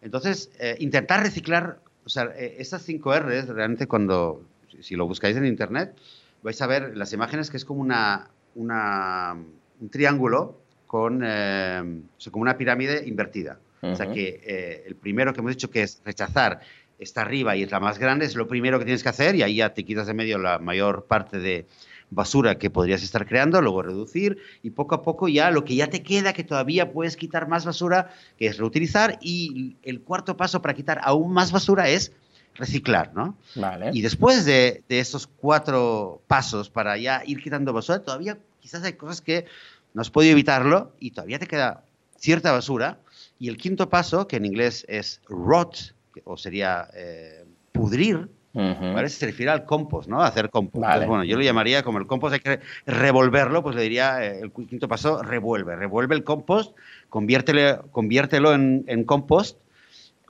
Entonces, 0.00 0.50
intentar 0.78 1.22
reciclar, 1.22 1.80
o 2.06 2.08
sea, 2.08 2.24
estas 2.38 2.84
5 2.84 3.18
R's, 3.18 3.48
realmente 3.48 3.86
cuando, 3.86 4.42
si 4.80 4.96
lo 4.96 5.06
buscáis 5.06 5.36
en 5.36 5.44
internet, 5.44 5.94
vais 6.42 6.62
a 6.62 6.66
ver 6.66 6.96
las 6.96 7.12
imágenes 7.12 7.50
que 7.50 7.58
es 7.58 7.66
como 7.66 7.82
una, 7.82 8.30
una 8.54 9.36
un 9.80 9.88
triángulo 9.88 10.59
con 10.90 11.22
eh, 11.24 12.02
como 12.32 12.42
una 12.42 12.58
pirámide 12.58 13.06
invertida. 13.06 13.60
O 13.80 13.94
sea 13.94 14.10
que 14.10 14.40
eh, 14.44 14.82
el 14.88 14.96
primero 14.96 15.32
que 15.32 15.38
hemos 15.38 15.52
dicho 15.52 15.70
que 15.70 15.82
es 15.82 16.02
rechazar 16.04 16.62
está 16.98 17.20
arriba 17.22 17.54
y 17.54 17.62
es 17.62 17.70
la 17.70 17.78
más 17.78 17.96
grande, 17.98 18.26
es 18.26 18.34
lo 18.34 18.48
primero 18.48 18.80
que 18.80 18.86
tienes 18.86 19.04
que 19.04 19.08
hacer 19.08 19.36
y 19.36 19.44
ahí 19.44 19.54
ya 19.54 19.72
te 19.72 19.84
quitas 19.84 20.08
de 20.08 20.14
medio 20.14 20.36
la 20.36 20.58
mayor 20.58 21.04
parte 21.06 21.38
de, 21.38 21.66
basura 22.10 22.58
que 22.58 22.70
podrías 22.70 23.04
estar 23.04 23.24
creando, 23.24 23.62
luego 23.62 23.82
reducir 23.82 24.38
y 24.64 24.70
poco 24.70 24.96
a 24.96 25.02
poco 25.02 25.28
ya 25.28 25.52
lo 25.52 25.64
que 25.64 25.76
ya 25.76 25.88
te 25.88 26.02
queda, 26.02 26.32
que 26.32 26.42
todavía 26.42 26.92
puedes 26.92 27.16
quitar 27.16 27.46
más 27.46 27.64
basura, 27.64 28.10
que 28.36 28.46
es 28.46 28.58
reutilizar 28.58 29.18
y 29.22 29.76
el 29.84 30.00
cuarto 30.00 30.36
paso 30.36 30.60
para 30.60 30.74
quitar 30.74 31.00
aún 31.04 31.32
más 31.32 31.52
basura 31.52 31.88
es 31.88 32.10
reciclar, 32.56 33.14
¿no? 33.14 33.36
Vale. 33.54 33.90
Y 33.94 34.02
después 34.02 34.44
de, 34.44 34.82
de 34.88 34.98
esos 34.98 35.28
cuatro 35.28 36.20
pasos 36.26 36.68
para 36.68 36.98
ya 36.98 37.22
ir 37.24 37.40
quitando 37.40 37.72
basura, 37.72 38.02
todavía 38.02 38.38
quizás 38.60 38.82
hay 38.82 38.94
cosas 38.94 39.20
que 39.20 39.46
no 39.94 40.00
has 40.00 40.10
podido 40.10 40.32
evitarlo 40.32 40.92
y 41.00 41.10
todavía 41.10 41.38
te 41.38 41.46
queda 41.46 41.84
cierta 42.16 42.52
basura. 42.52 42.98
Y 43.38 43.48
el 43.48 43.56
quinto 43.56 43.88
paso, 43.88 44.26
que 44.26 44.36
en 44.36 44.44
inglés 44.44 44.84
es 44.88 45.20
rot, 45.28 45.94
o 46.24 46.36
sería 46.36 46.88
eh, 46.94 47.44
pudrir, 47.72 48.28
Se 48.52 49.26
refiere 49.26 49.52
al 49.52 49.64
compost, 49.64 50.08
¿no? 50.08 50.22
Hacer 50.22 50.50
compost. 50.50 50.84
bueno, 51.06 51.22
yo 51.24 51.36
lo 51.36 51.42
llamaría 51.42 51.84
como 51.84 51.98
el 51.98 52.06
compost 52.06 52.34
hay 52.34 52.40
que 52.40 52.60
revolverlo, 52.84 53.62
pues 53.62 53.76
le 53.76 53.82
diría 53.82 54.24
eh, 54.24 54.40
el 54.40 54.50
quinto 54.52 54.88
paso, 54.88 55.22
revuelve. 55.22 55.76
Revuelve 55.76 56.16
el 56.16 56.24
compost, 56.24 56.76
conviértelo 57.08 58.52
en, 58.52 58.84
en 58.88 59.04
compost. 59.04 59.58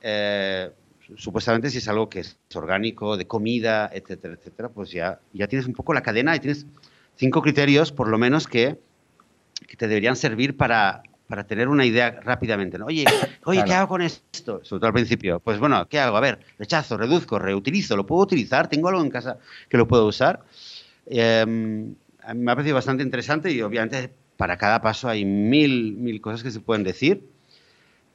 Eh, 0.03 0.69
supuestamente 1.15 1.69
si 1.69 1.79
es 1.79 1.87
algo 1.87 2.09
que 2.09 2.19
es 2.21 2.37
orgánico, 2.53 3.17
de 3.17 3.27
comida, 3.27 3.89
etcétera, 3.93 4.35
etcétera, 4.35 4.69
pues 4.69 4.91
ya, 4.91 5.19
ya 5.33 5.47
tienes 5.47 5.67
un 5.67 5.73
poco 5.73 5.93
la 5.93 6.01
cadena 6.01 6.35
y 6.35 6.39
tienes 6.39 6.65
cinco 7.15 7.41
criterios, 7.41 7.91
por 7.91 8.07
lo 8.07 8.17
menos, 8.17 8.47
que, 8.47 8.77
que 9.67 9.77
te 9.77 9.87
deberían 9.87 10.15
servir 10.15 10.57
para, 10.57 11.03
para 11.27 11.45
tener 11.45 11.67
una 11.67 11.85
idea 11.85 12.19
rápidamente. 12.23 12.77
¿no? 12.77 12.85
Oye, 12.87 13.05
oye 13.45 13.63
¿qué 13.63 13.73
hago 13.73 13.87
con 13.87 14.01
esto? 14.01 14.61
Sobre 14.63 14.79
todo 14.79 14.87
al 14.87 14.93
principio. 14.93 15.39
Pues 15.39 15.59
bueno, 15.59 15.87
¿qué 15.87 15.99
hago? 15.99 16.17
A 16.17 16.19
ver, 16.19 16.39
rechazo, 16.59 16.97
reduzco, 16.97 17.39
reutilizo, 17.39 17.95
¿lo 17.95 18.05
puedo 18.05 18.23
utilizar? 18.23 18.67
¿Tengo 18.67 18.89
algo 18.89 19.01
en 19.01 19.09
casa 19.09 19.37
que 19.69 19.77
lo 19.77 19.87
puedo 19.87 20.05
usar? 20.07 20.41
Em, 21.05 21.95
me 22.35 22.51
ha 22.51 22.55
parecido 22.55 22.75
bastante 22.75 23.03
interesante 23.03 23.51
y 23.51 23.61
obviamente 23.61 24.11
para 24.37 24.57
cada 24.57 24.81
paso 24.81 25.07
hay 25.07 25.23
mil, 25.23 25.93
mil 25.93 26.19
cosas 26.19 26.43
que 26.43 26.51
se 26.51 26.59
pueden 26.59 26.83
decir. 26.83 27.29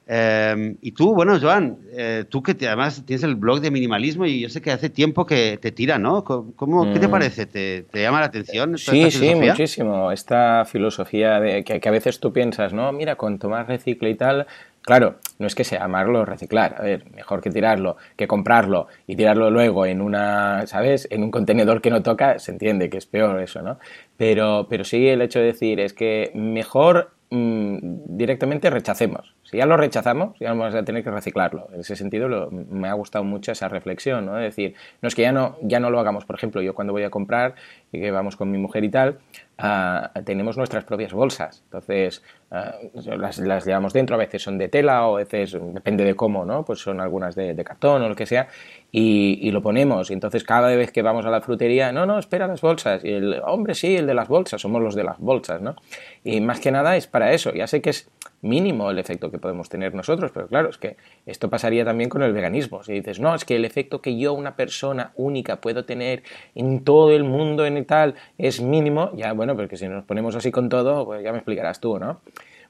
Em, 0.09 0.77
y 0.83 0.93
tú, 0.93 1.15
bueno, 1.15 1.37
Joan, 1.41 1.79
eh, 1.91 2.25
tú 2.29 2.41
que 2.41 2.53
además 2.67 3.03
tienes 3.05 3.25
el 3.25 3.35
blog 3.35 3.61
de 3.61 3.73
minimalismo 3.73 4.25
y 4.25 4.41
yo 4.41 4.49
sé 4.49 4.63
que 4.63 4.71
hace 4.71 4.89
tiempo 4.89 5.27
que 5.27 5.59
te 5.61 5.73
tira, 5.73 5.99
¿no? 5.99 6.23
¿Cómo, 6.23 6.93
¿Qué 6.93 7.01
te 7.01 7.09
mm. 7.09 7.11
parece? 7.11 7.47
¿Te, 7.47 7.85
llama 7.93 8.21
la 8.21 8.27
atención? 8.27 8.79
Sí, 8.79 9.11
sí, 9.11 9.35
muchísimo. 9.35 10.13
Esta 10.13 10.65
filosofía 10.65 11.41
de 11.41 11.65
que, 11.65 11.81
a 11.89 11.91
veces 11.91 12.21
tú 12.21 12.33
piensas, 12.33 12.73
¿no? 12.73 12.93
Mira, 12.93 13.17
cuanto 13.17 13.49
más 13.49 13.67
recicle 13.67 14.11
y 14.11 14.15
tal, 14.15 14.47
Claro, 14.87 15.17
no 15.41 15.49
es 15.49 15.57
que 15.57 15.65
sea 15.65 15.83
amarlo 15.83 16.25
reciclar, 16.25 16.77
a 16.79 16.83
ver, 16.83 17.11
mejor 17.13 17.41
que 17.41 17.51
tirarlo, 17.51 17.97
que 18.15 18.29
comprarlo 18.29 18.87
y 19.09 19.17
tirarlo 19.17 19.51
luego 19.51 19.85
en 19.85 20.01
una, 20.01 20.65
¿sabes? 20.69 21.09
En 21.11 21.25
un 21.25 21.33
contenedor 21.33 21.81
que 21.81 21.91
no 21.91 22.05
toca, 22.05 22.39
se 22.39 22.53
entiende 22.53 22.89
que 22.89 22.99
es 22.99 23.07
peor 23.07 23.41
eso, 23.43 23.63
¿no? 23.63 23.81
Pero, 24.17 24.69
pero 24.71 24.85
sí 24.85 25.09
el 25.09 25.23
hecho 25.23 25.41
de 25.41 25.47
decir 25.47 25.81
es 25.81 25.93
que 25.93 26.31
mejor 26.37 27.11
mm, 27.31 27.79
directamente 28.17 28.71
rechacemos. 28.71 29.36
Si 29.51 29.59
ya 29.59 29.67
lo 29.67 29.77
rechazamos, 29.77 30.37
ya 30.41 30.49
vamos 30.49 30.75
a 30.75 30.83
tener 30.83 31.05
que 31.05 31.11
reciclarlo. 31.11 31.69
En 31.73 31.81
ese 31.81 31.95
sentido 31.95 32.51
me 32.51 32.89
ha 32.89 32.95
gustado 32.95 33.25
mucho 33.25 33.53
esa 33.53 33.69
reflexión, 33.69 34.27
¿no? 34.27 34.39
Es 34.39 34.57
decir, 34.57 34.75
no 35.01 35.07
es 35.07 35.15
que 35.15 35.23
ya 35.23 35.31
no, 35.31 35.57
ya 35.63 35.79
no 35.79 35.89
lo 35.89 36.01
hagamos. 36.01 36.25
Por 36.25 36.35
ejemplo, 36.35 36.61
yo 36.63 36.75
cuando 36.75 36.93
voy 36.93 37.05
a 37.05 37.11
comprar 37.11 37.55
y 37.93 38.01
que 38.01 38.11
vamos 38.11 38.35
con 38.35 38.51
mi 38.51 38.59
mujer 38.59 38.83
y 38.83 38.89
tal, 38.89 39.19
ah, 39.59 40.11
tenemos 40.25 40.57
nuestras 40.57 40.83
propias 40.83 41.13
bolsas. 41.13 41.63
Entonces, 41.67 42.25
ah, 42.51 42.75
las, 43.05 43.65
llevamos 43.65 43.93
dentro, 43.93 44.17
a 44.17 44.19
veces 44.19 44.43
son 44.43 44.59
de 44.59 44.69
tela 44.69 45.07
o 45.07 45.15
a 45.15 45.19
veces, 45.19 45.57
depende 45.73 46.03
de 46.03 46.17
cómo, 46.17 46.45
¿no? 46.45 46.65
Pues 46.65 46.81
son 46.81 47.01
algunas 47.01 47.37
de, 47.37 47.55
cartón 47.63 48.03
o 48.03 48.09
lo 48.09 48.17
que 48.17 48.27
sea, 48.27 48.49
y, 48.91 49.39
y, 49.43 49.53
lo 49.53 49.63
ponemos. 49.63 50.11
Y 50.11 50.15
entonces 50.15 50.43
cada 50.43 50.75
vez 50.75 50.91
que 50.91 51.03
vamos 51.03 51.25
a 51.25 51.31
la 51.31 51.41
frutería, 51.41 51.93
no, 51.93 52.05
no, 52.05 52.19
espera 52.19 52.49
las 52.49 52.61
bolsas. 52.61 53.05
Y 53.05 53.13
el 53.13 53.41
hombre, 53.45 53.77
sí, 53.77 53.95
el 53.95 54.09
de 54.09 54.15
las 54.15 54.27
bolsas, 54.27 54.61
somos 54.61 54.83
los 54.83 54.97
de 54.97 55.05
las 55.05 55.21
bolsas, 55.21 55.63
¿no? 55.63 55.77
Y 56.25 56.41
más 56.41 56.59
que 56.59 56.73
nada 56.73 56.97
es 56.97 57.07
para 57.07 57.33
eso. 57.33 57.53
Ya 57.55 57.69
sé 57.69 57.81
que 57.81 57.91
es 57.91 58.11
mínimo 58.43 58.91
el 58.91 58.99
efecto 58.99 59.31
que 59.31 59.36
podemos 59.39 59.69
tener 59.69 59.95
nosotros, 59.95 60.31
pero 60.33 60.49
claro, 60.49 60.71
es 60.71 60.79
que 60.79 60.97
esto 61.27 61.51
pasaría 61.51 61.85
también 61.85 62.11
con 62.11 62.23
el 62.23 62.33
veganismo. 62.33 62.83
Si 62.83 62.93
dices, 62.93 63.21
no, 63.21 63.35
es 63.35 63.45
que 63.45 63.57
el 63.57 63.65
efecto 63.65 64.01
que 64.01 64.19
yo, 64.19 64.33
una 64.33 64.57
persona 64.57 65.13
única, 65.17 65.61
puedo 65.61 65.85
tener 65.85 66.23
en 66.55 66.85
todo 66.85 67.11
el 67.11 67.25
mundo, 67.25 67.67
en 67.67 67.85
tal, 67.85 68.15
es 68.39 68.61
mínimo, 68.61 69.13
ya 69.15 69.33
bueno, 69.33 69.57
porque 69.57 69.77
si 69.77 69.89
nos 69.89 70.05
ponemos 70.05 70.35
así 70.37 70.51
con 70.51 70.69
todo, 70.69 71.05
pues 71.05 71.23
ya 71.23 71.33
me 71.33 71.39
explicarás 71.39 71.81
tú, 71.81 71.99
¿no? 71.99 72.21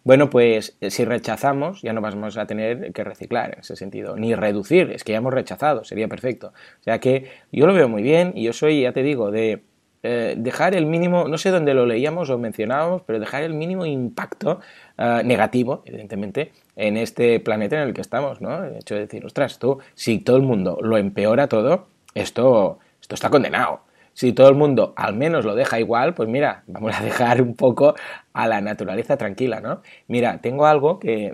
Bueno, 0.04 0.30
pues 0.30 0.76
si 0.80 1.04
rechazamos, 1.04 1.82
ya 1.82 1.92
no 1.92 2.00
vamos 2.00 2.36
a 2.36 2.46
tener 2.46 2.92
que 2.92 3.02
reciclar 3.02 3.54
en 3.54 3.60
ese 3.60 3.74
sentido, 3.74 4.16
ni 4.16 4.36
reducir, 4.36 4.92
es 4.92 5.02
que 5.02 5.10
ya 5.10 5.18
hemos 5.18 5.34
rechazado, 5.34 5.82
sería 5.82 6.06
perfecto. 6.06 6.52
O 6.80 6.82
sea 6.84 7.00
que 7.00 7.28
yo 7.50 7.66
lo 7.66 7.74
veo 7.74 7.88
muy 7.88 8.02
bien 8.02 8.32
y 8.36 8.44
yo 8.44 8.52
soy, 8.52 8.82
ya 8.82 8.92
te 8.92 9.02
digo, 9.02 9.32
de 9.32 9.62
eh, 10.08 10.34
dejar 10.36 10.76
el 10.76 10.86
mínimo, 10.86 11.26
no 11.26 11.36
sé 11.36 11.50
dónde 11.50 11.74
lo 11.74 11.84
leíamos 11.84 12.30
o 12.30 12.38
mencionábamos, 12.38 13.02
pero 13.04 13.18
dejar 13.18 13.42
el 13.42 13.54
mínimo 13.54 13.84
impacto 13.84 14.60
eh, 14.96 15.22
negativo, 15.24 15.82
evidentemente, 15.84 16.52
en 16.76 16.96
este 16.96 17.40
planeta 17.40 17.74
en 17.82 17.88
el 17.88 17.92
que 17.92 18.02
estamos, 18.02 18.40
¿no? 18.40 18.62
El 18.62 18.76
hecho 18.76 18.94
de 18.94 19.00
decir, 19.00 19.26
ostras, 19.26 19.58
tú, 19.58 19.80
si 19.94 20.20
todo 20.20 20.36
el 20.36 20.44
mundo 20.44 20.78
lo 20.80 20.96
empeora 20.96 21.48
todo, 21.48 21.88
esto, 22.14 22.78
esto 23.00 23.16
está 23.16 23.30
condenado. 23.30 23.80
Si 24.12 24.32
todo 24.32 24.48
el 24.48 24.54
mundo 24.54 24.94
al 24.96 25.16
menos 25.16 25.44
lo 25.44 25.56
deja 25.56 25.80
igual, 25.80 26.14
pues 26.14 26.28
mira, 26.28 26.62
vamos 26.68 26.96
a 26.96 27.02
dejar 27.02 27.42
un 27.42 27.56
poco 27.56 27.96
a 28.32 28.46
la 28.46 28.60
naturaleza 28.60 29.16
tranquila, 29.16 29.60
¿no? 29.60 29.82
Mira, 30.06 30.38
tengo 30.38 30.66
algo 30.66 31.00
que 31.00 31.32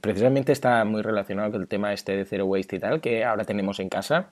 precisamente 0.00 0.50
está 0.50 0.84
muy 0.84 1.02
relacionado 1.02 1.52
con 1.52 1.60
el 1.60 1.68
tema 1.68 1.92
este 1.92 2.16
de 2.16 2.24
zero 2.24 2.46
waste 2.46 2.74
y 2.74 2.80
tal, 2.80 3.00
que 3.00 3.24
ahora 3.24 3.44
tenemos 3.44 3.78
en 3.78 3.88
casa, 3.88 4.30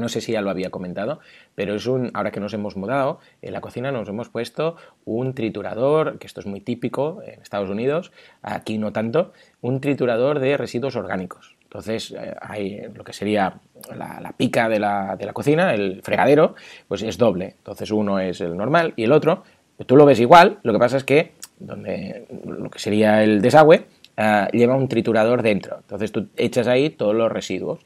no 0.00 0.08
sé 0.08 0.20
si 0.20 0.32
ya 0.32 0.40
lo 0.40 0.50
había 0.50 0.70
comentado, 0.70 1.20
pero 1.54 1.74
es 1.74 1.86
un, 1.86 2.10
ahora 2.14 2.30
que 2.30 2.40
nos 2.40 2.52
hemos 2.54 2.76
mudado, 2.76 3.20
en 3.42 3.52
la 3.52 3.60
cocina 3.60 3.92
nos 3.92 4.08
hemos 4.08 4.28
puesto 4.28 4.76
un 5.04 5.34
triturador, 5.34 6.18
que 6.18 6.26
esto 6.26 6.40
es 6.40 6.46
muy 6.46 6.60
típico 6.60 7.22
en 7.24 7.40
Estados 7.40 7.70
Unidos, 7.70 8.12
aquí 8.42 8.78
no 8.78 8.92
tanto, 8.92 9.32
un 9.60 9.80
triturador 9.80 10.40
de 10.40 10.56
residuos 10.56 10.96
orgánicos. 10.96 11.56
Entonces, 11.70 12.10
eh, 12.10 12.34
hay 12.40 12.82
lo 12.92 13.04
que 13.04 13.12
sería 13.12 13.60
la, 13.96 14.34
pica 14.36 14.68
de 14.68 14.80
la, 14.80 15.14
de 15.16 15.24
la, 15.24 15.32
cocina, 15.32 15.72
el 15.72 16.02
fregadero, 16.02 16.56
pues 16.88 17.02
es 17.02 17.16
doble. 17.16 17.54
Entonces, 17.58 17.92
uno 17.92 18.18
es 18.18 18.40
el 18.40 18.56
normal 18.56 18.92
y 18.96 19.04
el 19.04 19.12
otro, 19.12 19.44
tú 19.86 19.96
lo 19.96 20.04
ves 20.04 20.18
igual, 20.18 20.58
lo 20.64 20.72
que 20.72 20.78
pasa 20.80 20.96
es 20.96 21.04
que 21.04 21.32
donde 21.60 22.26
lo 22.44 22.70
que 22.70 22.80
sería 22.80 23.22
el 23.22 23.40
desagüe 23.40 23.86
eh, 24.16 24.48
lleva 24.52 24.74
un 24.74 24.88
triturador 24.88 25.42
dentro. 25.42 25.76
Entonces, 25.76 26.10
tú 26.10 26.26
echas 26.36 26.66
ahí 26.66 26.90
todos 26.90 27.14
los 27.14 27.30
residuos. 27.30 27.78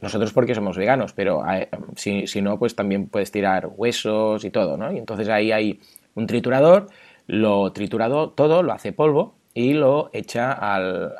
Nosotros 0.00 0.32
porque 0.32 0.54
somos 0.54 0.76
veganos, 0.76 1.12
pero 1.12 1.44
eh, 1.50 1.68
si, 1.96 2.26
si, 2.26 2.40
no, 2.40 2.58
pues 2.58 2.74
también 2.74 3.08
puedes 3.08 3.30
tirar 3.30 3.68
huesos 3.74 4.44
y 4.44 4.50
todo, 4.50 4.76
¿no? 4.76 4.92
Y 4.92 4.98
entonces 4.98 5.28
ahí 5.28 5.52
hay 5.52 5.80
un 6.14 6.26
triturador, 6.26 6.88
lo 7.26 7.72
triturado 7.72 8.30
todo, 8.30 8.62
lo 8.62 8.72
hace 8.72 8.92
polvo 8.92 9.34
y 9.52 9.72
lo 9.72 10.10
echa 10.12 10.52
al, 10.52 11.12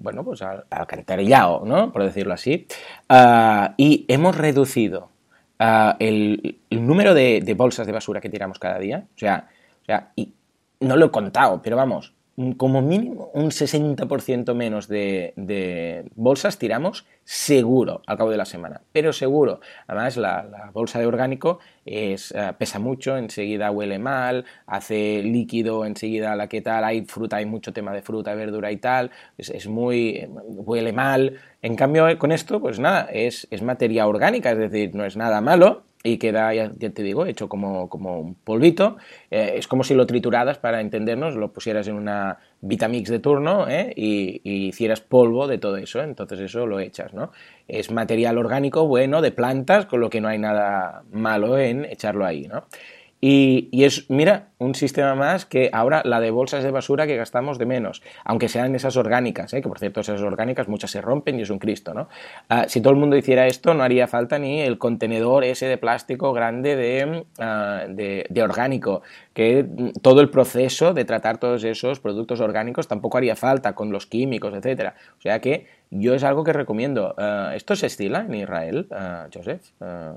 bueno, 0.00 0.24
pues 0.24 0.42
al, 0.42 0.64
alcantarillado, 0.70 1.62
¿no? 1.64 1.92
Por 1.92 2.04
decirlo 2.04 2.34
así. 2.34 2.66
Ah, 3.08 3.74
y 3.76 4.04
hemos 4.08 4.36
reducido 4.36 5.08
ah, 5.58 5.96
el, 5.98 6.58
número 6.70 7.14
de, 7.14 7.40
de, 7.40 7.54
bolsas 7.54 7.86
de 7.86 7.92
basura 7.92 8.20
que 8.20 8.28
tiramos 8.28 8.58
cada 8.58 8.78
día. 8.78 9.06
O 9.14 9.18
sea, 9.18 9.48
o 9.82 9.84
sea, 9.86 10.10
y 10.16 10.32
no 10.80 10.96
lo 10.96 11.06
he 11.06 11.10
contado, 11.10 11.62
pero 11.62 11.76
vamos, 11.76 12.12
como 12.58 12.82
mínimo 12.82 13.30
un 13.32 13.46
60% 13.46 14.54
menos 14.54 14.88
de, 14.88 16.04
bolsas 16.14 16.58
tiramos 16.58 17.06
seguro 17.24 18.02
al 18.06 18.18
cabo 18.18 18.30
de 18.30 18.36
la 18.36 18.44
semana, 18.44 18.82
pero 18.92 19.12
seguro. 19.14 19.60
Además, 19.86 20.16
la, 20.18 20.70
bolsa 20.72 20.98
de 20.98 21.06
orgánico 21.06 21.60
es, 21.86 22.32
eh, 22.32 22.52
pesa 22.58 22.78
mucho, 22.78 23.16
enseguida 23.16 23.70
huele 23.70 23.98
mal, 23.98 24.44
hace 24.66 25.22
líquido, 25.22 25.86
enseguida 25.86 26.36
la 26.36 26.48
que 26.48 26.60
tal, 26.60 26.84
hay 26.84 27.06
fruta, 27.06 27.36
hay 27.36 27.46
mucho 27.46 27.72
tema 27.72 27.92
de 27.92 28.02
fruta, 28.02 28.34
verdura 28.34 28.70
y 28.70 28.76
tal, 28.76 29.10
es, 29.38 29.66
muy, 29.66 30.28
huele 30.44 30.92
mal. 30.92 31.40
En 31.62 31.74
cambio, 31.74 32.18
con 32.18 32.32
esto, 32.32 32.60
pues 32.60 32.78
nada, 32.78 33.08
es, 33.12 33.48
es 33.50 33.62
materia 33.62 34.06
orgánica, 34.06 34.52
es 34.52 34.58
decir, 34.58 34.94
no 34.94 35.06
es 35.06 35.16
nada 35.16 35.40
malo, 35.40 35.84
y 36.06 36.18
queda, 36.18 36.54
ya, 36.54 36.70
te 36.70 37.02
digo, 37.02 37.26
hecho 37.26 37.48
como, 37.48 37.88
como 37.88 38.20
un 38.20 38.34
polvito. 38.34 38.96
Eh, 39.30 39.54
es 39.56 39.66
como 39.66 39.82
si 39.82 39.94
lo 39.94 40.06
trituradas, 40.06 40.58
para 40.58 40.80
entendernos, 40.80 41.34
lo 41.34 41.52
pusieras 41.52 41.88
en 41.88 41.96
una 41.96 42.38
Vitamix 42.60 43.10
de 43.10 43.18
turno 43.18 43.68
¿eh? 43.68 43.92
y, 43.96 44.40
hicieras 44.68 45.00
polvo 45.00 45.48
de 45.48 45.58
todo 45.58 45.76
eso. 45.76 46.02
Entonces 46.02 46.40
eso 46.40 46.66
lo 46.66 46.78
echas, 46.80 47.12
¿no? 47.12 47.32
Es 47.66 47.90
material 47.90 48.38
orgánico 48.38 48.86
bueno 48.86 49.20
de 49.20 49.32
plantas, 49.32 49.86
con 49.86 50.00
lo 50.00 50.08
que 50.08 50.20
no 50.20 50.28
hay 50.28 50.38
nada 50.38 51.02
malo 51.10 51.58
en 51.58 51.84
echarlo 51.84 52.24
ahí, 52.24 52.46
¿no? 52.46 52.66
Y, 53.18 53.70
es, 53.84 54.10
mira, 54.10 54.50
un 54.58 54.74
sistema 54.74 55.14
más 55.14 55.46
que 55.46 55.70
ahora 55.72 56.02
la 56.04 56.20
de 56.20 56.30
bolsas 56.30 56.62
de 56.62 56.70
basura 56.70 57.06
que 57.06 57.16
gastamos 57.16 57.58
de 57.58 57.64
menos, 57.64 58.02
aunque 58.24 58.48
sean 58.48 58.74
esas 58.74 58.96
orgánicas, 58.96 59.54
¿eh? 59.54 59.62
que 59.62 59.68
por 59.68 59.78
cierto 59.78 60.00
esas 60.00 60.20
orgánicas 60.20 60.68
muchas 60.68 60.90
se 60.90 61.00
rompen 61.00 61.38
y 61.38 61.42
es 61.42 61.50
un 61.50 61.58
Cristo, 61.58 61.94
¿no? 61.94 62.08
Ah, 62.50 62.66
si 62.68 62.82
todo 62.82 62.92
el 62.92 62.98
mundo 62.98 63.16
hiciera 63.16 63.46
esto 63.46 63.72
no 63.72 63.82
haría 63.82 64.06
falta 64.06 64.38
ni 64.38 64.60
el 64.60 64.76
contenedor 64.78 65.44
ese 65.44 65.66
de 65.66 65.78
plástico 65.78 66.34
grande 66.34 66.76
de, 66.76 67.24
ah, 67.38 67.84
de, 67.88 68.26
de 68.28 68.42
orgánico, 68.42 69.02
que 69.32 69.66
todo 70.02 70.20
el 70.20 70.28
proceso 70.28 70.92
de 70.92 71.04
tratar 71.06 71.38
todos 71.38 71.64
esos 71.64 72.00
productos 72.00 72.40
orgánicos 72.40 72.86
tampoco 72.86 73.16
haría 73.16 73.34
falta 73.34 73.74
con 73.74 73.92
los 73.92 74.06
químicos, 74.06 74.54
etcétera. 74.54 74.94
O 75.18 75.22
sea 75.22 75.40
que 75.40 75.66
yo 75.90 76.14
es 76.14 76.24
algo 76.24 76.44
que 76.44 76.52
recomiendo. 76.52 77.14
Ah, 77.18 77.52
¿Esto 77.54 77.76
se 77.76 77.86
estila 77.86 78.20
en 78.20 78.34
Israel, 78.34 78.88
Joseph? 79.32 79.62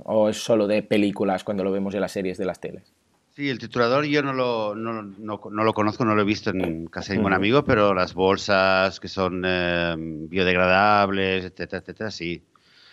¿O 0.06 0.30
es 0.30 0.44
solo 0.44 0.68
de 0.68 0.84
películas 0.84 1.44
cuando 1.44 1.64
lo 1.64 1.72
vemos 1.72 1.94
en 1.94 2.02
las 2.02 2.12
series 2.12 2.38
de 2.38 2.46
las 2.46 2.60
teles? 2.60 2.94
Sí, 3.36 3.50
el 3.50 3.60
triturador 3.60 4.04
yo 4.06 4.22
no 4.22 4.34
lo, 4.34 4.76
no, 4.76 5.02
no, 5.02 5.40
no 5.50 5.64
lo 5.64 5.74
conozco, 5.74 6.04
no 6.04 6.14
lo 6.14 6.24
he 6.24 6.26
visto 6.26 6.50
en 6.50 6.88
casi 6.88 7.14
ningún 7.14 7.32
amigo, 7.32 7.64
pero 7.64 7.94
las 7.94 8.14
bolsas 8.14 9.00
que 9.00 9.08
son 9.08 9.44
eh, 9.46 9.96
biodegradables, 9.98 11.46
etcétera, 11.46 11.78
etcétera, 11.80 12.12
sí. 12.12 12.44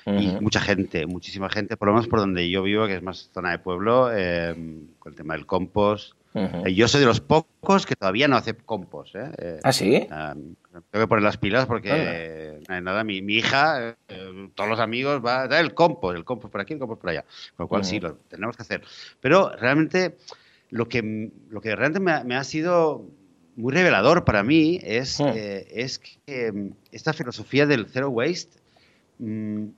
Y 0.07 0.29
mucha 0.41 0.61
gente, 0.61 1.05
muchísima 1.05 1.51
gente, 1.51 1.77
por 1.77 1.89
lo 1.89 1.95
menos 1.95 2.07
por 2.07 2.21
donde 2.21 2.49
yo 2.49 2.63
vivo, 2.63 2.87
que 2.87 2.95
es 2.95 3.03
más 3.03 3.29
zona 3.35 3.51
de 3.51 3.59
pueblo, 3.59 4.11
eh, 4.15 4.55
con 5.01 5.13
el 5.13 5.17
tema 5.17 5.35
del 5.35 5.47
compost. 5.47 6.13
Eh, 6.37 6.75
yo 6.75 6.87
soy 6.87 7.01
de 7.01 7.07
los 7.07 7.21
pocos 7.21 7.87
que 7.87 7.97
todavía 7.97 8.29
no 8.29 8.37
hace 8.37 8.55
compost. 8.55 9.15
¿eh? 9.17 9.61
¿Ah, 9.63 9.73
sí? 9.73 10.07
tengo 10.07 11.05
que 11.05 11.07
poner 11.07 11.23
las 11.23 11.39
pilas 11.39 11.65
porque, 11.67 12.61
nada, 12.69 13.05
mi, 13.05 13.23
mi 13.23 13.37
hija, 13.37 13.97
todos 14.55 14.69
los 14.69 14.79
amigos, 14.79 15.25
va 15.25 15.43
a 15.43 15.49
dar 15.49 15.65
el 15.65 15.73
compost, 15.73 16.17
el 16.17 16.25
compost 16.25 16.53
por 16.53 16.61
aquí, 16.61 16.75
el 16.75 16.79
compost 16.79 17.01
por 17.01 17.11
allá. 17.11 17.25
Con 17.57 17.65
lo 17.65 17.69
cual 17.69 17.85
sí, 17.85 18.01
lo 18.01 18.17
tenemos 18.29 18.57
que 18.57 18.63
hacer. 18.63 18.83
Pero 19.21 19.51
realmente, 19.57 20.17
lo 20.69 20.89
que, 20.89 21.31
lo 21.49 21.61
que 21.61 21.75
realmente 21.75 22.25
me, 22.25 22.37
ha 22.37 22.45
sido 22.45 23.07
muy 23.57 23.73
revelador 23.73 24.25
para 24.25 24.43
mí 24.43 24.79
es, 24.83 25.19
es 25.21 25.99
que 25.99 26.53
mm, 26.53 26.71
esta 26.93 27.15
filosofía 27.15 27.65
del 27.65 27.87
zero 27.87 28.11
waste 28.11 28.61
mm, 29.19 29.69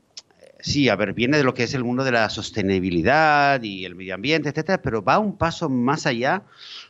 sí, 0.59 0.89
a 0.89 0.97
ver, 0.97 1.13
viene 1.13 1.37
de 1.37 1.45
lo 1.45 1.55
que 1.55 1.65
es 1.65 1.75
el 1.75 1.85
mundo 1.85 2.05
de 2.05 2.13
la 2.13 2.29
sostenibilidad 2.31 3.63
y 3.63 3.85
el 3.85 3.95
medio 3.95 4.15
ambiente, 4.15 4.49
etcétera, 4.49 4.83
pero 4.83 5.03
va 5.03 5.19
un 5.19 5.37
paso 5.37 5.69
más 5.69 6.07
allá, 6.07 6.43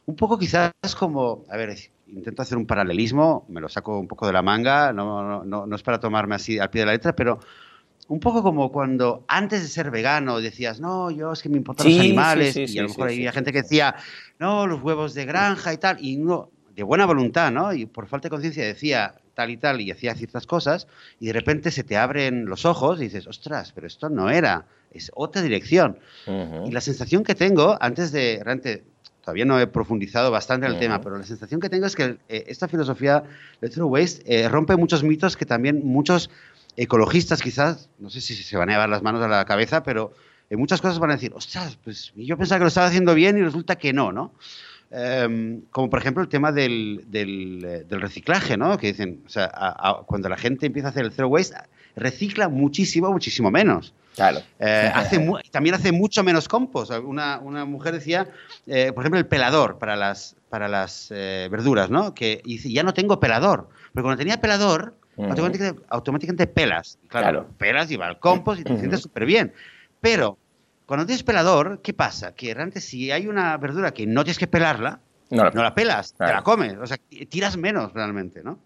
un 0.07 0.17
poco 0.17 0.39
quizás 0.39 0.73
como, 0.99 1.45
a 1.51 1.57
ver, 1.57 1.77
intento 2.07 2.43
hacer 2.43 2.59
un 2.59 2.67
paralelismo, 2.67 3.47
me 3.49 3.61
lo 3.61 3.69
saco 3.69 3.99
un 3.99 4.09
poco 4.09 4.27
de 4.27 4.33
la 4.33 4.43
manga, 4.43 4.93
no, 4.93 5.45
no, 5.45 5.67
no 5.67 5.77
es 5.77 5.83
para 5.83 6.01
tomarme 6.01 6.35
así 6.35 6.59
al 6.59 6.71
pie 6.71 6.83
de 6.83 6.87
la 6.87 6.93
letra, 6.93 7.15
pero 7.15 7.41
un 8.09 8.21
poco 8.21 8.43
como 8.43 8.73
cuando 8.73 9.25
antes 9.29 9.63
de 9.63 9.69
ser 9.69 9.91
vegano 9.91 10.41
decías, 10.41 10.81
no, 10.81 11.11
yo 11.11 11.33
es 11.33 11.43
que 11.43 11.51
me 11.51 11.59
importan 11.59 11.89
los 11.89 12.01
animales, 12.01 12.57
y 12.57 12.79
a 12.79 12.83
lo 12.83 12.89
mejor 12.89 13.09
había 13.09 13.33
gente 13.33 13.53
que 13.53 13.63
decía, 13.63 13.95
no, 14.39 14.67
los 14.67 14.83
huevos 14.83 15.13
de 15.15 15.27
granja 15.27 15.73
y 15.75 15.77
tal, 15.77 15.99
y 16.01 16.17
uno, 16.17 16.51
de 16.75 16.83
buena 16.85 17.07
voluntad, 17.07 17.51
¿no? 17.51 17.73
Y 17.75 17.87
por 17.87 18.07
falta 18.07 18.27
de 18.27 18.31
conciencia 18.31 18.65
decía, 18.65 19.15
tal 19.39 19.51
y 19.51 19.57
tal 19.57 19.81
y 19.81 19.93
hacía 19.93 20.17
ciertas 20.17 20.49
cosas 20.49 20.89
y 21.21 21.29
de 21.29 21.33
repente 21.33 21.71
se 21.71 21.85
te 21.85 21.97
abren 21.97 22.47
los 22.47 22.65
ojos 22.65 23.01
y 23.01 23.05
dices, 23.05 23.29
ostras, 23.29 23.71
pero 23.73 23.87
esto 23.87 24.09
no 24.09 24.31
era, 24.31 24.67
es 24.91 25.13
otra 25.15 25.43
dirección. 25.43 25.97
Y 26.67 26.73
la 26.73 26.81
sensación 26.81 27.23
que 27.23 27.37
tengo, 27.37 27.79
antes 27.81 28.11
de, 28.11 28.41
realmente, 28.43 28.83
todavía 29.23 29.45
no 29.45 29.61
he 29.61 29.69
profundizado 29.69 30.33
bastante 30.33 30.67
en 30.67 30.73
el 30.73 30.81
tema, 30.81 31.01
pero 31.01 31.17
la 31.17 31.25
sensación 31.25 31.61
que 31.61 31.69
tengo 31.69 31.87
es 31.87 31.95
que 31.95 32.17
eh, 32.29 32.47
esta 32.49 32.67
filosofía 32.67 33.23
de 33.61 33.69
True 33.69 33.87
Waste 33.87 34.25
eh, 34.27 34.49
rompe 34.49 34.75
muchos 34.75 35.05
mitos 35.05 35.37
que 35.37 35.47
también 35.47 35.83
muchos 35.85 36.31
ecologistas 36.77 37.41
quizás, 37.41 37.91
no 38.01 38.11
sé 38.11 38.21
si 38.21 38.35
se 38.35 38.57
van 38.57 38.71
a 38.71 38.73
llevar 38.73 38.89
las 38.89 39.05
manos 39.05 39.23
a 39.23 39.29
la 39.29 39.45
cabeza, 39.45 39.85
pero 39.85 40.15
en 40.51 40.59
muchas 40.59 40.81
cosas 40.81 40.99
van 40.99 41.11
a 41.11 41.15
decir, 41.15 41.33
ostras, 41.33 41.79
pues 41.85 42.13
yo 42.17 42.37
pensaba 42.37 42.59
que 42.59 42.65
lo 42.65 42.69
estaba 42.69 42.89
haciendo 42.89 43.15
bien 43.15 43.39
y 43.39 43.43
resulta 43.43 43.77
que 43.77 43.93
no, 43.93 44.11
¿no? 44.11 44.33
Em, 44.91 45.61
como 45.71 45.91
por 45.91 45.99
ejemplo 45.99 46.23
el 46.23 46.31
tema 46.31 46.51
del, 46.51 47.05
del, 47.09 47.63
eh, 47.65 47.85
reciclaje, 47.91 48.57
¿no? 48.57 48.79
Que 48.79 48.89
dicen, 48.89 49.23
o 49.27 49.29
sea, 49.29 49.53
cuando 50.07 50.31
la 50.31 50.37
gente 50.39 50.67
empieza 50.67 50.89
a 50.89 50.91
hacer 50.91 51.05
el 51.05 51.13
zero 51.13 51.29
waste, 51.29 51.57
recicla 51.95 52.49
muchísimo, 52.49 53.11
muchísimo 53.11 53.51
menos. 53.51 53.93
Claro. 54.15 54.41
Eh, 54.59 54.91
hace 54.95 55.25
también 55.51 55.75
hace 55.75 55.93
mucho 55.93 56.25
menos 56.25 56.49
compost. 56.49 56.91
Una, 57.05 57.39
una 57.39 57.65
mujer 57.67 57.95
decía, 57.95 58.29
eh, 58.67 58.93
por 58.93 59.05
ejemplo, 59.05 59.19
el 59.19 59.27
pelador 59.27 59.79
para 59.79 59.95
las, 59.95 60.37
para 60.49 60.69
las 60.69 61.09
verduras, 61.11 61.91
¿no? 61.91 62.15
Que 62.15 62.41
dice, 62.45 62.73
ya 62.73 62.83
no 62.83 62.95
tengo 62.95 63.21
pelador. 63.21 63.69
Pero 63.93 64.05
cuando 64.05 64.19
tenía 64.19 64.41
pelador, 64.41 64.95
automáticamente, 65.91 66.47
pelas. 66.47 66.99
Claro, 67.09 67.47
pelas 67.59 67.91
y 67.91 67.97
va 67.97 68.07
al 68.07 68.19
compost 68.19 68.61
y 68.61 68.65
te 68.65 68.79
sientes 68.79 69.01
súper 69.01 69.27
bien. 69.27 69.53
Pero 70.01 70.39
cuando 70.89 71.05
tienes 71.05 71.23
pelador, 71.23 71.83
¿qué 71.83 71.93
pasa? 71.93 72.35
Que 72.35 72.55
realmente 72.55 72.81
si 72.81 73.11
hay 73.11 73.27
una 73.27 73.55
verdura 73.59 73.93
que 73.93 74.07
no 74.07 74.25
tienes 74.25 74.39
que 74.39 74.47
pelarla, 74.47 75.01
no 75.29 75.45
la, 75.45 75.75
pelas, 75.75 76.15
te 76.15 76.25
la 76.25 76.43
comes. 76.43 76.79
O 76.79 76.87
sea, 76.87 76.97
tiras 77.29 77.59
menos 77.59 77.93
realmente, 77.93 78.43
¿no? 78.43 78.59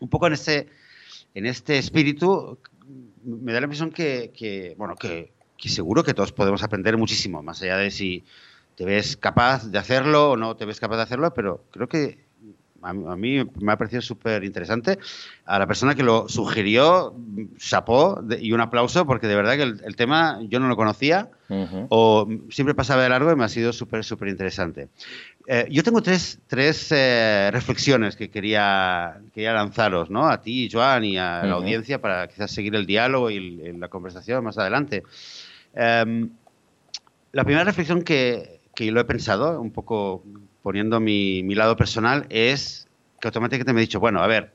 Un 0.00 0.08
poco 0.08 0.26
en 0.26 0.32
este, 0.32 0.68
en 1.32 1.46
este 1.46 1.78
espíritu 1.78 2.58
me 3.22 3.52
da 3.52 3.60
la 3.60 3.66
impresión 3.66 3.92
que, 3.92 4.74
bueno, 4.76 4.96
que, 4.96 5.32
que, 5.56 5.68
seguro 5.68 6.02
que 6.02 6.12
todos 6.12 6.32
podemos 6.32 6.64
aprender 6.64 6.96
muchísimo, 6.96 7.40
más 7.40 7.62
allá 7.62 7.76
de 7.76 7.92
si 7.92 8.24
te 8.74 8.84
ves 8.84 9.16
capaz 9.16 9.70
de 9.70 9.78
hacerlo 9.78 10.32
o 10.32 10.36
no 10.36 10.56
te 10.56 10.64
ves 10.64 10.80
capaz 10.80 10.96
de 10.96 11.02
hacerlo, 11.02 11.34
pero 11.34 11.66
creo 11.70 11.88
que 11.88 12.23
a, 12.84 12.92
mí 12.92 13.44
me 13.60 13.72
ha 13.72 13.76
parecido 13.76 14.02
súper 14.02 14.44
interesante. 14.44 14.98
A 15.46 15.58
la 15.58 15.66
persona 15.66 15.94
que 15.94 16.02
lo 16.02 16.28
sugirió, 16.28 17.14
chapó 17.58 18.22
y 18.40 18.52
un 18.52 18.60
aplauso, 18.60 19.06
porque 19.06 19.26
de 19.26 19.36
verdad 19.36 19.56
que 19.56 19.62
el, 19.62 19.96
tema 19.96 20.38
yo 20.42 20.60
no 20.60 20.68
lo 20.68 20.76
conocía 20.76 21.30
o 21.88 22.28
siempre 22.50 22.74
pasaba 22.74 23.02
de 23.02 23.08
largo 23.08 23.30
y 23.30 23.36
me 23.36 23.44
ha 23.44 23.48
sido 23.48 23.72
súper, 23.72 24.04
súper 24.04 24.28
interesante. 24.28 24.88
Eh, 25.46 25.66
yo 25.70 25.82
tengo 25.82 26.02
tres, 26.02 26.38
tres 26.46 26.90
eh, 26.90 27.50
reflexiones 27.52 28.16
que 28.16 28.30
quería, 28.30 29.20
quería 29.34 29.52
lanzaros, 29.52 30.08
¿no? 30.08 30.26
A 30.28 30.40
ti, 30.40 30.70
Joan, 30.72 31.04
y 31.04 31.18
a 31.18 31.44
la 31.44 31.52
audiencia 31.52 32.00
para 32.00 32.28
quizás 32.28 32.50
seguir 32.50 32.74
el 32.74 32.86
diálogo 32.86 33.30
y 33.30 33.72
la 33.72 33.88
conversación 33.88 34.42
más 34.42 34.56
adelante. 34.56 35.02
Em, 35.74 36.30
la 37.32 37.44
primera 37.44 37.64
reflexión 37.64 38.02
que, 38.02 38.60
que 38.74 38.90
lo 38.90 39.00
he 39.00 39.04
pensado, 39.04 39.60
un 39.60 39.70
poco 39.70 40.22
poniendo 40.64 40.98
mi, 40.98 41.42
mi 41.42 41.54
lado 41.54 41.76
personal, 41.76 42.24
es 42.30 42.88
que 43.20 43.28
automáticamente 43.28 43.74
me 43.74 43.80
he 43.80 43.82
dicho, 43.82 44.00
bueno, 44.00 44.22
a 44.22 44.26
ver, 44.26 44.54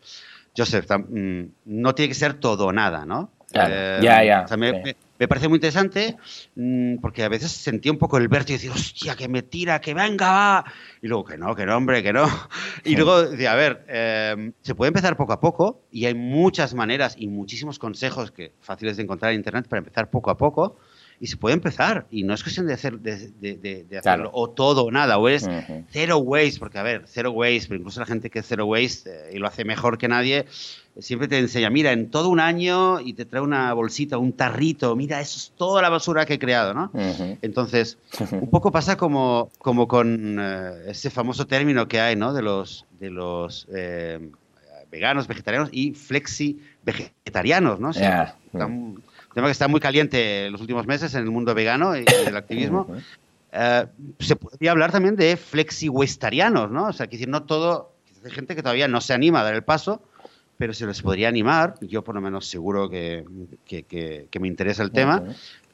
Joseph, 0.58 0.90
mm, 0.90 1.44
no 1.66 1.94
tiene 1.94 2.10
que 2.10 2.16
ser 2.16 2.34
todo 2.34 2.66
o 2.66 2.74
nada, 2.74 3.06
¿no? 3.06 3.32
Eh, 3.54 4.00
ya, 4.02 4.24
ya. 4.24 4.58
me, 4.58 4.96
me, 5.18 5.28
parece 5.28 5.48
muy 5.48 5.58
interesante 5.58 6.18
mm, 6.56 6.98
porque 6.98 7.24
a 7.24 7.30
veces 7.30 7.52
sentía 7.52 7.92
un 7.92 8.00
poco 8.00 8.18
el 8.18 8.28
vértigo 8.28 8.56
y 8.56 8.58
decía, 8.58 8.72
hostia, 8.72 9.16
que 9.16 9.28
me 9.28 9.44
tira, 9.44 9.80
que 9.82 9.94
venga, 9.94 10.32
va. 10.32 10.66
Y 11.00 11.08
luego, 11.08 11.26
que 11.26 11.38
no, 11.38 11.56
que 11.56 11.68
no, 11.68 11.78
hombre, 11.78 12.02
que 12.02 12.12
no. 12.12 12.28
Y 12.84 12.96
luego 12.96 13.22
decía, 13.22 13.52
a 13.52 13.56
ver, 13.56 13.86
em, 13.88 14.54
se 14.64 14.74
puede 14.74 14.88
empezar 14.88 15.16
poco 15.16 15.34
a 15.34 15.40
poco 15.40 15.84
y 15.92 16.08
hay 16.08 16.16
muchas 16.16 16.74
maneras 16.74 17.14
y 17.20 17.28
muchísimos 17.28 17.78
consejos 17.78 18.32
que 18.32 18.54
fáciles 18.62 18.98
de 18.98 19.04
encontrar 19.04 19.32
en 19.32 19.38
Internet 19.38 19.68
para 19.68 19.78
empezar 19.78 20.10
poco 20.10 20.32
a 20.32 20.38
poco 20.38 20.80
y 21.20 21.28
se 21.28 21.38
puede 21.38 21.54
empezar. 21.54 22.08
Y 22.10 22.24
no 22.24 22.34
es 22.34 22.44
cuestión 22.44 22.68
de, 22.68 22.74
hacer, 22.74 23.00
de, 23.00 23.32
de, 23.40 23.98
hacerlo 23.98 24.32
o 24.34 24.50
todo 24.50 24.86
o 24.86 24.92
nada, 24.92 25.18
o 25.18 25.28
es 25.28 25.48
cero 25.90 26.18
waste, 26.18 26.60
porque 26.60 26.80
a 26.80 26.84
ver, 26.84 27.04
cero 27.08 27.32
waste, 27.32 27.68
pero 27.68 27.80
incluso 27.80 28.00
la 28.00 28.06
gente 28.06 28.30
que 28.30 28.40
es 28.40 28.46
cero 28.48 28.66
waste 28.66 29.10
eh, 29.10 29.32
y 29.34 29.38
lo 29.38 29.48
hace 29.48 29.66
mejor 29.66 29.98
que 29.98 30.08
nadie, 30.08 30.46
siempre 31.00 31.28
te 31.28 31.38
enseña, 31.38 31.70
mira, 31.70 31.92
en 31.92 32.10
todo 32.10 32.30
un 32.30 32.40
año 32.40 33.00
y 33.00 33.14
te 33.14 33.26
trae 33.26 33.42
una 33.42 33.74
bolsita, 33.74 34.18
un 34.18 34.34
tarrito, 34.34 34.96
mira, 34.96 35.20
eso 35.20 35.38
es 35.38 35.52
toda 35.56 35.82
la 35.82 35.90
basura 35.90 36.26
que 36.26 36.36
he 36.36 36.40
creado, 36.40 36.74
¿no? 36.74 36.92
Entonces, 37.42 37.98
un 38.32 38.50
poco 38.50 38.72
pasa 38.72 38.98
como, 38.98 39.50
como 39.60 39.88
con 39.88 40.38
eh, 40.40 40.72
ese 40.88 41.10
famoso 41.10 41.48
término 41.48 41.88
que 41.88 42.00
hay, 42.00 42.16
¿no? 42.16 42.34
De 42.34 42.42
los, 42.42 42.86
de 43.00 43.10
los 43.10 43.68
eh, 43.74 44.30
veganos, 44.92 45.28
vegetarianos 45.28 45.70
y 45.72 45.92
flexi 45.92 46.60
vegetarianos, 46.84 47.80
¿no? 47.80 47.92
Tema 49.34 49.48
que 49.48 49.52
está 49.52 49.68
muy 49.68 49.80
caliente 49.80 50.46
en 50.46 50.52
los 50.52 50.62
últimos 50.62 50.88
meses 50.88 51.14
en 51.14 51.24
el 51.24 51.32
mundo 51.32 51.54
vegano 51.54 51.96
y 51.96 52.04
del 52.04 52.36
activismo. 52.36 52.88
Eh, 53.52 53.86
se 54.20 54.36
podría 54.36 54.72
hablar 54.72 54.92
también 54.92 55.16
de 55.16 55.38
flexi-westarianos, 55.38 56.70
¿no? 56.70 56.88
O 56.88 56.94
sea, 56.94 57.08
que 57.08 57.18
decir, 57.18 57.30
no 57.30 57.44
todo, 57.44 57.94
hay 58.24 58.32
gente 58.32 58.56
que 58.56 58.62
todavía 58.62 58.88
no 58.88 59.02
se 59.02 59.14
anima 59.14 59.42
a 59.42 59.44
dar 59.44 59.56
el 59.56 59.64
paso, 59.64 60.02
pero 60.58 60.74
se 60.74 60.86
les 60.86 61.02
podría 61.02 61.30
animar, 61.30 61.76
yo 61.82 62.04
por 62.04 62.16
lo 62.16 62.22
menos 62.22 62.48
seguro 62.48 62.90
que, 62.90 63.24
que, 63.66 63.84
que, 64.30 64.40
me 64.40 64.48
interesa 64.48 64.84
el 64.84 64.92
tema, 64.92 65.24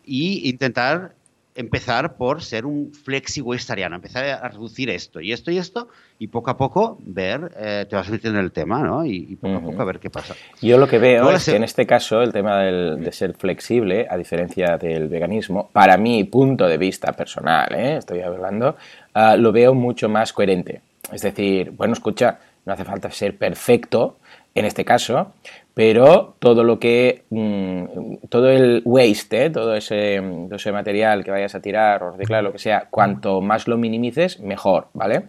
y 0.05 0.47
intentar 0.47 1.15
empezar 1.55 2.17
por 2.17 2.43
ser 2.43 2.65
un 2.65 2.91
flexi-westariano, 2.91 3.95
empezar 3.95 4.25
a 4.25 4.47
reducir 4.49 4.89
esto 4.89 5.21
y 5.21 5.31
esto 5.31 5.51
y 5.51 5.57
esto, 5.57 5.87
y 6.19 6.27
poco 6.27 6.51
a 6.51 6.57
poco 6.57 6.97
ver, 7.01 7.51
eh, 7.57 7.85
te 7.89 7.95
vas 7.95 8.09
metiendo 8.09 8.39
en 8.39 8.45
el 8.45 8.51
tema, 8.51 8.83
¿no? 8.83 9.05
Y, 9.05 9.37
poco 9.37 9.55
a 9.55 9.61
poco 9.61 9.81
a 9.81 9.85
ver 9.85 9.99
qué 9.99 10.09
pasa. 10.09 10.35
Yo 10.61 10.77
lo 10.77 10.87
que 10.87 10.99
veo 10.99 11.31
es 11.31 11.45
que 11.45 11.55
en 11.55 11.63
este 11.63 11.85
caso 11.85 12.21
el 12.21 12.33
tema 12.33 12.59
de 12.63 13.11
ser 13.13 13.33
flexible, 13.33 14.05
a 14.09 14.17
diferencia 14.17 14.77
del 14.77 15.07
veganismo, 15.07 15.69
para 15.71 15.97
mi 15.97 16.25
punto 16.25 16.67
de 16.67 16.77
vista 16.77 17.13
personal, 17.13 17.73
¿eh? 17.73 17.97
estoy 17.97 18.19
hablando, 18.19 18.75
ah, 19.13 19.37
lo 19.37 19.51
veo 19.53 19.73
mucho 19.73 20.09
más 20.09 20.33
coherente. 20.33 20.81
Es 21.11 21.21
decir, 21.21 21.71
bueno, 21.71 21.93
escucha, 21.93 22.39
no 22.65 22.73
hace 22.73 22.83
falta 22.83 23.09
ser 23.11 23.37
perfecto 23.37 24.17
en 24.55 24.65
este 24.65 24.85
caso, 24.85 25.33
pero 25.73 26.35
todo 26.39 26.63
lo 26.63 26.79
que, 26.79 27.25
mm, 27.29 28.27
todo 28.29 28.49
el 28.49 28.81
waste, 28.85 29.45
¿eh? 29.45 29.49
todo, 29.49 29.75
ese, 29.75 30.21
ese, 30.49 30.71
material 30.71 31.23
que 31.25 31.31
vayas 31.31 31.53
a 31.53 31.61
tirar 31.61 32.01
o 32.01 32.11
reciclar, 32.11 32.43
lo 32.43 32.53
que 32.53 32.59
sea, 32.59 32.87
cuanto 32.89 33.41
más 33.41 33.67
lo 33.67 33.77
minimices, 33.77 34.39
mejor, 34.39 34.87
¿vale? 34.93 35.25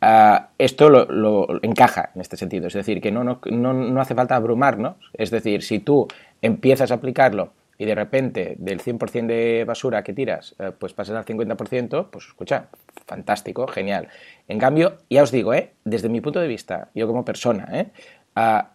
Ah, 0.00 0.50
esto 0.58 0.90
lo, 0.90 1.46
encaja 1.62 2.10
en 2.14 2.20
este 2.20 2.36
sentido, 2.36 2.66
es 2.66 2.74
decir, 2.74 3.00
que 3.00 3.12
no, 3.12 3.22
no, 3.24 3.38
no, 3.72 4.00
hace 4.00 4.14
falta 4.14 4.36
abrumarnos, 4.36 4.96
es 5.14 5.30
decir, 5.30 5.62
si 5.62 5.78
tú 5.78 6.08
empiezas 6.42 6.90
a 6.90 6.94
aplicarlo 6.94 7.52
y 7.78 7.84
de 7.86 7.94
repente 7.94 8.56
del 8.58 8.80
100% 8.80 9.26
de 9.26 9.64
basura 9.64 10.02
que 10.02 10.12
tiras, 10.12 10.54
eh, 10.58 10.72
pues 10.76 10.92
pasas 10.92 11.16
al 11.16 11.24
50%, 11.24 12.08
pues 12.10 12.26
escucha, 12.26 12.68
fantástico, 13.06 13.66
genial. 13.66 14.08
En 14.48 14.58
cambio, 14.58 14.98
ya 15.08 15.22
os 15.22 15.30
digo, 15.30 15.54
¿eh? 15.54 15.72
desde 15.84 16.08
mi 16.08 16.20
punto 16.20 16.40
de 16.40 16.48
vista, 16.48 16.88
yo 16.94 17.06
como 17.06 17.24
persona, 17.24 17.68
¿eh? 17.72 17.86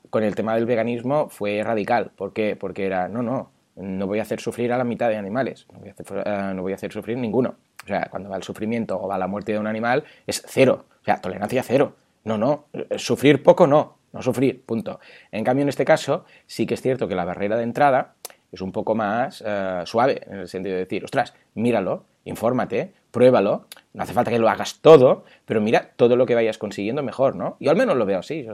Con 0.09 0.23
el 0.23 0.35
tema 0.35 0.55
del 0.55 0.65
veganismo 0.65 1.29
fue 1.29 1.63
radical. 1.63 2.11
¿Por 2.15 2.33
qué? 2.33 2.55
Porque 2.55 2.85
era, 2.85 3.07
no, 3.07 3.21
no, 3.21 3.51
no 3.75 4.07
voy 4.07 4.19
a 4.19 4.23
hacer 4.23 4.39
sufrir 4.39 4.71
a 4.73 4.77
la 4.77 4.83
mitad 4.83 5.09
de 5.09 5.17
animales, 5.17 5.67
no 5.71 5.79
voy 5.79 5.89
a 5.89 5.91
hacer, 5.93 6.23
eh, 6.25 6.53
no 6.53 6.61
voy 6.61 6.71
a 6.71 6.75
hacer 6.75 6.91
sufrir 6.91 7.17
ninguno. 7.17 7.55
o 7.83 7.87
sea, 7.87 8.07
cuando 8.09 8.29
va 8.29 8.37
el 8.37 8.43
sufrimiento 8.43 9.01
o 9.01 9.07
va 9.07 9.17
la 9.17 9.27
muerte 9.27 9.53
de 9.53 9.59
un 9.59 9.67
animal, 9.67 10.03
es 10.27 10.43
cero, 10.47 10.85
o 11.01 11.05
sea, 11.05 11.17
tolerancia 11.17 11.63
cero. 11.63 11.95
No, 12.23 12.37
no, 12.37 12.65
sufrir 12.97 13.41
poco 13.41 13.65
no, 13.65 13.97
no 14.13 14.21
sufrir, 14.21 14.63
punto. 14.63 14.99
En 15.31 15.43
cambio, 15.43 15.63
en 15.63 15.69
este 15.69 15.85
caso, 15.85 16.25
sí 16.45 16.67
que 16.67 16.75
es 16.75 16.81
cierto 16.81 17.07
que 17.07 17.15
la 17.15 17.25
barrera 17.25 17.57
de 17.57 17.63
entrada 17.63 18.13
es 18.51 18.61
un 18.61 18.71
poco 18.71 18.93
más 18.93 19.43
eh, 19.45 19.81
suave, 19.85 20.21
en 20.27 20.39
el 20.39 20.47
sentido 20.47 20.75
de 20.75 20.81
decir, 20.81 21.03
ostras, 21.03 21.33
míralo, 21.55 22.03
infórmate, 22.25 22.93
pruébalo, 23.09 23.65
no 23.93 24.03
hace 24.03 24.13
falta 24.13 24.29
que 24.29 24.37
lo 24.37 24.49
hagas 24.49 24.79
todo, 24.81 25.23
pero 25.45 25.61
mira 25.61 25.91
todo 25.95 26.15
lo 26.15 26.25
que 26.25 26.35
vayas 26.35 26.57
consiguiendo 26.57 27.01
mejor, 27.01 27.35
¿no? 27.35 27.57
Yo 27.59 27.71
al 27.71 27.77
menos 27.77 27.97
lo 27.97 28.05
veo 28.05 28.19
así. 28.19 28.47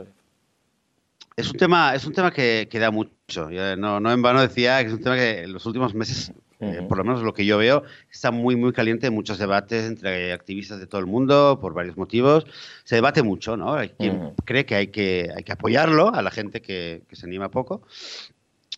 Es 1.37 1.51
un 1.51 1.57
tema, 1.57 1.93
es 1.93 2.03
un 2.05 2.13
tema 2.13 2.31
que, 2.31 2.67
que 2.69 2.79
da 2.79 2.89
mucho. 2.89 3.49
No, 3.77 3.99
no 3.99 4.11
en 4.11 4.21
vano 4.23 4.41
decía 4.41 4.81
que 4.81 4.87
es 4.87 4.93
un 4.93 5.01
tema 5.01 5.15
que 5.15 5.43
en 5.43 5.53
los 5.53 5.65
últimos 5.67 5.93
meses 5.93 6.33
eh, 6.59 6.83
por 6.89 6.97
lo 6.97 7.03
menos 7.03 7.21
lo 7.21 7.35
que 7.35 7.45
yo 7.45 7.59
veo, 7.59 7.83
está 8.11 8.31
muy, 8.31 8.55
muy 8.55 8.73
caliente 8.73 9.05
en 9.05 9.13
muchos 9.13 9.37
debates 9.37 9.85
entre 9.85 10.33
activistas 10.33 10.79
de 10.79 10.87
todo 10.87 10.99
el 10.99 11.05
mundo 11.05 11.59
por 11.61 11.75
varios 11.75 11.95
motivos. 11.95 12.47
Se 12.83 12.95
debate 12.95 13.21
mucho, 13.21 13.55
¿no? 13.55 13.75
Hay 13.75 13.89
quien 13.89 14.33
cree 14.45 14.65
que 14.65 14.73
hay, 14.73 14.87
que 14.87 15.29
hay 15.35 15.43
que 15.43 15.51
apoyarlo 15.51 16.11
a 16.11 16.23
la 16.23 16.31
gente 16.31 16.61
que, 16.61 17.03
que 17.07 17.15
se 17.15 17.27
anima 17.27 17.51
poco 17.51 17.83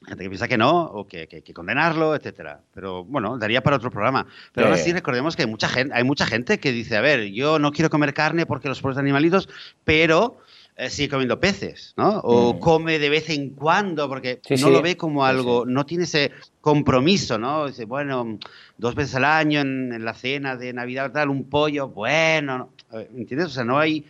gente 0.07 0.23
que 0.23 0.29
piensa 0.29 0.47
que 0.47 0.57
no 0.57 0.83
o 0.85 1.07
que, 1.07 1.27
hay 1.31 1.41
que 1.41 1.53
condenarlo, 1.53 2.15
etcétera. 2.15 2.61
Pero 2.73 3.03
bueno, 3.03 3.37
daría 3.37 3.61
para 3.61 3.75
otro 3.75 3.91
programa. 3.91 4.25
Pero 4.53 4.67
ahora 4.67 4.77
sí 4.77 4.93
recordemos 4.93 5.35
que 5.35 5.43
hay 5.43 5.49
mucha 5.49 5.67
gente, 5.67 5.93
hay 5.93 6.03
mucha 6.03 6.25
gente 6.25 6.59
que 6.59 6.71
dice, 6.71 6.95
a 6.95 7.01
ver, 7.01 7.31
yo 7.31 7.59
no 7.59 7.71
quiero 7.71 7.89
comer 7.89 8.13
carne 8.13 8.45
porque 8.45 8.69
los 8.69 8.81
pobres 8.81 8.97
animalitos, 8.97 9.49
pero 9.83 10.37
eh, 10.81 10.89
sigue 10.89 11.09
comiendo 11.09 11.41
peces, 11.41 11.93
¿no? 11.97 12.19
O 12.19 12.53
mm. 12.53 12.59
come 12.59 12.99
de 12.99 13.09
vez 13.09 13.29
en 13.29 13.49
cuando 13.49 14.07
porque 14.07 14.39
no 14.61 14.69
lo 14.69 14.81
ve 14.81 14.95
como 14.95 15.25
algo, 15.25 15.65
no 15.65 15.85
tiene 15.85 16.05
ese 16.05 16.31
compromiso, 16.61 17.37
¿no? 17.37 17.67
Dice, 17.67 17.83
bueno, 17.83 18.39
dos 18.77 18.95
veces 18.95 19.15
al 19.15 19.25
año 19.25 19.59
en, 19.59 20.05
la 20.05 20.13
cena 20.13 20.55
de 20.55 20.71
Navidad 20.71 21.11
tal, 21.11 21.27
un 21.27 21.49
pollo, 21.49 21.89
bueno, 21.89 22.69
¿entiendes? 22.93 23.47
O 23.47 23.49
sea, 23.49 23.65
no 23.65 23.77
hay, 23.77 24.05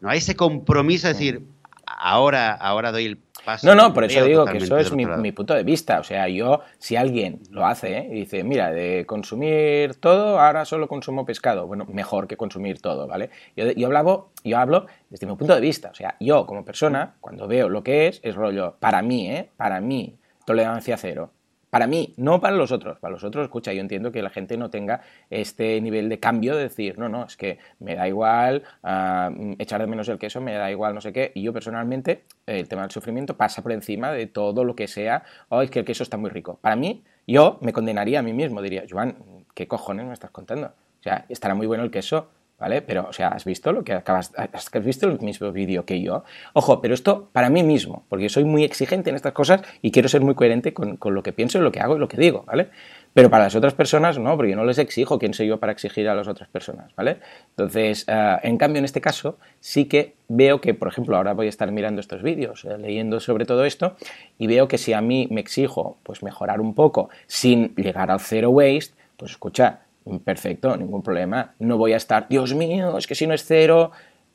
no 0.00 0.10
hay 0.10 0.18
ese 0.18 0.34
compromiso 0.34 1.06
de 1.06 1.12
decir, 1.12 1.42
ahora, 1.86 2.54
ahora 2.54 2.90
doy 2.90 3.04
el 3.04 3.16
no, 3.62 3.74
no, 3.74 3.92
por 3.92 4.04
eso 4.04 4.24
digo 4.24 4.44
que 4.44 4.58
eso 4.58 4.76
es 4.78 4.92
mi, 4.92 5.32
punto 5.32 5.54
de 5.54 5.62
vista. 5.62 6.00
O 6.00 6.04
sea, 6.04 6.28
yo, 6.28 6.60
si 6.78 6.96
alguien 6.96 7.40
lo 7.50 7.66
hace 7.66 7.98
¿eh? 7.98 8.08
y 8.10 8.14
dice, 8.20 8.44
mira, 8.44 8.70
de 8.70 9.04
consumir 9.06 9.94
todo, 9.96 10.40
ahora 10.40 10.64
solo 10.64 10.88
consumo 10.88 11.24
pescado. 11.24 11.66
Bueno, 11.66 11.86
mejor 11.86 12.26
que 12.26 12.36
consumir 12.36 12.80
todo, 12.80 13.06
¿vale? 13.06 13.30
Yo, 13.56 13.70
yo, 13.72 13.86
hablo, 13.96 14.30
yo 14.44 14.58
hablo 14.58 14.86
desde 15.08 15.26
mi 15.26 15.36
punto 15.36 15.54
de 15.54 15.60
vista. 15.60 15.90
O 15.90 15.94
sea, 15.94 16.16
yo 16.20 16.46
como 16.46 16.64
persona, 16.64 17.14
cuando 17.20 17.46
veo 17.46 17.68
lo 17.68 17.82
que 17.82 18.08
es, 18.08 18.20
es 18.22 18.34
rollo, 18.34 18.76
para 18.78 19.02
mí, 19.02 19.30
¿eh? 19.30 19.50
Para 19.56 19.80
mí, 19.80 20.16
tolerancia 20.44 20.96
cero. 20.96 21.30
Para 21.70 21.86
mí, 21.86 22.12
no 22.16 22.40
para 22.40 22.56
los 22.56 22.72
otros. 22.72 22.98
Para 22.98 23.12
los 23.12 23.22
otros, 23.22 23.44
escucha, 23.44 23.72
yo 23.72 23.80
entiendo 23.80 24.10
que 24.10 24.22
la 24.22 24.30
gente 24.30 24.56
no 24.56 24.70
tenga 24.70 25.00
este 25.30 25.80
nivel 25.80 26.08
de 26.08 26.18
cambio 26.18 26.56
de 26.56 26.64
decir, 26.64 26.98
no, 26.98 27.08
no, 27.08 27.24
es 27.24 27.36
que 27.36 27.58
me 27.78 27.94
da 27.94 28.08
igual 28.08 28.64
ah, 28.82 29.30
echar 29.58 29.80
de 29.80 29.86
menos 29.86 30.08
el 30.08 30.18
queso, 30.18 30.40
me 30.40 30.54
da 30.54 30.70
igual 30.70 30.94
no 30.94 31.00
sé 31.00 31.12
qué. 31.12 31.30
Y 31.34 31.42
yo 31.42 31.52
personalmente, 31.52 32.24
el 32.46 32.68
tema 32.68 32.82
del 32.82 32.90
sufrimiento 32.90 33.36
pasa 33.36 33.62
por 33.62 33.72
encima 33.72 34.12
de 34.12 34.26
todo 34.26 34.64
lo 34.64 34.74
que 34.74 34.88
sea, 34.88 35.22
oh, 35.48 35.62
es 35.62 35.70
que 35.70 35.78
el 35.78 35.84
queso 35.84 36.02
está 36.02 36.16
muy 36.16 36.30
rico. 36.30 36.58
Para 36.60 36.74
mí, 36.76 37.04
yo 37.26 37.58
me 37.62 37.72
condenaría 37.72 38.18
a 38.18 38.22
mí 38.22 38.32
mismo, 38.32 38.60
diría, 38.60 38.84
Joan, 38.90 39.16
¿qué 39.54 39.68
cojones 39.68 40.06
me 40.06 40.12
estás 40.12 40.30
contando? 40.30 40.66
O 40.68 41.02
sea, 41.02 41.24
estará 41.28 41.54
muy 41.54 41.66
bueno 41.66 41.84
el 41.84 41.90
queso, 41.90 42.28
¿vale? 42.60 42.82
Pero, 42.82 43.06
o 43.08 43.12
sea, 43.12 43.28
¿has 43.28 43.44
visto 43.44 43.72
lo 43.72 43.82
que 43.82 43.94
acabas, 43.94 44.32
has 44.36 44.84
visto 44.84 45.08
el 45.08 45.18
mismo 45.20 45.50
vídeo 45.50 45.84
que 45.84 46.00
yo? 46.00 46.24
Ojo, 46.52 46.80
pero 46.80 46.94
esto 46.94 47.30
para 47.32 47.48
mí 47.48 47.62
mismo, 47.62 48.04
porque 48.08 48.28
soy 48.28 48.44
muy 48.44 48.62
exigente 48.62 49.10
en 49.10 49.16
estas 49.16 49.32
cosas 49.32 49.62
y 49.82 49.90
quiero 49.90 50.08
ser 50.08 50.20
muy 50.20 50.34
coherente 50.34 50.72
con, 50.74 50.98
lo 51.02 51.22
que 51.22 51.32
pienso, 51.32 51.60
lo 51.60 51.72
que 51.72 51.80
hago 51.80 51.96
y 51.96 51.98
lo 51.98 52.06
que 52.06 52.18
digo, 52.18 52.44
¿vale? 52.46 52.68
Pero 53.12 53.28
para 53.28 53.44
las 53.44 53.56
otras 53.56 53.74
personas 53.74 54.18
no, 54.18 54.36
porque 54.36 54.52
yo 54.52 54.56
no 54.56 54.64
les 54.64 54.78
exijo 54.78 55.18
quién 55.18 55.34
soy 55.34 55.48
yo 55.48 55.58
para 55.58 55.72
exigir 55.72 56.08
a 56.08 56.14
las 56.14 56.28
otras 56.28 56.48
personas, 56.48 56.94
¿vale? 56.94 57.16
Entonces, 57.50 58.04
eh, 58.06 58.36
en 58.42 58.56
cambio, 58.56 58.78
en 58.78 58.84
este 58.84 59.00
caso, 59.00 59.38
sí 59.58 59.86
que 59.86 60.14
veo 60.28 60.60
que, 60.60 60.74
por 60.74 60.86
ejemplo, 60.86 61.16
ahora 61.16 61.32
voy 61.32 61.46
a 61.46 61.48
estar 61.48 61.72
mirando 61.72 62.00
estos 62.00 62.22
vídeos, 62.22 62.64
eh, 62.66 62.78
leyendo 62.78 63.18
sobre 63.18 63.46
todo 63.46 63.64
esto, 63.64 63.96
y 64.38 64.46
veo 64.46 64.68
que 64.68 64.78
si 64.78 64.92
a 64.92 65.00
mí 65.00 65.26
me 65.30 65.40
exijo, 65.40 65.98
pues 66.04 66.22
mejorar 66.22 66.60
un 66.60 66.74
poco 66.74 67.08
sin 67.26 67.74
llegar 67.74 68.12
al 68.12 68.20
zero 68.20 68.50
waste, 68.50 68.94
pues 69.16 69.32
escucha, 69.32 69.80
perfecto, 70.18 70.76
ningún 70.76 71.02
problema. 71.02 71.54
No 71.58 71.78
voy 71.78 71.92
a 71.92 71.96
estar, 71.96 72.28
Dios 72.28 72.54
mío, 72.54 72.98
es 72.98 73.06
que 73.06 73.14
si 73.14 73.26
no 73.26 73.34
es 73.34 73.44
cero, 73.44 73.92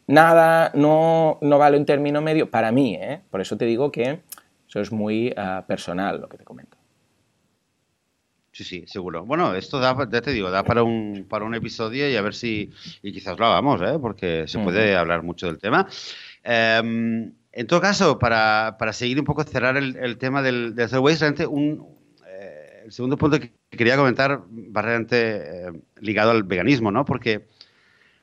nada, 0.07 0.71
no, 0.73 1.37
no 1.41 1.57
vale 1.57 1.77
un 1.77 1.85
término 1.85 2.21
medio. 2.21 2.49
Para 2.49 2.71
mí, 2.71 2.95
¿eh? 2.95 3.21
Por 3.29 3.41
eso 3.41 3.57
te 3.57 3.65
digo 3.65 3.91
que 3.91 4.21
eso 4.67 4.81
es 4.81 4.91
muy 4.91 5.33
ah, 5.37 5.65
personal 5.67 6.21
lo 6.21 6.29
que 6.29 6.37
te 6.37 6.43
comento. 6.43 6.77
Sí, 8.51 8.63
sí, 8.63 8.85
seguro. 8.87 9.25
Bueno, 9.25 9.53
esto 9.53 9.79
da, 9.79 9.97
ya 10.09 10.21
te 10.21 10.31
digo, 10.31 10.49
da 10.49 10.63
para 10.63 10.81
un, 10.81 11.25
para 11.27 11.43
un 11.43 11.55
episodio 11.55 12.09
y 12.09 12.15
a 12.15 12.21
ver 12.21 12.33
si, 12.33 12.71
y 13.03 13.11
quizás 13.11 13.37
lo 13.37 13.47
hagamos, 13.47 13.81
¿eh? 13.81 13.99
porque 13.99 14.47
se 14.47 14.59
puede 14.59 14.95
hablar 14.95 15.23
mucho 15.23 15.47
del 15.47 15.59
tema. 15.59 15.87
Em, 16.41 17.33
en 17.51 17.67
todo 17.67 17.81
caso, 17.81 18.17
para, 18.17 18.77
para, 18.79 18.93
seguir 18.93 19.19
un 19.19 19.25
poco, 19.25 19.43
cerrar 19.43 19.75
el, 19.75 20.17
tema 20.17 20.41
del, 20.41 20.73
del 20.73 20.87
Zero 20.87 21.01
Waste, 21.01 21.19
realmente 21.19 21.47
un, 21.47 21.85
el 22.85 22.91
segundo 22.91 23.17
punto 23.17 23.39
que 23.39 23.51
quería 23.71 23.97
comentar 23.97 24.43
va 24.55 24.81
realmente 24.81 25.67
eh, 25.67 25.71
ligado 25.99 26.31
al 26.31 26.43
veganismo, 26.43 26.91
¿no? 26.91 27.03
Porque, 27.03 27.47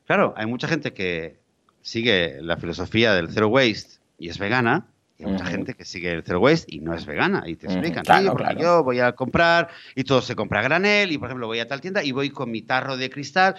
claro, 0.05 0.33
hay 0.37 0.45
mucha 0.45 0.67
gente 0.67 0.93
que 0.93 1.37
sigue 1.81 2.41
la 2.41 2.55
filosofía 2.55 3.13
del 3.13 3.29
zero 3.29 3.49
waste 3.49 3.99
y 4.17 4.29
es 4.29 4.39
vegana, 4.39 4.87
y 5.17 5.25
hay 5.25 5.31
mucha 5.31 5.45
gente 5.45 5.73
que 5.73 5.83
sigue 5.83 6.11
el 6.13 6.23
zero 6.23 6.39
waste 6.39 6.73
y 6.73 6.79
no 6.79 6.93
es 6.93 7.05
vegana. 7.05 7.43
Y 7.45 7.57
te 7.57 7.67
explican, 7.67 8.03
porque 8.31 8.55
yo 8.57 8.83
voy 8.83 9.01
a 9.01 9.11
comprar 9.11 9.67
y 9.95 10.05
todo 10.05 10.21
se 10.21 10.35
compra 10.35 10.61
a 10.61 10.63
granel, 10.63 11.11
y 11.11 11.17
por 11.17 11.27
ejemplo 11.27 11.47
voy 11.47 11.59
a 11.59 11.67
tal 11.67 11.81
tienda 11.81 12.01
y 12.01 12.13
voy 12.13 12.29
con 12.29 12.49
mi 12.49 12.61
tarro 12.61 12.95
de 12.95 13.09
cristal 13.09 13.55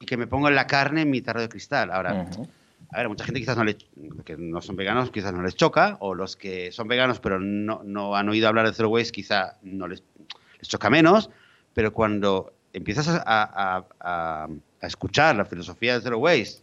y 0.00 0.06
que 0.06 0.16
me 0.16 0.26
pongo 0.26 0.48
en 0.48 0.54
la 0.54 0.66
carne 0.66 1.02
en 1.02 1.10
mi 1.10 1.20
tarro 1.20 1.42
de 1.42 1.50
cristal. 1.50 1.90
Ahora, 1.90 2.28
a 2.92 2.98
ver, 2.98 3.08
mucha 3.10 3.24
gente 3.24 3.40
quizás 3.40 3.58
no 3.58 3.64
le, 3.64 3.76
que 4.24 4.38
no 4.38 4.62
son 4.62 4.76
veganos, 4.76 5.10
quizás 5.10 5.34
no 5.34 5.42
les 5.42 5.54
choca, 5.54 5.98
o 6.00 6.14
los 6.14 6.34
que 6.34 6.72
son 6.72 6.88
veganos 6.88 7.20
pero 7.20 7.38
no, 7.38 7.82
no 7.84 8.16
han 8.16 8.28
oído 8.30 8.48
hablar 8.48 8.66
de 8.66 8.72
zero 8.72 8.88
waste, 8.88 9.12
quizá 9.12 9.58
no 9.62 9.86
les 9.86 10.02
les 10.58 10.68
choca 10.68 10.90
menos, 10.90 11.30
pero 11.74 11.92
cuando 11.92 12.52
empiezas 12.72 13.08
a, 13.24 13.84
escuchar 14.80 15.34
la 15.34 15.44
filosofía 15.44 15.94
de 15.94 16.00
Zero 16.00 16.18
Waste, 16.18 16.62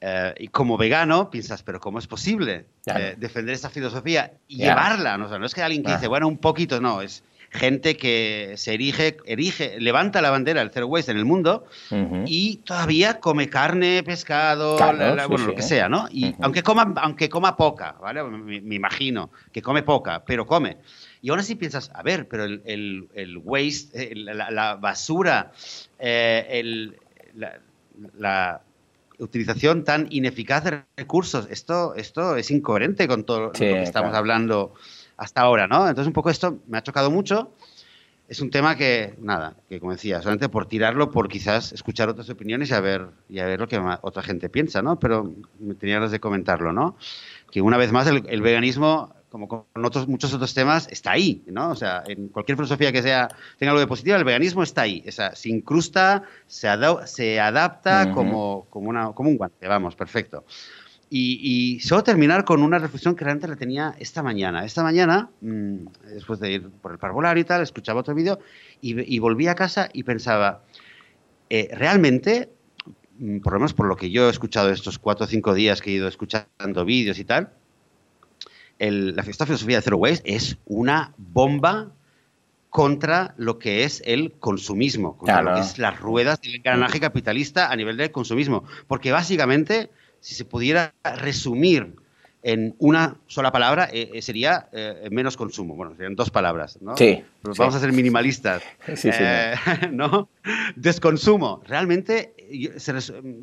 eh, 0.00 0.34
y 0.38 0.48
como 0.48 0.76
vegano 0.76 1.30
piensas, 1.30 1.62
pero 1.62 1.80
¿cómo 1.80 1.98
es 1.98 2.06
posible 2.06 2.66
eh, 2.84 3.14
defender 3.16 3.54
esa 3.54 3.70
filosofía 3.70 4.32
y 4.46 4.58
llevarla? 4.58 5.16
¿no? 5.16 5.38
no 5.38 5.46
es 5.46 5.54
que 5.54 5.62
alguien 5.62 5.82
que 5.82 5.92
dice, 5.92 6.06
bueno, 6.06 6.28
un 6.28 6.36
poquito, 6.36 6.80
no, 6.80 7.00
es 7.00 7.22
gente 7.50 7.96
que 7.96 8.54
se 8.56 8.74
erige, 8.74 9.16
erige, 9.24 9.80
levanta 9.80 10.20
la 10.20 10.30
bandera 10.30 10.60
del 10.60 10.70
zero 10.70 10.86
waste 10.86 11.12
en 11.12 11.18
el 11.18 11.24
mundo 11.24 11.66
y 12.26 12.58
todavía 12.58 13.20
come 13.20 13.48
carne, 13.48 14.02
pescado, 14.04 14.76
bueno, 15.28 15.46
lo 15.46 15.54
que 15.54 15.62
sea, 15.62 15.88
¿no? 15.88 16.06
Y 16.10 16.34
aunque 16.40 16.62
coma, 16.62 16.92
aunque 16.96 17.28
coma 17.28 17.56
poca, 17.56 17.96
¿vale? 18.00 18.22
me, 18.22 18.74
imagino 18.74 19.30
que 19.52 19.62
come 19.62 19.82
poca, 19.82 20.24
pero 20.24 20.46
come. 20.46 20.78
Y 21.22 21.30
aún 21.30 21.40
así 21.40 21.54
piensas, 21.54 21.90
a 21.94 22.02
ver, 22.02 22.28
pero 22.28 22.44
el, 22.44 23.40
waste, 23.42 24.14
la, 24.14 24.76
basura, 24.76 25.52
eh, 25.98 26.92
la, 28.18 28.60
utilización 29.18 29.82
tan 29.82 30.08
ineficaz 30.10 30.64
de 30.64 30.84
recursos, 30.94 31.48
esto, 31.50 31.94
esto 31.94 32.36
es 32.36 32.50
incoherente 32.50 33.08
con 33.08 33.24
todo 33.24 33.40
lo 33.40 33.52
que 33.52 33.82
estamos 33.82 34.14
hablando 34.14 34.74
hasta 35.16 35.40
ahora, 35.40 35.66
¿no? 35.66 35.88
Entonces 35.88 36.06
un 36.06 36.12
poco 36.12 36.28
esto 36.28 36.58
me 36.66 36.76
ha 36.76 36.82
chocado 36.82 37.10
mucho. 37.10 37.50
Es 38.28 38.40
un 38.40 38.50
tema 38.50 38.76
que, 38.76 39.14
nada, 39.18 39.54
que 39.70 39.80
como 39.80 39.92
decía, 39.92 40.20
solamente 40.20 40.48
por 40.50 40.66
tirarlo, 40.66 41.10
por 41.10 41.28
quizás 41.28 41.72
escuchar 41.72 42.10
otras 42.10 42.28
opiniones 42.28 42.70
y 42.70 42.74
a 42.74 42.80
ver, 42.80 43.06
y 43.30 43.38
a 43.38 43.46
ver 43.46 43.60
lo 43.60 43.68
que 43.68 43.80
otra 44.02 44.22
gente 44.22 44.50
piensa, 44.50 44.82
¿no? 44.82 44.98
Pero 44.98 45.32
me 45.60 45.74
tenía 45.76 45.94
ganas 45.94 46.10
de 46.10 46.20
comentarlo, 46.20 46.72
¿no? 46.72 46.96
Que 47.50 47.62
una 47.62 47.78
vez 47.78 47.92
más 47.92 48.06
el 48.06 48.42
veganismo 48.42 49.15
como 49.28 49.48
con 49.48 49.84
otros, 49.84 50.08
muchos 50.08 50.32
otros 50.32 50.54
temas, 50.54 50.88
está 50.90 51.12
ahí, 51.12 51.42
¿no? 51.46 51.70
O 51.70 51.74
sea, 51.74 52.02
en 52.06 52.28
cualquier 52.28 52.56
filosofía 52.56 52.92
que 52.92 53.02
sea, 53.02 53.28
tenga 53.58 53.72
algo 53.72 53.80
de 53.80 53.86
positivo, 53.86 54.16
el 54.16 54.24
veganismo 54.24 54.62
está 54.62 54.82
ahí. 54.82 55.04
O 55.06 55.12
sea, 55.12 55.34
se 55.34 55.48
incrusta, 55.48 56.22
se, 56.46 56.68
se 57.06 57.40
adapta 57.40 58.12
como, 58.12 58.66
como, 58.70 58.88
una, 58.88 59.12
como 59.12 59.30
un 59.30 59.36
guante, 59.36 59.66
vamos, 59.66 59.96
perfecto. 59.96 60.44
Y, 61.08 61.38
y, 61.76 61.80
solo 61.80 62.02
terminar 62.02 62.44
con 62.44 62.62
una 62.62 62.78
reflexión 62.78 63.14
que 63.14 63.24
realmente 63.24 63.46
la 63.46 63.56
tenía 63.56 63.94
esta 63.98 64.22
mañana. 64.24 64.64
Esta 64.64 64.82
mañana, 64.82 65.30
mm, 65.40 65.86
después 66.14 66.40
de 66.40 66.52
ir 66.52 66.68
por 66.68 66.92
el 66.92 66.98
parvulario 66.98 67.40
y 67.40 67.44
tal, 67.44 67.62
escuchaba 67.62 68.00
otro 68.00 68.14
vídeo 68.14 68.40
y, 68.80 69.18
volví 69.20 69.46
a 69.46 69.54
casa 69.54 69.88
y 69.92 70.02
pensaba, 70.02 70.64
eh, 71.48 71.68
realmente, 71.72 72.50
mm, 73.18 73.38
por 73.38 73.52
lo 73.52 73.60
menos 73.60 73.72
por 73.72 73.86
lo 73.86 73.96
que 73.96 74.10
yo 74.10 74.26
he 74.26 74.30
escuchado 74.30 74.70
estos 74.70 74.98
cuatro 74.98 75.26
o 75.26 75.28
cinco 75.28 75.54
días 75.54 75.80
que 75.80 75.90
he 75.90 75.94
ido 75.94 76.08
escuchando 76.08 76.84
vídeos 76.84 77.20
y 77.20 77.24
tal, 77.24 77.52
la 78.78 79.22
esta 79.22 79.46
filosofía 79.46 79.76
de 79.76 79.82
Zero 79.82 79.98
Waste 79.98 80.34
es 80.34 80.58
una 80.66 81.12
bomba 81.16 81.92
contra 82.70 83.34
lo 83.38 83.58
que 83.58 83.84
es 83.84 84.02
el 84.04 84.32
consumismo, 84.32 85.16
contra 85.16 85.42
lo 85.42 85.54
que 85.54 85.60
es 85.60 85.78
las 85.78 85.98
ruedas 85.98 86.40
del 86.42 86.56
engranaje 86.56 87.00
capitalista 87.00 87.70
a 87.70 87.76
nivel 87.76 87.96
del 87.96 88.10
consumismo. 88.10 88.64
Porque 88.86 89.12
básicamente, 89.12 89.88
si 90.20 90.34
se 90.34 90.44
pudiera 90.44 90.92
resumir 91.02 91.94
en 92.42 92.76
una 92.78 93.16
sola 93.26 93.50
palabra 93.50 93.88
eh, 93.92 94.10
eh, 94.14 94.22
sería 94.22 94.68
eh, 94.72 95.08
menos 95.10 95.36
consumo. 95.36 95.74
Bueno, 95.74 95.96
serían 95.96 96.14
dos 96.14 96.30
palabras, 96.30 96.78
¿no? 96.80 96.96
Sí. 96.96 97.24
vamos 97.42 97.74
a 97.74 97.80
ser 97.80 97.92
minimalistas. 97.92 98.62
Sí, 98.94 99.10
sí. 99.10 99.24
¿no? 99.90 100.28
Desconsumo. 100.76 101.62
Realmente, 101.66 102.34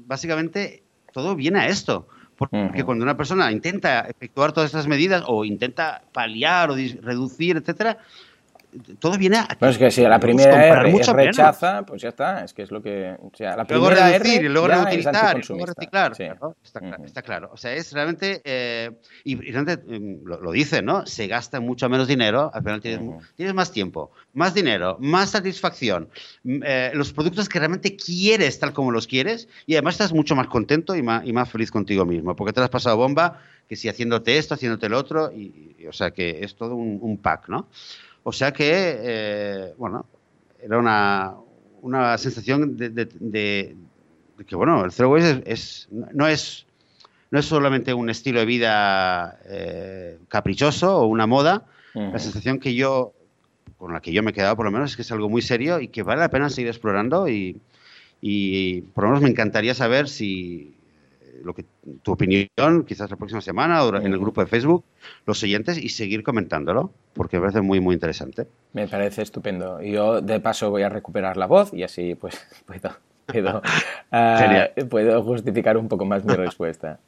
básicamente, 0.05 0.83
todo 1.11 1.35
viene 1.35 1.59
a 1.59 1.67
esto. 1.67 2.07
Porque 2.49 2.83
cuando 2.83 3.03
una 3.03 3.17
persona 3.17 3.51
intenta 3.51 4.01
efectuar 4.01 4.51
todas 4.51 4.69
estas 4.69 4.87
medidas 4.87 5.23
o 5.27 5.45
intenta 5.45 6.03
paliar 6.11 6.71
o 6.71 6.75
reducir, 6.75 7.57
etcétera, 7.57 7.97
todo 8.99 9.17
viene 9.17 9.37
a. 9.37 9.47
Pues 9.59 9.71
es 9.73 9.77
que 9.77 9.91
si 9.91 10.01
la 10.01 10.19
primera 10.19 10.67
R 10.67 10.91
mucho 10.91 11.13
rechaza, 11.13 11.83
pues 11.85 12.01
ya 12.01 12.09
está. 12.09 12.43
Es 12.43 12.53
que 12.53 12.63
es 12.63 12.71
lo 12.71 12.81
que. 12.81 13.15
O 13.19 13.31
sea, 13.33 13.55
la 13.55 13.65
luego 13.69 13.89
reducir 13.89 14.15
R 14.15 14.45
y 14.45 14.49
luego 14.49 14.67
reutilizar 14.67 15.37
y 15.37 15.41
luego 15.47 15.65
reciclar. 15.65 16.13
está, 16.63 17.21
claro. 17.21 17.49
O 17.53 17.57
sea, 17.57 17.73
es 17.73 17.91
realmente. 17.93 18.41
Eh, 18.43 18.91
y, 19.23 19.35
realmente 19.35 19.83
em, 19.93 20.23
lo, 20.23 20.51
dice, 20.51 20.81
¿no? 20.81 21.05
Se 21.05 21.27
gasta 21.27 21.59
mucho 21.59 21.89
menos 21.89 22.07
dinero, 22.07 22.51
al 22.53 22.63
final 22.63 22.81
tienes, 22.81 23.53
más 23.53 23.71
tiempo, 23.71 24.11
más 24.33 24.53
dinero, 24.53 24.97
más 24.99 25.31
satisfacción. 25.31 26.09
Eh, 26.43 26.91
los 26.93 27.13
productos 27.13 27.49
que 27.49 27.59
realmente 27.59 27.95
quieres 27.95 28.59
tal 28.59 28.73
como 28.73 28.91
los 28.91 29.07
quieres 29.07 29.47
y 29.65 29.73
además 29.73 29.95
estás 29.95 30.13
mucho 30.13 30.35
más 30.35 30.47
contento 30.47 30.95
y 30.95 31.01
más, 31.01 31.25
y 31.25 31.33
más 31.33 31.49
feliz 31.49 31.71
contigo 31.71 32.05
mismo 32.05 32.35
porque 32.35 32.53
te 32.53 32.61
has 32.61 32.69
pasado 32.69 32.97
bomba 32.97 33.39
que 33.67 33.75
si 33.75 33.89
haciéndote 33.89 34.37
esto, 34.37 34.53
haciéndote 34.53 34.87
el 34.87 34.93
otro, 34.93 35.31
y, 35.31 35.75
o 35.87 35.93
sea 35.93 36.11
que 36.11 36.43
es 36.43 36.55
todo 36.55 36.75
un, 36.75 36.99
un 37.01 37.17
pack, 37.17 37.47
¿no? 37.47 37.67
O 38.23 38.31
sea 38.31 38.51
que, 38.53 38.71
eh, 38.71 39.73
bueno, 39.77 40.05
era 40.61 40.77
una, 40.77 41.33
una 41.81 42.17
sensación 42.17 42.77
de, 42.77 43.75
que, 44.47 44.55
bueno, 44.55 44.85
el 44.85 44.91
Zero 44.91 45.11
Waste 45.11 45.43
es, 45.45 45.87
no, 45.91 46.27
es, 46.27 46.65
no 47.31 47.39
es 47.39 47.45
solamente 47.45 47.93
un 47.93 48.09
estilo 48.09 48.39
de 48.39 48.45
vida 48.45 49.39
eh, 49.45 50.17
caprichoso 50.29 50.97
o 50.97 51.07
una 51.07 51.27
moda. 51.27 51.65
La 51.93 52.17
sensación 52.17 52.59
que 52.59 52.73
yo, 52.73 53.13
con 53.77 53.93
la 53.93 54.01
que 54.01 54.11
yo 54.11 54.23
me 54.23 54.31
he 54.31 54.33
quedado 54.33 54.55
por 54.55 54.65
lo 54.65 54.71
menos, 54.71 54.89
es 54.89 54.95
que 54.95 55.03
es 55.03 55.11
algo 55.11 55.29
muy 55.29 55.43
serio 55.43 55.79
y 55.79 55.89
que 55.89 56.01
vale 56.01 56.21
la 56.21 56.29
pena 56.29 56.49
seguir 56.49 56.69
explorando 56.69 57.27
y, 57.27 57.61
y 58.19 58.81
por 58.81 59.03
lo 59.03 59.11
menos 59.11 59.21
me 59.21 59.29
encantaría 59.29 59.75
saber 59.75 60.09
si, 60.09 60.73
lo 61.43 61.53
que 61.53 61.65
tu 62.01 62.11
opinión, 62.11 62.85
quizás 62.87 63.09
la 63.09 63.17
próxima 63.17 63.41
semana 63.41 63.83
o 63.83 63.95
en 63.95 64.11
el 64.11 64.19
grupo 64.19 64.41
de 64.41 64.47
Facebook, 64.47 64.83
los 65.25 65.39
siguientes 65.39 65.77
y 65.77 65.89
seguir 65.89 66.23
comentándolo, 66.23 66.91
porque 67.13 67.37
me 67.37 67.41
parece 67.41 67.61
muy, 67.61 67.79
muy 67.79 67.93
interesante. 67.93 68.47
Me 68.73 68.87
parece 68.87 69.21
estupendo. 69.21 69.81
Yo, 69.81 70.21
de 70.21 70.39
paso, 70.39 70.69
voy 70.69 70.83
a 70.83 70.89
recuperar 70.89 71.37
la 71.37 71.47
voz 71.47 71.73
y 71.73 71.83
así 71.83 72.15
pues 72.15 72.35
puedo, 72.65 72.95
puedo, 73.25 73.61
ah, 74.11 74.69
puedo 74.89 75.23
justificar 75.23 75.77
un 75.77 75.87
poco 75.87 76.05
más 76.05 76.23
mi 76.25 76.33
respuesta. 76.33 76.99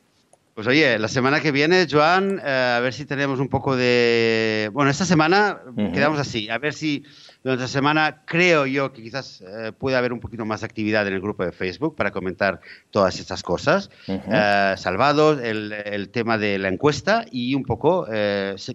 Pues 0.55 0.67
oye, 0.67 0.97
la 0.99 1.09
semana 1.09 1.41
que 1.41 1.51
viene, 1.51 1.85
Joan, 1.89 2.39
eh, 2.41 2.75
a 2.77 2.79
ver 2.79 2.93
si 2.93 3.05
tenemos 3.05 3.41
un 3.41 3.49
poco 3.49 3.75
de... 3.75 4.69
Bueno, 4.71 4.89
esta 4.89 5.03
semana 5.03 5.59
quedamos 5.93 6.17
así, 6.17 6.49
a 6.49 6.57
ver 6.59 6.73
si 6.73 7.03
durante 7.45 7.61
la 7.61 7.67
semana 7.67 8.23
creo 8.25 8.65
yo 8.65 8.91
que 8.91 9.03
quizás 9.03 9.41
eh, 9.41 9.71
puede 9.77 9.95
haber 9.95 10.11
un 10.11 10.19
poquito 10.19 10.45
más 10.45 10.61
de 10.61 10.65
actividad 10.65 11.07
en 11.07 11.13
el 11.13 11.21
grupo 11.21 11.45
de 11.45 11.51
Facebook 11.51 11.95
para 11.95 12.09
comentar 12.09 12.59
todas 12.89 13.19
estas 13.19 13.43
cosas. 13.43 13.91
Eh, 14.07 14.73
salvados, 14.77 15.39
el, 15.43 16.09
tema 16.11 16.39
de 16.39 16.57
la 16.57 16.69
encuesta 16.69 17.23
y 17.31 17.53
un 17.53 17.61
poco 17.63 18.07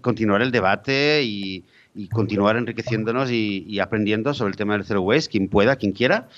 continuar 0.01 0.41
el 0.43 0.53
debate 0.53 1.25
y, 1.25 1.65
continuar 2.13 2.57
enriqueciéndonos 2.57 3.33
y, 3.33 3.65
y, 3.67 3.81
aprendiendo 3.81 4.35
sobre 4.35 4.53
el 4.53 4.57
tema 4.57 4.75
del 4.75 4.85
Zero 4.85 5.03
Waste, 5.03 5.33
quien 5.33 5.49
pueda, 5.49 5.75
quien 5.75 5.91
quiera. 5.91 6.29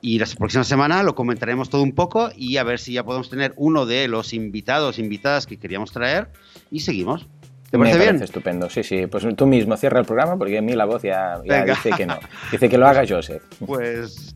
Y 0.00 0.18
la 0.18 0.26
próxima 0.38 0.64
semana 0.64 1.04
lo 1.04 1.14
comentaremos 1.14 1.70
todo 1.70 1.82
un 1.82 1.92
poco 1.92 2.30
y 2.36 2.56
a 2.56 2.64
ver 2.64 2.80
si 2.80 2.94
ya 2.94 3.04
podemos 3.04 3.30
tener 3.30 3.54
uno 3.56 3.86
de 3.86 4.08
los 4.08 4.34
invitados, 4.34 4.98
invitadas 4.98 5.46
que 5.46 5.56
queríamos 5.56 5.92
traer 5.92 6.28
y 6.72 6.80
seguimos. 6.80 7.26
¿Te 7.76 7.78
parece, 7.78 7.98
Me 7.98 8.04
parece 8.06 8.24
estupendo, 8.24 8.70
sí, 8.70 8.82
sí. 8.82 9.06
Pues 9.06 9.24
tú 9.36 9.46
mismo 9.46 9.76
cierra 9.76 10.00
el 10.00 10.06
programa 10.06 10.36
porque 10.36 10.58
a 10.58 10.62
mí 10.62 10.74
la 10.74 10.84
voz 10.84 11.02
ya, 11.02 11.40
dice 11.40 11.90
que 11.96 12.06
no. 12.06 12.18
Dice 12.50 12.68
que 12.68 12.78
lo 12.78 12.86
haga 12.86 13.04
Joseph. 13.08 13.42
Pues 13.66 14.34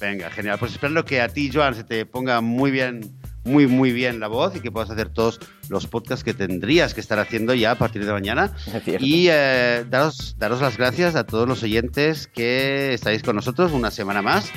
venga, 0.00 0.30
genial. 0.30 0.56
Pues 0.58 0.72
espero 0.72 1.04
que 1.04 1.20
a 1.20 1.28
ti, 1.28 1.50
Joan, 1.52 1.74
se 1.74 1.84
te 1.84 2.06
ponga 2.06 2.40
muy 2.40 2.70
bien, 2.70 3.19
muy, 3.44 3.66
muy 3.66 3.92
bien 3.92 4.20
la 4.20 4.28
voz 4.28 4.56
y 4.56 4.60
que 4.60 4.70
puedas 4.70 4.90
hacer 4.90 5.08
todos 5.08 5.40
los 5.68 5.86
podcasts 5.86 6.24
que 6.24 6.34
tendrías 6.34 6.94
que 6.94 7.00
estar 7.00 7.18
haciendo 7.18 7.54
ya 7.54 7.72
a 7.72 7.74
partir 7.76 8.04
de 8.04 8.12
mañana. 8.12 8.52
Y 9.00 9.28
eh, 9.30 9.84
daros, 9.88 10.36
daros 10.38 10.60
las 10.60 10.76
gracias 10.76 11.14
a 11.14 11.24
todos 11.24 11.48
los 11.48 11.62
oyentes 11.62 12.26
que 12.26 12.92
estáis 12.92 13.22
con 13.22 13.36
nosotros 13.36 13.72
una 13.72 13.90
semana 13.90 14.22
más. 14.22 14.50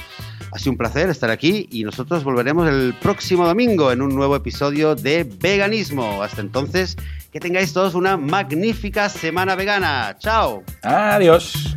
Ha 0.52 0.60
sido 0.60 0.74
un 0.74 0.78
placer 0.78 1.10
estar 1.10 1.30
aquí 1.32 1.68
y 1.72 1.84
nosotros 1.84 2.24
volveremos 2.24 2.68
el 2.68 2.94
próximo 3.02 3.48
domingo 3.48 3.92
en 3.92 4.02
un 4.02 4.16
nuevo 4.16 4.36
episodio 4.36 4.96
de 4.96 5.24
Veganismo. 5.24 6.22
Hasta 6.22 6.42
entonces, 6.42 6.96
que 7.32 7.40
tengáis 7.40 7.74
todos 7.74 7.96
una 7.96 8.18
magnífica 8.18 9.10
semana 9.10 9.56
vegana. 9.56 10.16
Chao. 10.20 10.64
Adiós. 10.84 11.74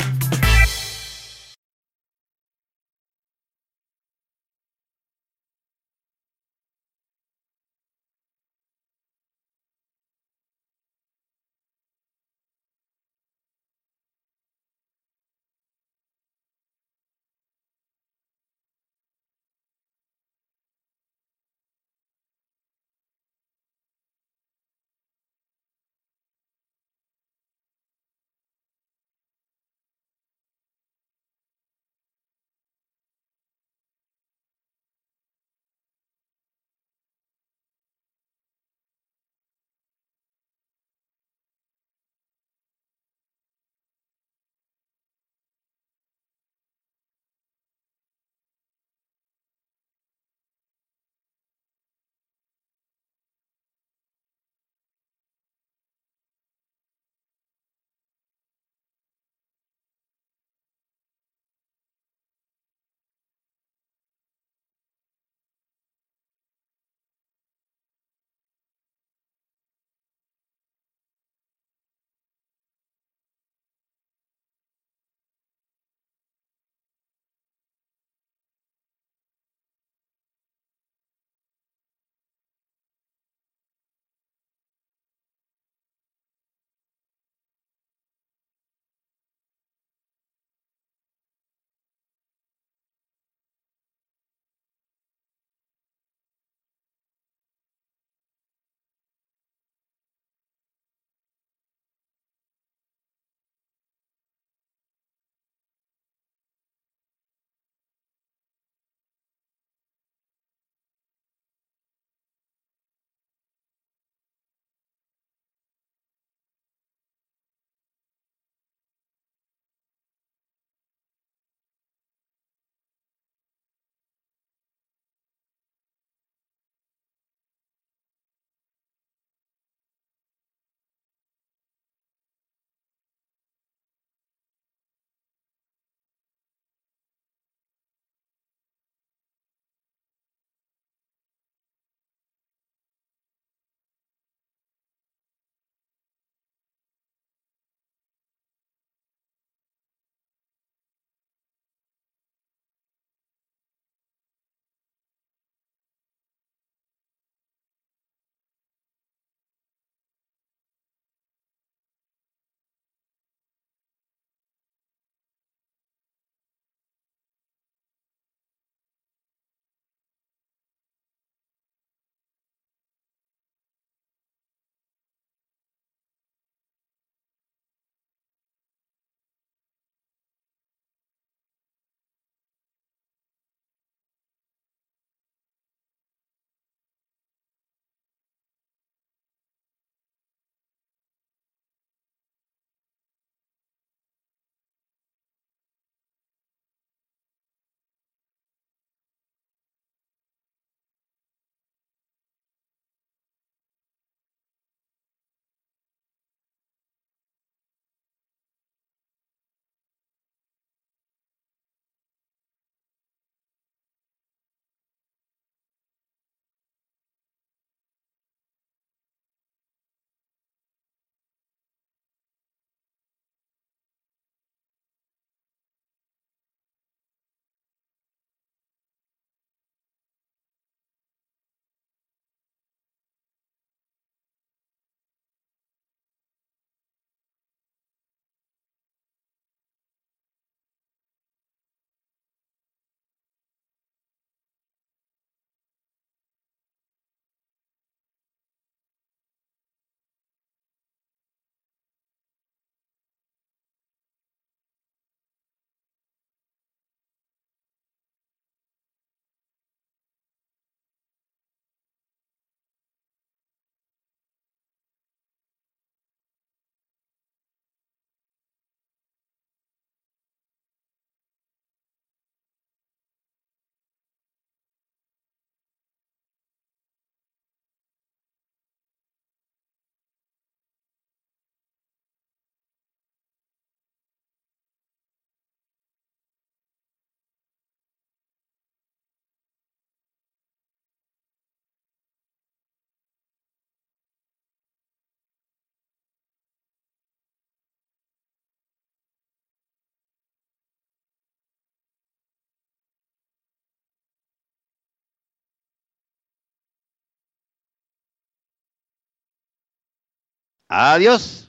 Adiós. 310.69 311.46